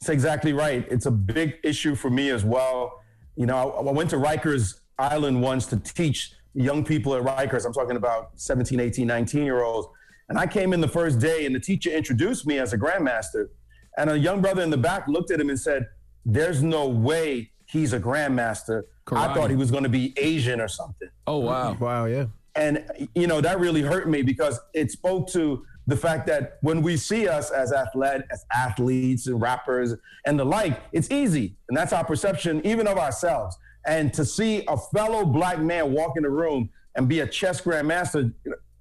[0.00, 0.86] That's exactly right.
[0.88, 3.02] It's a big issue for me as well.
[3.34, 7.66] You know, I, I went to Rikers Island once to teach young people at Rikers.
[7.66, 9.88] I'm talking about 17, 18, 19 year olds.
[10.28, 13.48] And I came in the first day and the teacher introduced me as a grandmaster.
[13.96, 15.86] And a young brother in the back looked at him and said,
[16.24, 18.84] There's no way he's a grandmaster.
[19.12, 21.08] I thought he was going to be Asian or something.
[21.26, 21.76] Oh wow.
[21.78, 22.26] Wow, yeah.
[22.56, 22.84] And,
[23.14, 26.96] you know, that really hurt me because it spoke to the fact that when we
[26.96, 31.56] see us as athlete, as athletes and rappers and the like, it's easy.
[31.68, 33.58] And that's our perception, even of ourselves.
[33.86, 37.60] And to see a fellow black man walk in the room and be a chess
[37.60, 38.32] grandmaster,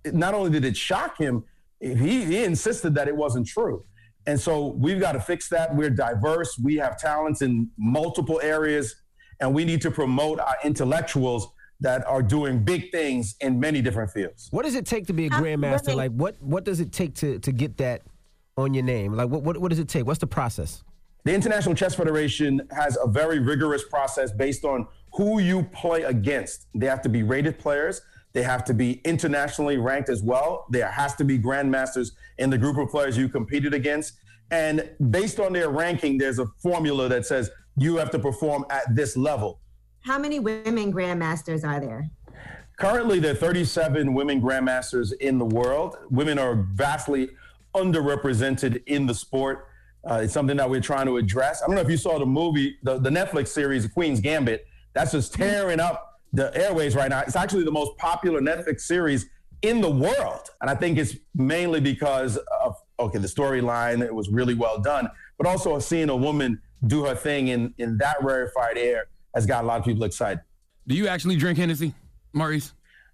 [0.05, 1.43] not only did it shock him,
[1.79, 3.85] he, he insisted that it wasn't true.
[4.25, 5.75] And so we've got to fix that.
[5.75, 6.57] We're diverse.
[6.57, 8.95] We have talents in multiple areas,
[9.41, 11.49] and we need to promote our intellectuals
[11.81, 14.47] that are doing big things in many different fields.
[14.51, 15.93] What does it take to be a grandmaster?
[15.93, 18.03] Like, what what does it take to to get that
[18.55, 19.13] on your name?
[19.13, 20.05] Like, what what, what does it take?
[20.05, 20.83] What's the process?
[21.26, 26.67] The International Chess Federation has a very rigorous process based on who you play against.
[26.76, 28.01] They have to be rated players.
[28.34, 30.65] They have to be internationally ranked as well.
[30.69, 34.15] There has to be grandmasters in the group of players you competed against.
[34.51, 38.93] And based on their ranking, there's a formula that says you have to perform at
[38.93, 39.61] this level.
[40.01, 42.09] How many women grandmasters are there?
[42.78, 45.95] Currently, there are 37 women grandmasters in the world.
[46.09, 47.30] Women are vastly
[47.76, 49.67] underrepresented in the sport.
[50.09, 51.61] Uh, it's something that we're trying to address.
[51.61, 54.67] I don't know if you saw the movie, the, the Netflix series, Queen's Gambit.
[54.93, 57.21] That's just tearing up the airways right now.
[57.21, 59.27] It's actually the most popular Netflix series
[59.61, 60.49] in the world.
[60.61, 65.09] And I think it's mainly because of, okay, the storyline, it was really well done,
[65.37, 69.63] but also seeing a woman do her thing in, in that rarefied air has got
[69.63, 70.41] a lot of people excited.
[70.85, 71.93] Do you actually drink Hennessy,
[72.33, 72.73] Maurice?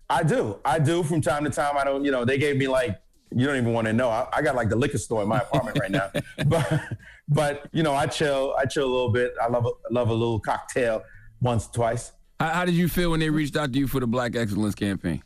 [0.09, 0.57] I do.
[0.65, 1.77] I do from time to time.
[1.77, 2.99] I don't, you know, they gave me like,
[3.35, 4.09] you don't even want to know.
[4.09, 6.11] I, I got like the liquor store in my apartment right now.
[6.47, 8.55] But, but you know, I chill.
[8.57, 9.33] I chill a little bit.
[9.41, 11.03] I love, a, love a little cocktail
[11.41, 12.11] once, twice.
[12.39, 14.75] How, how did you feel when they reached out to you for the Black Excellence
[14.75, 15.21] campaign?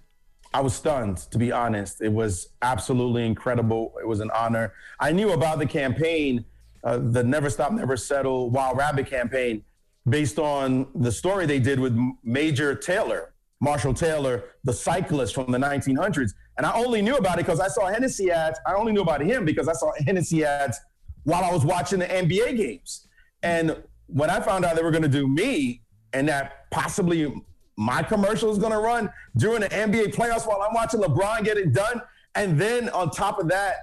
[0.54, 2.01] I was stunned, to be honest.
[2.01, 3.93] It was absolutely incredible.
[3.99, 4.74] It was an honor.
[4.99, 6.45] I knew about the campaign,
[6.84, 9.64] uh, the Never Stop, Never Settle Wild Rabbit campaign,
[10.08, 15.58] based on the story they did with Major Taylor, Marshall Taylor, the cyclist from the
[15.58, 16.34] 1900s.
[16.58, 18.60] And I only knew about it because I saw Hennessy ads.
[18.66, 20.80] I only knew about him because I saw Hennessy ads
[21.24, 23.08] while I was watching the NBA games.
[23.41, 23.76] And
[24.08, 25.82] when I found out they were going to do me
[26.14, 27.34] and that possibly
[27.76, 31.58] my commercial is going to run during the NBA playoffs while I'm watching LeBron get
[31.58, 32.01] it done.
[32.36, 33.76] And then on top of that,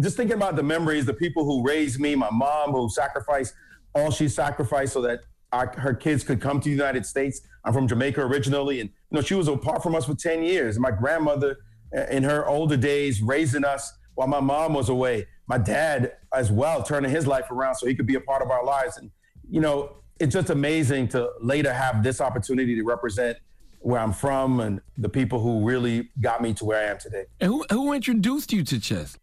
[0.00, 3.54] just thinking about the memories, the people who raised me, my mom who sacrificed
[3.94, 5.20] all she sacrificed so that
[5.52, 7.40] our, her kids could come to the United States.
[7.64, 10.76] I'm from Jamaica originally, and you know she was apart from us for 10 years.
[10.76, 11.56] And my grandmother,
[11.96, 15.26] Uh, in her older days, raising us while my mom was away.
[15.46, 18.50] My dad as well, turning his life around so he could be a part of
[18.50, 18.98] our lives.
[18.98, 19.10] And
[19.48, 23.38] you know, it's just amazing to later have this opportunity to represent
[23.80, 27.24] where I'm from and the people who really got me to where I am today.
[27.40, 29.16] And who who introduced you to chess?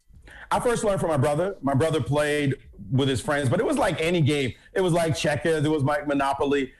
[0.52, 1.58] I first learned from my brother.
[1.62, 2.56] My brother played
[2.92, 4.54] with his friends, but it was like any game.
[4.74, 5.66] It was like checkers.
[5.66, 6.72] It was like Monopoly.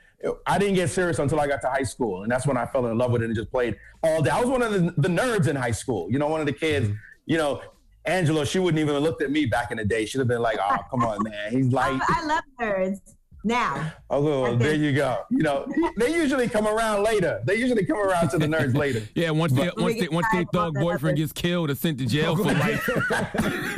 [0.46, 2.86] I didn't get serious until I got to high school, and that's when I fell
[2.88, 4.30] in love with it and just played all day.
[4.32, 6.08] I was one of the, the nerds in high school.
[6.12, 6.88] You know, one of the kids.
[6.88, 6.96] Mm-hmm.
[7.28, 7.62] You know,
[8.06, 10.06] Angela, she wouldn't even have looked at me back in the day.
[10.06, 11.52] She'd have been like, "Oh, come on, man.
[11.52, 13.00] He's like." I love nerds.
[13.48, 13.94] Now.
[14.10, 15.20] Oh, well, there you go.
[15.30, 15.68] You know,
[15.98, 17.44] they usually come around later.
[17.46, 19.04] They usually come around to the nerds later.
[19.14, 22.08] Yeah, once they, But- once they, once their thug boyfriend gets killed or sent to
[22.08, 22.90] jail for life.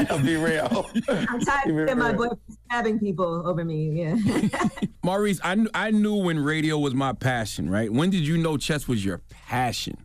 [0.09, 0.85] I'll be real.
[1.09, 3.89] I'm tired of my boyfriend stabbing people over me.
[4.01, 4.17] Yeah.
[5.03, 7.91] Maurice, I knew, I knew when radio was my passion, right?
[7.91, 9.97] When did you know chess was your passion?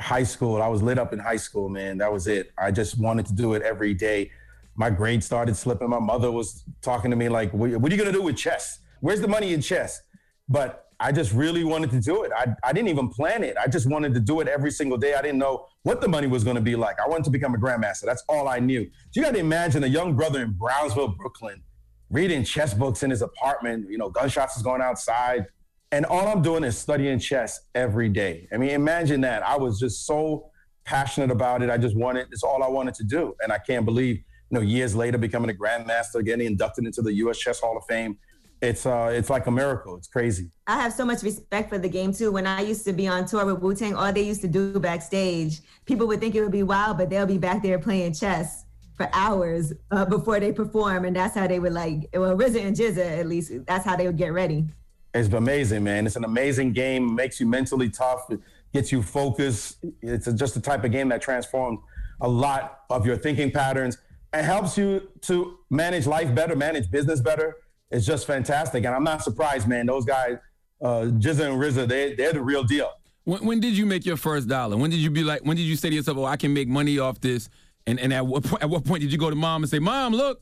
[0.00, 0.60] high school.
[0.60, 1.98] I was lit up in high school, man.
[1.98, 2.52] That was it.
[2.58, 4.30] I just wanted to do it every day.
[4.76, 5.88] My grades started slipping.
[5.88, 8.80] My mother was talking to me like, "What what are you gonna do with chess?
[9.00, 10.02] Where's the money in chess?"
[10.48, 12.32] But I just really wanted to do it.
[12.36, 13.56] I, I didn't even plan it.
[13.56, 15.14] I just wanted to do it every single day.
[15.14, 17.00] I didn't know what the money was going to be like.
[17.00, 18.04] I wanted to become a grandmaster.
[18.04, 18.84] That's all I knew.
[18.84, 21.62] So you got to imagine a young brother in Brownsville, Brooklyn,
[22.10, 23.90] reading chess books in his apartment.
[23.90, 25.46] You know, gunshots is going outside,
[25.92, 28.48] and all I'm doing is studying chess every day.
[28.52, 29.42] I mean, imagine that.
[29.46, 30.50] I was just so
[30.84, 31.70] passionate about it.
[31.70, 32.28] I just wanted.
[32.30, 34.16] It's all I wanted to do, and I can't believe
[34.50, 37.38] you know years later becoming a grandmaster, getting inducted into the U.S.
[37.38, 38.18] Chess Hall of Fame.
[38.60, 39.96] It's uh, it's like a miracle.
[39.96, 40.50] It's crazy.
[40.66, 42.32] I have so much respect for the game too.
[42.32, 44.78] When I used to be on tour with Wu Tang, all they used to do
[44.78, 48.63] backstage, people would think it would be wild, but they'll be back there playing chess
[48.96, 52.08] for hours uh, before they perform, and that's how they would like.
[52.12, 54.66] Well, RZA and GZA, at least, that's how they would get ready.
[55.12, 56.06] It's amazing, man.
[56.06, 57.14] It's an amazing game.
[57.14, 58.30] Makes you mentally tough.
[58.30, 58.40] It
[58.72, 59.78] gets you focused.
[60.02, 61.80] It's just the type of game that transforms
[62.20, 63.98] a lot of your thinking patterns
[64.32, 67.56] and helps you to manage life better, manage business better.
[67.90, 69.86] It's just fantastic, and I'm not surprised, man.
[69.86, 70.38] Those guys,
[70.82, 72.90] uh, GZA and RZA, they they're the real deal.
[73.24, 74.76] When, when did you make your first dollar?
[74.76, 75.42] When did you be like?
[75.42, 77.48] When did you say to yourself, "Oh, I can make money off this"?
[77.86, 79.78] And and at what point, at what point did you go to mom and say,
[79.78, 80.40] "Mom, look"?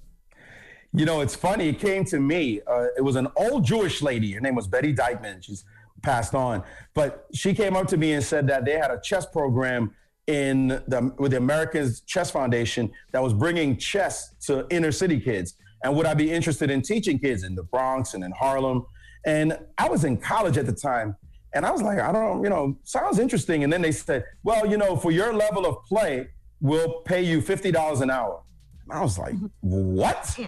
[0.95, 1.69] You know, it's funny.
[1.69, 2.61] It came to me.
[2.67, 4.33] Uh, it was an old Jewish lady.
[4.33, 5.41] Her name was Betty Dykeman.
[5.41, 5.65] She's
[6.03, 6.63] passed on,
[6.95, 9.93] but she came up to me and said that they had a chess program
[10.27, 15.55] in the with the American Chess Foundation that was bringing chess to inner city kids.
[15.83, 18.87] And would I be interested in teaching kids in the Bronx and in Harlem?
[19.25, 21.17] And I was in college at the time,
[21.55, 23.65] and I was like, I don't, you know, sounds interesting.
[23.65, 26.29] And then they said, well, you know, for your level of play,
[26.63, 28.43] we'll pay you fifty dollars an hour.
[28.89, 30.39] And I was like, what?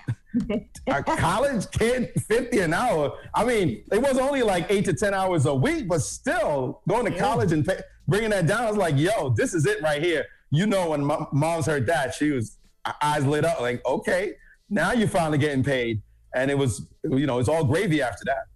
[0.89, 3.17] a college kid, 50 an hour.
[3.33, 7.11] I mean, it was only like eight to 10 hours a week, but still going
[7.11, 10.03] to college and pay, bringing that down, I was like, yo, this is it right
[10.03, 10.27] here.
[10.51, 12.59] You know, when my, mom's heard that, she was
[13.01, 14.33] eyes lit up, like, okay,
[14.69, 16.03] now you're finally getting paid.
[16.35, 18.47] And it was, you know, it's all gravy after that.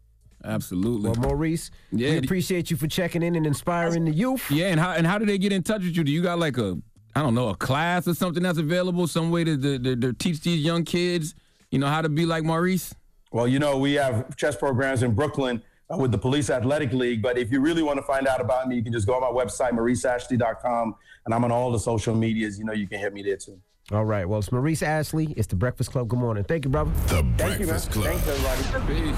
[0.44, 1.10] Absolutely.
[1.10, 2.10] Well, Maurice, Yeah.
[2.10, 4.50] we appreciate you for checking in and inspiring the youth.
[4.50, 6.04] Yeah, and how and how do they get in touch with you?
[6.04, 6.78] Do you got like a
[7.18, 10.12] I don't know a class or something that's available, some way to, to, to, to
[10.12, 11.34] teach these young kids,
[11.72, 12.94] you know, how to be like Maurice?
[13.32, 15.60] Well, you know, we have chess programs in Brooklyn
[15.92, 17.20] uh, with the Police Athletic League.
[17.20, 19.20] But if you really want to find out about me, you can just go on
[19.20, 20.94] my website, mauriceashley.com,
[21.24, 22.56] and I'm on all the social medias.
[22.56, 23.58] You know, you can hit me there too.
[23.90, 24.28] All right.
[24.28, 25.34] Well, it's Maurice Ashley.
[25.36, 26.06] It's the Breakfast Club.
[26.06, 26.44] Good morning.
[26.44, 26.92] Thank you, brother.
[27.08, 27.80] The Thank you, man.
[27.80, 29.10] Thanks, everybody.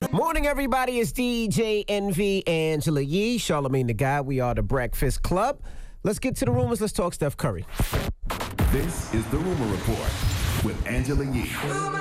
[0.00, 0.10] Peace.
[0.10, 0.98] Morning, everybody.
[0.98, 4.20] It's DJ Envy Angela Yee, Charlamagne the Guy.
[4.22, 5.60] We are the Breakfast Club.
[6.04, 6.80] Let's get to the rumors.
[6.80, 7.64] Let's talk Steph Curry.
[8.72, 10.10] This is the Rumor Report
[10.64, 11.48] with Angela Yee.
[11.62, 11.92] On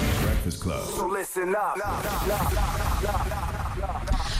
[0.00, 0.86] the Breakfast Club.
[0.88, 1.78] So listen up.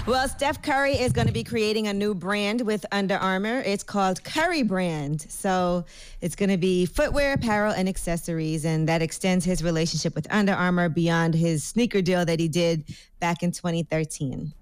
[0.07, 3.63] Well, Steph Curry is going to be creating a new brand with Under Armour.
[3.65, 5.23] It's called Curry Brand.
[5.31, 5.87] So
[6.21, 8.67] it's going to be footwear, apparel, and accessories.
[8.67, 12.85] And that extends his relationship with Under Armour beyond his sneaker deal that he did
[13.21, 14.53] back in 2013.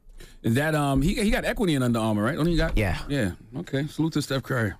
[0.44, 2.36] Is that um he he got equity in Under Armour, right?
[2.36, 2.98] Don't he got Yeah.
[3.08, 3.32] Yeah.
[3.56, 3.86] Okay.
[3.88, 4.72] Salute to Steph Curry.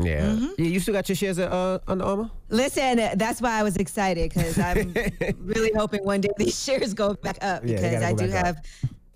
[0.00, 0.34] Yeah.
[0.58, 2.30] Yeah, you still got your shares at uh, Under Armour?
[2.50, 4.94] Listen, that's why I was excited because I'm
[5.40, 8.46] really hoping one day these shares go back up because gotta I do back up.
[8.46, 8.66] have,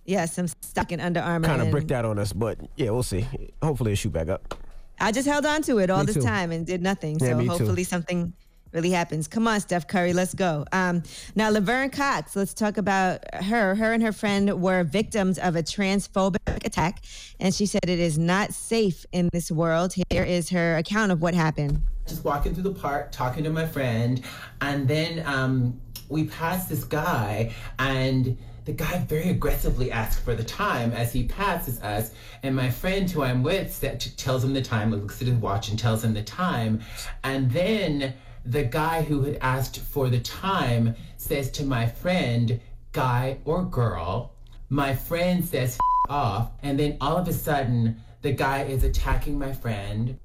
[0.05, 1.47] yeah, some stock in Under Armour.
[1.47, 3.27] Kind of and bricked out on us, but yeah, we'll see.
[3.63, 4.55] Hopefully, it'll shoot back up.
[4.99, 6.23] I just held on to it all Me this too.
[6.23, 7.17] time and did nothing.
[7.21, 7.51] Yeah, so me too.
[7.51, 8.33] hopefully something
[8.73, 9.29] really happens.
[9.29, 10.65] Come on, Steph Curry, let's go.
[10.73, 11.03] Um,
[11.35, 13.75] now, Laverne Cox, let's talk about her.
[13.75, 17.05] Her and her friend were victims of a transphobic attack,
[17.39, 19.95] and she said it is not safe in this world.
[20.11, 21.81] Here is her account of what happened.
[22.07, 24.23] just walking through the park talking to my friend
[24.61, 30.43] and then um, we passed this guy and the guy very aggressively asked for the
[30.45, 32.11] time as he passes us
[32.43, 33.81] and my friend who i'm with
[34.17, 36.81] tells him the time looks at his watch and tells him the time
[37.23, 38.13] and then
[38.45, 42.61] the guy who had asked for the time says to my friend
[42.93, 44.33] guy or girl
[44.69, 45.79] my friend says
[46.09, 50.19] off and then all of a sudden the guy is attacking my friend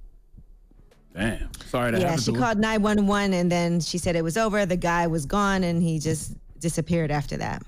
[1.14, 1.50] Damn.
[1.66, 4.68] Sorry that yeah, happened she to called 911 and then she said it was over.
[4.68, 7.64] The guy was gone and he just disappeared after that.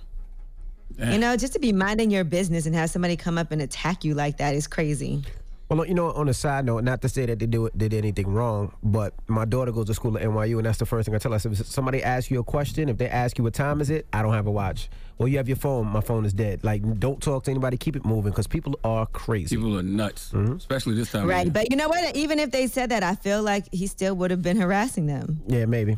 [0.99, 4.03] You know, just to be minding your business and have somebody come up and attack
[4.03, 5.23] you like that is crazy.
[5.69, 8.27] Well, you know, on a side note, not to say that they do did anything
[8.33, 11.19] wrong, but my daughter goes to school at NYU, and that's the first thing I
[11.19, 11.35] tell her.
[11.35, 13.91] I said, if somebody asks you a question, if they ask you what time is
[13.91, 14.89] it, I don't have a watch.
[15.19, 15.85] Well, you have your phone.
[15.85, 16.63] My phone is dead.
[16.63, 17.77] Like, don't talk to anybody.
[17.77, 19.55] Keep it moving because people are crazy.
[19.55, 20.53] People are nuts, Mm-hmm.
[20.55, 21.23] especially this time.
[21.23, 21.45] of Right.
[21.45, 21.53] year.
[21.53, 22.15] But you know what?
[22.15, 25.41] Even if they said that, I feel like he still would have been harassing them.
[25.45, 25.97] Yeah, maybe.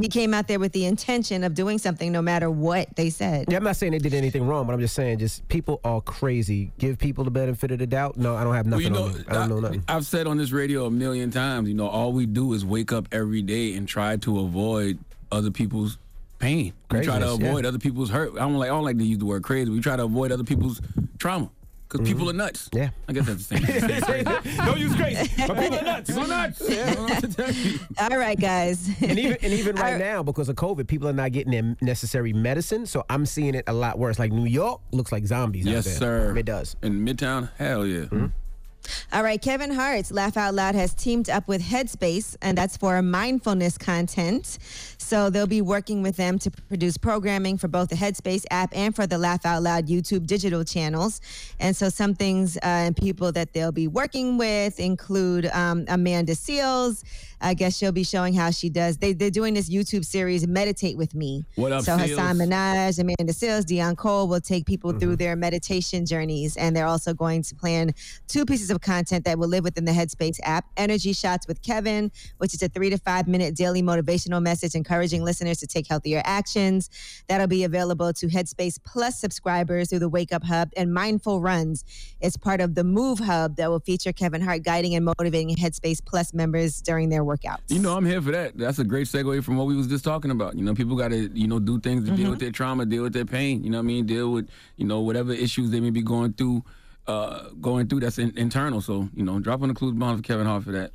[0.00, 3.46] He came out there with the intention of doing something no matter what they said.
[3.48, 6.00] Yeah, I'm not saying they did anything wrong, but I'm just saying, just people are
[6.00, 6.70] crazy.
[6.78, 8.16] Give people the benefit of the doubt.
[8.16, 9.24] No, I don't have Well, nothing you know, on me.
[9.28, 9.84] I don't know nothing.
[9.88, 12.92] I've said on this radio a million times, you know, all we do is wake
[12.92, 14.98] up every day and try to avoid
[15.32, 15.98] other people's
[16.38, 16.72] pain.
[16.90, 17.48] We try to Craziness, yeah.
[17.48, 18.32] avoid other people's hurt.
[18.34, 19.70] I don't like I don't like to use the word crazy.
[19.70, 20.80] We try to avoid other people's
[21.18, 21.50] trauma
[21.88, 22.40] because people mm-hmm.
[22.40, 22.68] are nuts.
[22.72, 24.66] Yeah, I guess that's the same.
[24.66, 25.30] Don't use crazy.
[25.46, 26.10] But people are nuts.
[26.10, 26.62] People are nuts.
[26.70, 27.78] I don't know what to tell you.
[27.98, 28.88] All right, guys.
[29.00, 32.32] and even and even right now because of COVID, people are not getting their necessary
[32.32, 32.86] medicine.
[32.86, 34.18] So I'm seeing it a lot worse.
[34.18, 35.66] Like New York looks like zombies.
[35.66, 35.94] out Yes, there.
[35.94, 36.36] sir.
[36.36, 36.76] It does.
[36.82, 38.00] In Midtown, hell yeah.
[38.00, 38.26] Mm-hmm.
[39.12, 43.00] All right, Kevin Hart's Laugh Out Loud has teamed up with Headspace, and that's for
[43.02, 44.58] mindfulness content.
[44.98, 48.94] So they'll be working with them to produce programming for both the Headspace app and
[48.94, 51.20] for the Laugh Out Loud YouTube digital channels.
[51.60, 56.32] And so some things uh, and people that they'll be working with include um, Amanda
[56.32, 57.02] Seales.
[57.40, 58.98] I guess she'll be showing how she does.
[58.98, 61.44] They, they're doing this YouTube series, Meditate with Me.
[61.54, 62.00] What up, So Seales?
[62.00, 66.56] Hasan Minhaj, Amanda Seales, Deon Cole will take people through their meditation journeys.
[66.56, 67.94] And they're also going to plan
[68.26, 72.10] two pieces of content that will live within the Headspace app Energy Shots with Kevin,
[72.38, 76.22] which is a three to five minute daily motivational message encouraging listeners to take healthier
[76.24, 76.90] actions.
[77.28, 81.84] That'll be available to Headspace Plus subscribers through the Wake Up Hub and Mindful Runs.
[82.20, 86.04] It's part of the Move Hub that will feature Kevin Hart guiding and motivating Headspace
[86.04, 87.58] Plus members during their workouts.
[87.68, 88.56] You know, I'm here for that.
[88.56, 90.56] That's a great segue from what we was just talking about.
[90.56, 92.30] You know, people got to, you know, do things to deal Mhm.
[92.30, 93.62] with their trauma, deal with their pain.
[93.64, 94.06] You know what I mean?
[94.06, 96.62] Deal with, you know, whatever issues they may be going through,
[97.08, 98.80] uh, going through that's in, internal.
[98.80, 100.92] So, you know, dropping on the clues bomb for Kevin Hart for that.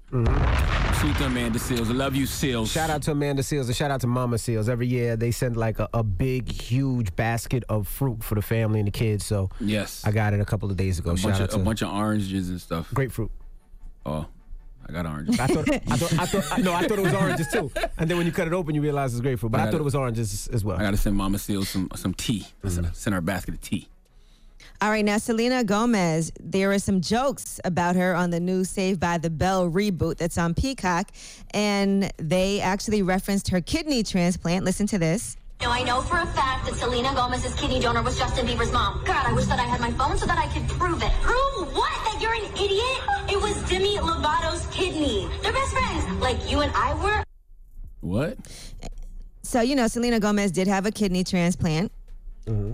[0.99, 1.89] Salute to Amanda Seales.
[1.89, 2.71] I love you, Seales.
[2.71, 4.69] Shout out to Amanda Seales and shout out to Mama Seales.
[4.69, 8.79] Every year they send like a, a big, huge basket of fruit for the family
[8.79, 9.25] and the kids.
[9.25, 10.03] So Yes.
[10.05, 11.11] I got it a couple of days ago.
[11.11, 12.93] A shout bunch, out of, to a bunch of oranges and stuff.
[12.93, 13.31] grapefruit.
[14.05, 14.27] Oh,
[14.87, 15.39] I got oranges.
[15.39, 17.71] I thought, I thought, I thought, no, I thought it was oranges too.
[17.97, 19.51] And then when you cut it open, you realize it's grapefruit.
[19.51, 19.85] But I I, got thought it.
[19.85, 20.77] was oranges as well.
[20.77, 22.45] I got to send Mama Seales some some tea.
[22.63, 22.85] Mm-hmm.
[22.93, 23.87] Send her a basket of tea.
[24.83, 28.99] All right, now Selena Gomez, there are some jokes about her on the new Saved
[28.99, 31.09] by the Bell reboot that's on Peacock,
[31.51, 34.65] and they actually referenced her kidney transplant.
[34.65, 35.37] Listen to this.
[35.61, 39.01] No, I know for a fact that Selena Gomez's kidney donor was Justin Bieber's mom.
[39.05, 41.13] God, I wish that I had my phone so that I could prove it.
[41.21, 41.93] Prove what?
[42.03, 43.31] That you're an idiot?
[43.31, 45.29] It was Demi Lovato's kidney.
[45.43, 47.23] They're best friends, like you and I were.
[48.01, 48.37] What?
[49.43, 51.89] So, you know, Selena Gomez did have a kidney transplant.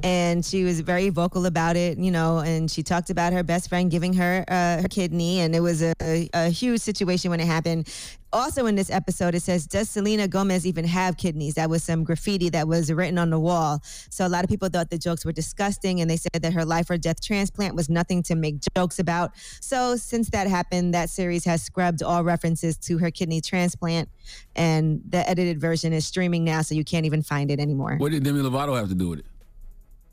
[0.03, 3.69] And she was very vocal about it, you know, and she talked about her best
[3.69, 7.39] friend giving her uh, her kidney, and it was a, a, a huge situation when
[7.39, 7.87] it happened.
[8.31, 12.03] Also, in this episode, it says, "Does Selena Gomez even have kidneys?" That was some
[12.03, 13.81] graffiti that was written on the wall.
[14.09, 16.65] So a lot of people thought the jokes were disgusting, and they said that her
[16.65, 19.31] life or death transplant was nothing to make jokes about.
[19.61, 24.09] So since that happened, that series has scrubbed all references to her kidney transplant,
[24.55, 27.97] and the edited version is streaming now, so you can't even find it anymore.
[27.97, 29.25] What did Demi Lovato have to do with it?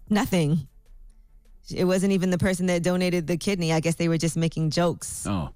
[0.08, 0.66] Nothing.
[1.74, 3.72] It wasn't even the person that donated the kidney.
[3.72, 5.26] I guess they were just making jokes.
[5.26, 5.50] Oh.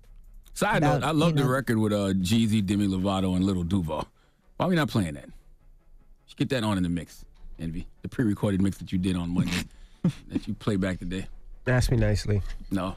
[0.54, 3.62] Side About, note, I love the know- record with uh, Jeezy, Demi Lovato, and Lil
[3.62, 4.06] Duval.
[4.56, 5.28] Why are we not playing that?
[6.26, 7.24] Just get that on in the mix,
[7.58, 7.86] Envy.
[8.02, 9.64] The pre-recorded mix that you did on Monday
[10.28, 11.26] that you played back today.
[11.66, 12.42] Ask me nicely.
[12.70, 12.96] No.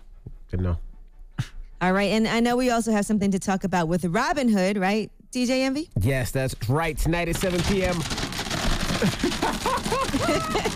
[0.50, 0.78] Good no.
[1.82, 4.78] All right, and I know we also have something to talk about with Robin Hood,
[4.78, 5.90] right, DJ Envy?
[6.00, 6.98] Yes, that's right.
[6.98, 7.96] Tonight at 7 p.m.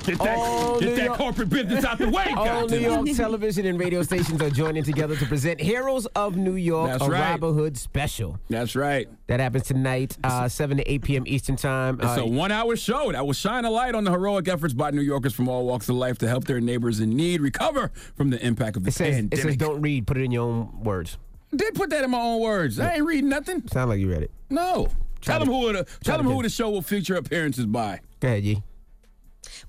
[0.07, 2.77] Get that, get that York- corporate business out the way, All New.
[2.79, 7.03] York television and radio stations are joining together to present Heroes of New York, That's
[7.03, 7.31] a right.
[7.31, 8.39] Robin Hood special.
[8.49, 9.07] That's right.
[9.27, 11.23] That happens tonight, uh, 7 to 8 p.m.
[11.27, 11.99] Eastern Time.
[12.01, 14.91] It's Uh, a one-hour show that will shine a light on the heroic efforts by
[14.91, 18.29] New Yorkers from all walks of life to help their neighbors in need recover from
[18.29, 19.33] the impact of the it says, pandemic.
[19.33, 21.17] it says don't read, put it in your own words.
[21.55, 22.79] Did put that in my own words.
[22.79, 23.65] I ain't reading nothing.
[23.67, 24.31] Sound like you read it.
[24.49, 24.87] No.
[25.21, 27.99] Tell to- them who the tell them who the show will feature appearances by.
[28.19, 28.63] Go ahead, Yee.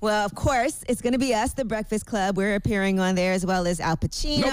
[0.01, 2.37] Well, of course, it's going to be us, The Breakfast Club.
[2.37, 4.43] We're appearing on there as well as Al Pacino,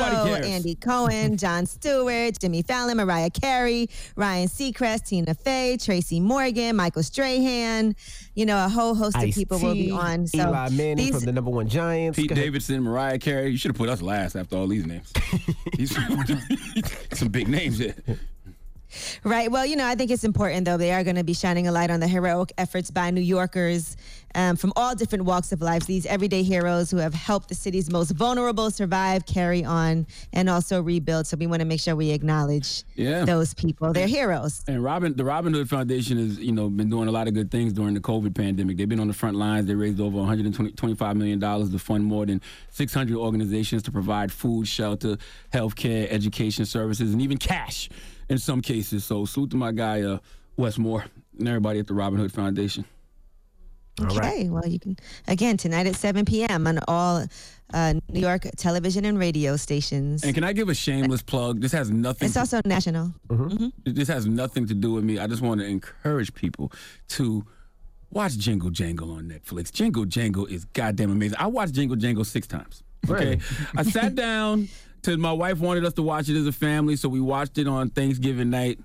[0.44, 7.02] Andy Cohen, Jon Stewart, Jimmy Fallon, Mariah Carey, Ryan Seacrest, Tina Fey, Tracy Morgan, Michael
[7.02, 7.94] Strahan.
[8.34, 10.26] You know, a whole host of Ice-T, people will be on.
[10.26, 12.16] So Eli Manning these- from the number one Giants.
[12.18, 13.50] Pete Davidson, Mariah Carey.
[13.50, 15.12] You should have put us last after all these names.
[15.76, 15.96] These-
[17.12, 17.94] some big names here.
[19.24, 19.50] Right.
[19.50, 20.76] Well, you know, I think it's important, though.
[20.76, 23.96] They are going to be shining a light on the heroic efforts by New Yorkers
[24.34, 25.86] um, from all different walks of life.
[25.86, 30.82] These everyday heroes who have helped the city's most vulnerable survive, carry on, and also
[30.82, 31.26] rebuild.
[31.26, 33.24] So we want to make sure we acknowledge Yeah.
[33.24, 33.92] those people.
[33.92, 34.62] They're heroes.
[34.68, 37.50] And Robin, the Robin Hood Foundation has, you know, been doing a lot of good
[37.50, 38.76] things during the COVID pandemic.
[38.76, 39.66] They've been on the front lines.
[39.66, 42.40] They raised over 125 million dollars to fund more than
[42.70, 45.16] 600 organizations to provide food, shelter,
[45.52, 47.88] healthcare, education services, and even cash
[48.28, 49.04] in some cases.
[49.04, 50.18] So salute to my guy uh,
[50.56, 51.04] Wes Moore
[51.38, 52.84] and everybody at the Robin Hood Foundation.
[54.00, 54.48] Okay.
[54.50, 54.96] Well, you can,
[55.26, 56.66] again, tonight at 7 p.m.
[56.66, 57.24] on all
[57.72, 60.22] uh, New York television and radio stations.
[60.22, 61.62] And can I give a shameless plug?
[61.62, 62.26] This has nothing.
[62.26, 63.14] It's also national.
[63.84, 65.18] This has nothing to do with me.
[65.18, 66.72] I just want to encourage people
[67.08, 67.44] to
[68.10, 69.72] watch Jingle Jangle on Netflix.
[69.72, 71.38] Jingle Jangle is goddamn amazing.
[71.38, 72.82] I watched Jingle Jangle six times.
[73.08, 73.38] Okay,
[73.76, 74.68] I sat down
[75.06, 77.68] to my wife wanted us to watch it as a family, so we watched it
[77.68, 78.80] on Thanksgiving night.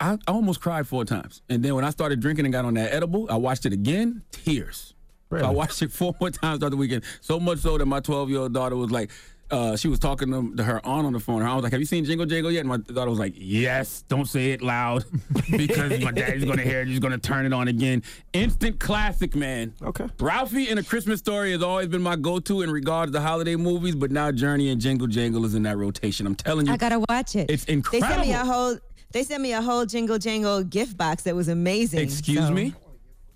[0.00, 2.74] I, I almost cried four times, and then when I started drinking and got on
[2.74, 4.22] that edible, I watched it again.
[4.32, 4.92] Tears.
[5.30, 7.04] So I watched it four more times throughout the weekend.
[7.20, 9.10] So much so that my 12 year old daughter was like,
[9.50, 11.40] uh, she was talking to, to her aunt on the phone.
[11.40, 13.34] Her aunt was like, "Have you seen Jingle Jangle yet?" And my daughter was like,
[13.36, 15.04] "Yes." Don't say it loud
[15.50, 16.88] because my daddy's gonna hear it.
[16.88, 18.02] He's gonna turn it on again.
[18.32, 19.72] Instant classic, man.
[19.82, 20.08] Okay.
[20.20, 23.94] Ralphie and A Christmas Story has always been my go-to in regards to holiday movies,
[23.94, 26.26] but now Journey and Jingle Jangle is in that rotation.
[26.26, 27.50] I'm telling you, I gotta watch it.
[27.50, 28.08] It's incredible.
[28.08, 28.52] They sent me a incredible.
[28.54, 28.78] whole.
[29.12, 32.00] They sent me a whole jingle jangle gift box that was amazing.
[32.00, 32.74] Excuse so- me.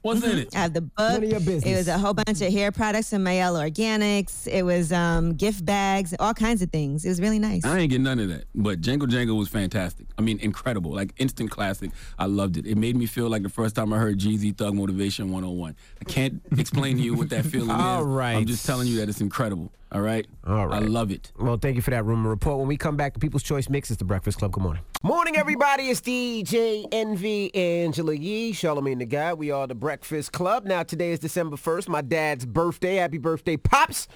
[0.03, 0.39] What's in Mhm.
[0.39, 0.57] it?
[0.57, 0.93] I have the book.
[0.99, 4.47] None of your It was a whole bunch of hair products from Mielle Organics.
[4.47, 7.05] It was um, gift bags, all kinds of things.
[7.05, 7.65] It was really nice.
[7.65, 8.45] I ain't get none of that.
[8.55, 10.07] But Jangle Jangle was fantastic.
[10.19, 10.93] I mean, incredible.
[10.93, 11.91] Like instant classic.
[12.19, 12.67] I loved it.
[12.67, 15.77] It made me feel like the first time I heard Jeezy Thug Motivation 101.
[16.01, 18.07] I can't explain to you what that feeling All is.
[18.07, 18.37] right.
[18.37, 19.71] I'm just telling you that it's incredible.
[19.93, 20.25] All right?
[20.47, 20.83] All right.
[20.83, 21.33] I love it.
[21.39, 22.59] Well, thank you for that rumor report.
[22.59, 24.53] When we come back, the People's Choice Mix is the Breakfast Club.
[24.53, 24.83] Good morning.
[25.03, 25.89] Morning, everybody.
[25.89, 29.35] It's DJ Envy Angela Yee, Charlamagne the Guy.
[29.35, 30.65] We are the Breakfast Club.
[30.65, 32.97] Now, today is December 1st, my dad's birthday.
[32.97, 34.07] Happy birthday, Pops.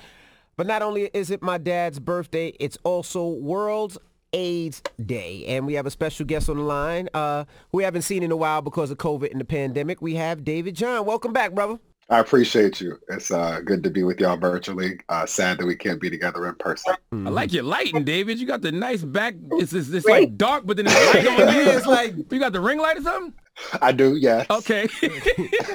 [0.56, 3.98] But not only is it my dad's birthday, it's also World
[4.32, 5.44] AIDS Day.
[5.46, 8.30] And we have a special guest on the line uh, who we haven't seen in
[8.30, 10.00] a while because of COVID and the pandemic.
[10.00, 11.04] We have David John.
[11.04, 11.80] Welcome back, brother.
[12.10, 12.98] I appreciate you.
[13.08, 15.00] It's uh, good to be with y'all virtually.
[15.08, 16.94] Uh, sad that we can't be together in person.
[17.12, 18.38] I like your lighting, David.
[18.38, 19.34] You got the nice back.
[19.52, 21.62] It's, it's, it's like dark, but then it's light on you.
[21.62, 23.32] It's like- you got the ring light or something?
[23.80, 24.46] I do, yes.
[24.50, 24.88] Okay.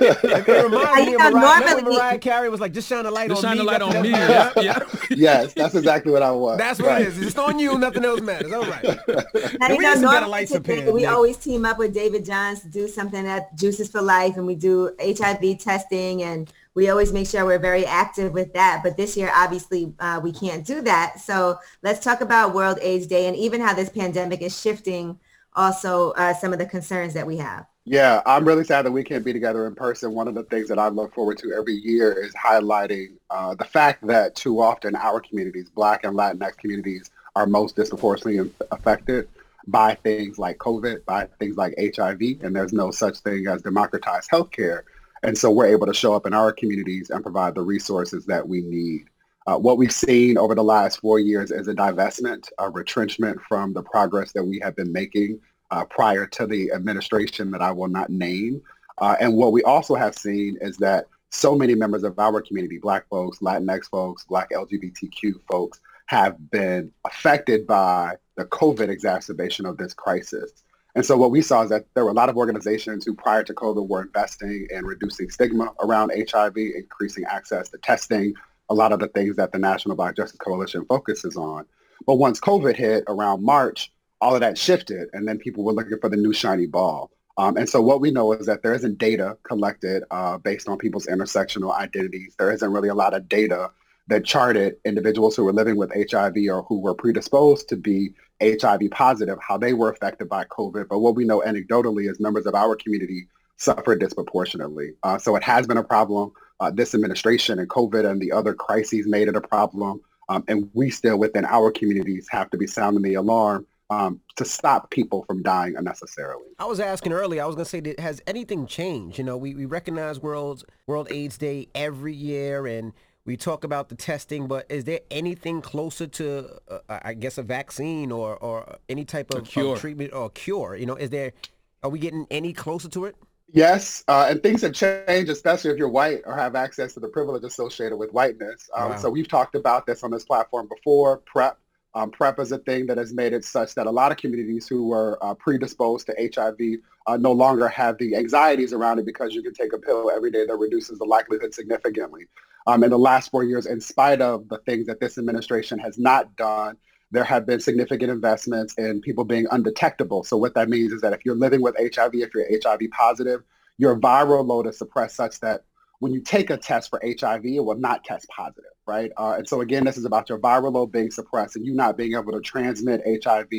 [0.01, 3.43] It reminds me of know, Mariah, Mariah Carey was like, just shine a light Just
[3.43, 3.63] on shine me.
[3.65, 4.11] the light on me.
[4.11, 4.79] else Yeah, yeah.
[5.09, 6.57] yes, that's exactly what I was.
[6.57, 7.01] That's what Right.
[7.03, 7.17] it is.
[7.17, 7.77] It's just on you.
[7.77, 8.51] Nothing else matters.
[8.51, 8.83] All right.
[8.83, 10.93] Now, you we know, need some better normally lights up today, here.
[10.93, 11.09] we Nick.
[11.09, 14.55] always team up with David Johns to do something at Juices for Life, and we
[14.55, 18.81] do HIV testing, and we always make sure we're very active with that.
[18.83, 21.19] But this year, obviously, uh, we can't do that.
[21.19, 25.19] So let's talk about World AIDS Day and even how this pandemic is shifting
[25.59, 27.65] also uh, some of the concerns that we have.
[27.85, 30.13] Yeah, I'm really sad that we can't be together in person.
[30.13, 33.65] One of the things that I look forward to every year is highlighting uh, the
[33.65, 39.27] fact that too often our communities, Black and Latinx communities, are most disproportionately affected
[39.67, 44.29] by things like COVID, by things like HIV, and there's no such thing as democratized
[44.31, 44.83] healthcare.
[45.23, 48.47] And so we're able to show up in our communities and provide the resources that
[48.47, 49.05] we need.
[49.47, 53.73] Uh, what we've seen over the last four years is a divestment, a retrenchment from
[53.73, 55.39] the progress that we have been making
[55.71, 58.61] uh, prior to the administration that I will not name.
[58.97, 62.79] Uh, and what we also have seen is that so many members of our community,
[62.79, 69.77] Black folks, Latinx folks, Black LGBTQ folks, have been affected by the COVID exacerbation of
[69.77, 70.51] this crisis.
[70.95, 73.43] And so what we saw is that there were a lot of organizations who prior
[73.43, 78.33] to COVID were investing in reducing stigma around HIV, increasing access to testing,
[78.69, 81.65] a lot of the things that the National Black Justice Coalition focuses on.
[82.07, 83.91] But once COVID hit around March,
[84.21, 87.11] all of that shifted and then people were looking for the new shiny ball.
[87.37, 90.77] Um, and so what we know is that there isn't data collected uh, based on
[90.77, 92.35] people's intersectional identities.
[92.37, 93.71] There isn't really a lot of data
[94.07, 98.81] that charted individuals who were living with HIV or who were predisposed to be HIV
[98.91, 100.89] positive, how they were affected by COVID.
[100.89, 104.93] But what we know anecdotally is members of our community suffered disproportionately.
[105.03, 106.31] Uh, so it has been a problem.
[106.59, 110.01] Uh, this administration and COVID and the other crises made it a problem.
[110.27, 114.45] Um, and we still within our communities have to be sounding the alarm um, to
[114.45, 116.45] stop people from dying unnecessarily.
[116.59, 117.43] I was asking earlier.
[117.43, 119.17] I was gonna say, that has anything changed?
[119.17, 122.93] You know, we, we recognize World World AIDS Day every year, and
[123.25, 124.47] we talk about the testing.
[124.47, 129.33] But is there anything closer to, uh, I guess, a vaccine or or any type
[129.33, 130.75] of, of treatment or cure?
[130.75, 131.33] You know, is there?
[131.81, 133.15] Are we getting any closer to it?
[133.51, 137.07] Yes, uh, and things have changed, especially if you're white or have access to the
[137.07, 138.69] privilege associated with whiteness.
[138.75, 138.97] Um, Wow.
[138.97, 141.17] So we've talked about this on this platform before.
[141.17, 141.57] PrEP,
[141.95, 144.67] um, PrEP is a thing that has made it such that a lot of communities
[144.67, 149.33] who were uh, predisposed to HIV uh, no longer have the anxieties around it because
[149.33, 152.25] you can take a pill every day that reduces the likelihood significantly.
[152.67, 155.97] Um, in the last four years, in spite of the things that this administration has
[155.97, 156.77] not done,
[157.11, 160.23] there have been significant investments in people being undetectable.
[160.23, 163.41] So what that means is that if you're living with HIV, if you're HIV positive,
[163.79, 165.63] your viral load is suppressed such that
[165.99, 169.11] when you take a test for HIV, it will not test positive, right?
[169.17, 171.97] Uh, and so again, this is about your viral load being suppressed and you not
[171.97, 173.49] being able to transmit HIV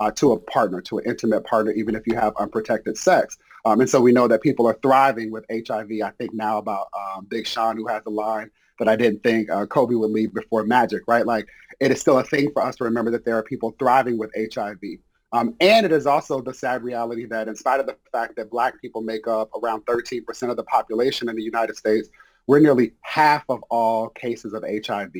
[0.00, 3.38] uh, to a partner, to an intimate partner, even if you have unprotected sex.
[3.64, 5.90] Um, and so we know that people are thriving with HIV.
[6.04, 9.48] I think now about um, Big Sean, who has a line that I didn't think
[9.50, 11.24] uh, Kobe would leave before Magic, right?
[11.24, 11.46] Like
[11.80, 14.32] it is still a thing for us to remember that there are people thriving with
[14.34, 14.80] HIV.
[15.34, 18.50] Um, and it is also the sad reality that in spite of the fact that
[18.50, 22.08] black people make up around 13% of the population in the United States,
[22.46, 25.12] we're nearly half of all cases of HIV.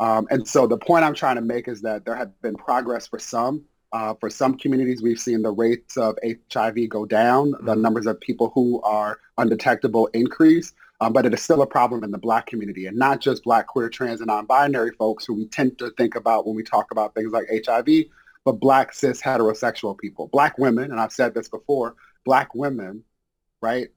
[0.00, 3.06] Um, and so the point I'm trying to make is that there have been progress
[3.06, 3.64] for some.
[3.92, 6.16] Uh, for some communities, we've seen the rates of
[6.50, 10.72] HIV go down, the numbers of people who are undetectable increase,
[11.02, 13.66] um, but it is still a problem in the black community, and not just black,
[13.66, 17.14] queer, trans, and non-binary folks who we tend to think about when we talk about
[17.14, 18.06] things like HIV,
[18.44, 20.28] but black, cis, heterosexual people.
[20.28, 21.94] Black women, and I've said this before,
[22.24, 23.04] black women,
[23.60, 23.88] right,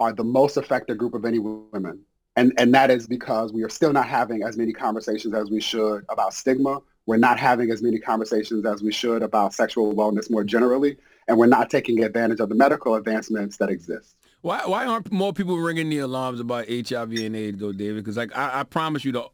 [0.00, 2.00] are the most affected group of any women.
[2.36, 5.60] And, and that is because we are still not having as many conversations as we
[5.60, 6.80] should about stigma.
[7.06, 10.96] We're not having as many conversations as we should about sexual wellness more generally.
[11.28, 14.14] And we're not taking advantage of the medical advancements that exist.
[14.40, 18.02] Why why aren't more people ringing the alarms about HIV and AIDS though, David?
[18.02, 19.30] Because like I, I promise you, though,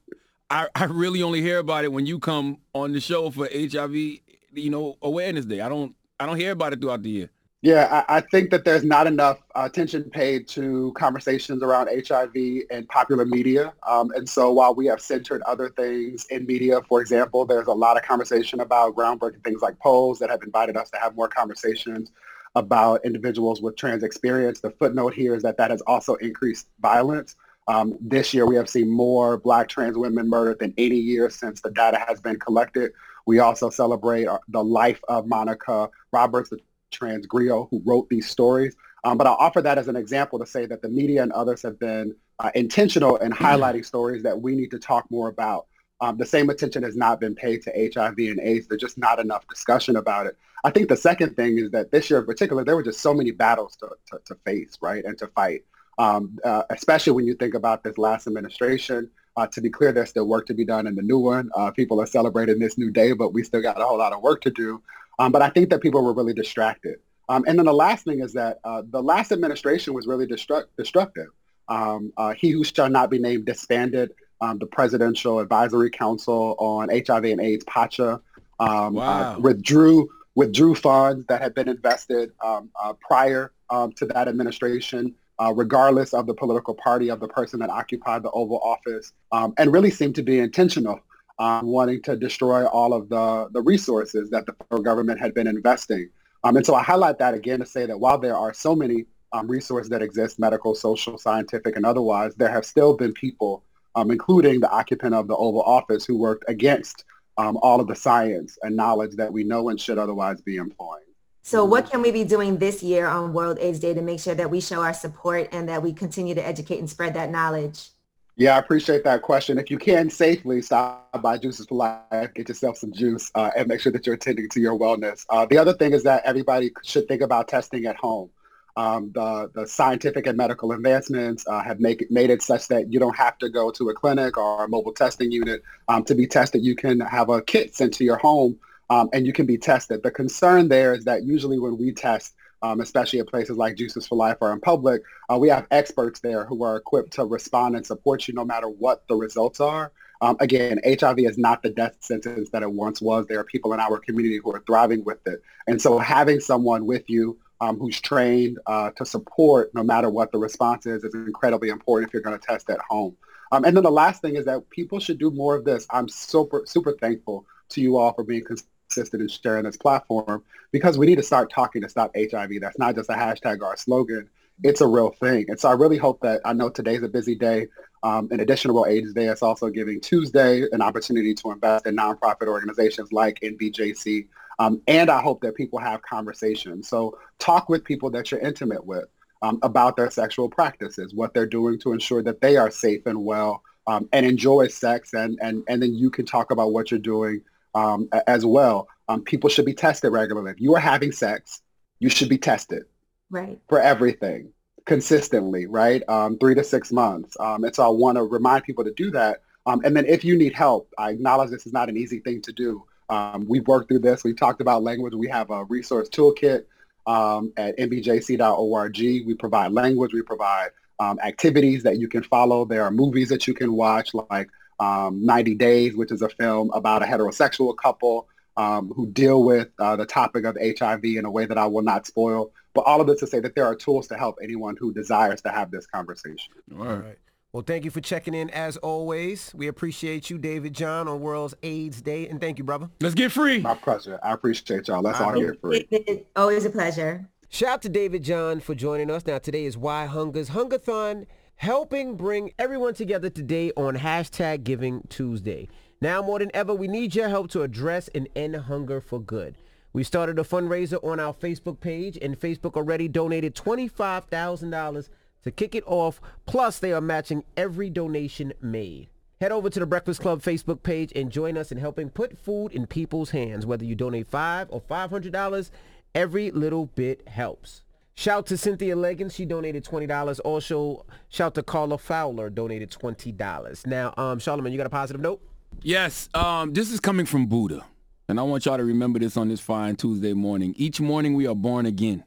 [0.50, 4.20] I, I really only hear about it when you come on the show for HIV,
[4.52, 5.60] you know, Awareness Day.
[5.60, 7.30] I don't I don't hear about it throughout the year.
[7.60, 12.36] Yeah, I, I think that there's not enough uh, attention paid to conversations around HIV
[12.36, 13.72] in popular media.
[13.84, 17.72] Um, and so while we have centered other things in media, for example, there's a
[17.72, 21.26] lot of conversation about groundbreaking things like polls that have invited us to have more
[21.26, 22.12] conversations
[22.54, 24.60] about individuals with trans experience.
[24.60, 27.34] The footnote here is that that has also increased violence.
[27.66, 31.60] Um, this year, we have seen more black trans women murdered than any year since
[31.60, 32.92] the data has been collected.
[33.28, 36.60] We also celebrate uh, the life of Monica Roberts, the
[36.90, 38.74] trans griot who wrote these stories.
[39.04, 41.60] Um, but I'll offer that as an example to say that the media and others
[41.60, 45.66] have been uh, intentional in highlighting stories that we need to talk more about.
[46.00, 48.66] Um, the same attention has not been paid to HIV and AIDS.
[48.66, 50.38] There's just not enough discussion about it.
[50.64, 53.12] I think the second thing is that this year in particular, there were just so
[53.12, 55.66] many battles to, to, to face, right, and to fight,
[55.98, 59.10] um, uh, especially when you think about this last administration.
[59.38, 61.48] Uh, to be clear, there's still work to be done in the new one.
[61.54, 64.20] Uh, people are celebrating this new day, but we still got a whole lot of
[64.20, 64.82] work to do.
[65.20, 66.96] Um, but I think that people were really distracted.
[67.28, 70.70] Um, and then the last thing is that uh, the last administration was really destruct-
[70.76, 71.28] destructive.
[71.68, 74.10] Um, uh, he who shall not be named disbanded
[74.40, 78.20] um, the Presidential Advisory Council on HIV and AIDS, PACHA,
[78.58, 79.36] um, Wow.
[79.36, 85.14] uh, withdrew withdrew funds that had been invested um, uh, prior um, to that administration,
[85.40, 89.54] uh, regardless of the political party of the person that occupied the Oval Office, um,
[89.58, 91.00] and really seemed to be intentional,
[91.38, 95.46] um, wanting to destroy all of the, the resources that the federal government had been
[95.46, 96.08] investing.
[96.44, 99.06] Um, and so I highlight that again to say that while there are so many
[99.32, 103.62] um, resources that exist, medical, social, scientific, and otherwise, there have still been people,
[103.94, 107.04] um, including the occupant of the Oval Office, who worked against
[107.36, 111.02] um, all of the science and knowledge that we know and should otherwise be employing.
[111.48, 114.34] So what can we be doing this year on World AIDS Day to make sure
[114.34, 117.88] that we show our support and that we continue to educate and spread that knowledge?
[118.36, 119.56] Yeah, I appreciate that question.
[119.56, 123.66] If you can safely stop by Juices for Life, get yourself some juice, uh, and
[123.66, 125.24] make sure that you're attending to your wellness.
[125.30, 128.28] Uh, the other thing is that everybody should think about testing at home.
[128.76, 133.00] Um, the, the scientific and medical advancements uh, have make, made it such that you
[133.00, 136.26] don't have to go to a clinic or a mobile testing unit um, to be
[136.26, 136.62] tested.
[136.62, 138.58] You can have a kit sent to your home
[138.90, 140.02] um, and you can be tested.
[140.02, 144.06] The concern there is that usually when we test, um, especially at places like Juices
[144.06, 147.76] for Life or in public, uh, we have experts there who are equipped to respond
[147.76, 149.92] and support you no matter what the results are.
[150.20, 153.26] Um, again, HIV is not the death sentence that it once was.
[153.26, 155.42] There are people in our community who are thriving with it.
[155.68, 160.32] And so having someone with you um, who's trained uh, to support no matter what
[160.32, 163.16] the response is is incredibly important if you're going to test at home.
[163.52, 165.86] Um, and then the last thing is that people should do more of this.
[165.90, 170.98] I'm super, super thankful to you all for being consistent in sharing this platform because
[170.98, 172.60] we need to start talking to stop HIV.
[172.60, 174.28] That's not just a hashtag or a slogan.
[174.62, 175.46] It's a real thing.
[175.48, 177.68] And so I really hope that, I know today's a busy day.
[178.02, 181.86] Um, in addition to World AIDS Day, it's also Giving Tuesday, an opportunity to invest
[181.86, 184.26] in nonprofit organizations like NBJC.
[184.58, 186.88] Um, and I hope that people have conversations.
[186.88, 189.06] So talk with people that you're intimate with
[189.42, 193.24] um, about their sexual practices, what they're doing to ensure that they are safe and
[193.24, 195.14] well um, and enjoy sex.
[195.14, 197.42] And, and, and then you can talk about what you're doing
[197.78, 198.88] um, as well.
[199.08, 200.50] Um, people should be tested regularly.
[200.50, 201.62] If you are having sex,
[202.00, 202.84] you should be tested
[203.30, 203.58] Right.
[203.68, 204.52] for everything
[204.86, 206.02] consistently, right?
[206.08, 207.36] Um, three to six months.
[207.38, 209.42] Um, and so I want to remind people to do that.
[209.66, 212.40] Um, and then if you need help, I acknowledge this is not an easy thing
[212.42, 212.84] to do.
[213.10, 214.24] Um, we've worked through this.
[214.24, 215.14] We've talked about language.
[215.14, 216.64] We have a resource toolkit
[217.06, 218.98] um, at nbjc.org.
[218.98, 220.12] We provide language.
[220.14, 222.64] We provide um, activities that you can follow.
[222.64, 224.48] There are movies that you can watch like
[224.80, 229.68] um, 90 Days, which is a film about a heterosexual couple um, who deal with
[229.78, 232.52] uh, the topic of HIV in a way that I will not spoil.
[232.74, 235.40] But all of this to say that there are tools to help anyone who desires
[235.42, 236.54] to have this conversation.
[236.76, 237.18] All right.
[237.52, 239.54] Well, thank you for checking in as always.
[239.54, 242.28] We appreciate you, David John, on World's AIDS Day.
[242.28, 242.90] And thank you, brother.
[243.00, 243.58] Let's get free.
[243.60, 244.20] My pleasure.
[244.22, 245.00] I appreciate y'all.
[245.00, 246.24] Let's all I get free.
[246.36, 247.26] Always a pleasure.
[247.48, 249.26] Shout out to David John for joining us.
[249.26, 251.26] Now, today is Why Hunger's Hungerthon,
[251.58, 255.68] helping bring everyone together today on hashtag Giving Tuesday.
[256.00, 259.56] Now more than ever, we need your help to address and end hunger for good.
[259.92, 265.08] We started a fundraiser on our Facebook page, and Facebook already donated $25,000
[265.42, 266.20] to kick it off.
[266.46, 269.08] Plus, they are matching every donation made.
[269.40, 272.70] Head over to the Breakfast Club Facebook page and join us in helping put food
[272.70, 273.66] in people's hands.
[273.66, 275.72] Whether you donate five or five hundred dollars,
[276.14, 277.82] every little bit helps.
[278.18, 280.40] Shout to Cynthia Leggins, she donated twenty dollars.
[280.40, 283.86] Also, shout to Carla Fowler, donated twenty dollars.
[283.86, 285.40] Now, um, you got a positive note?
[285.82, 287.86] Yes, um, this is coming from Buddha.
[288.28, 290.74] And I want y'all to remember this on this fine Tuesday morning.
[290.76, 292.24] Each morning we are born again.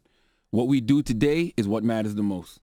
[0.51, 2.59] What we do today is what matters the most.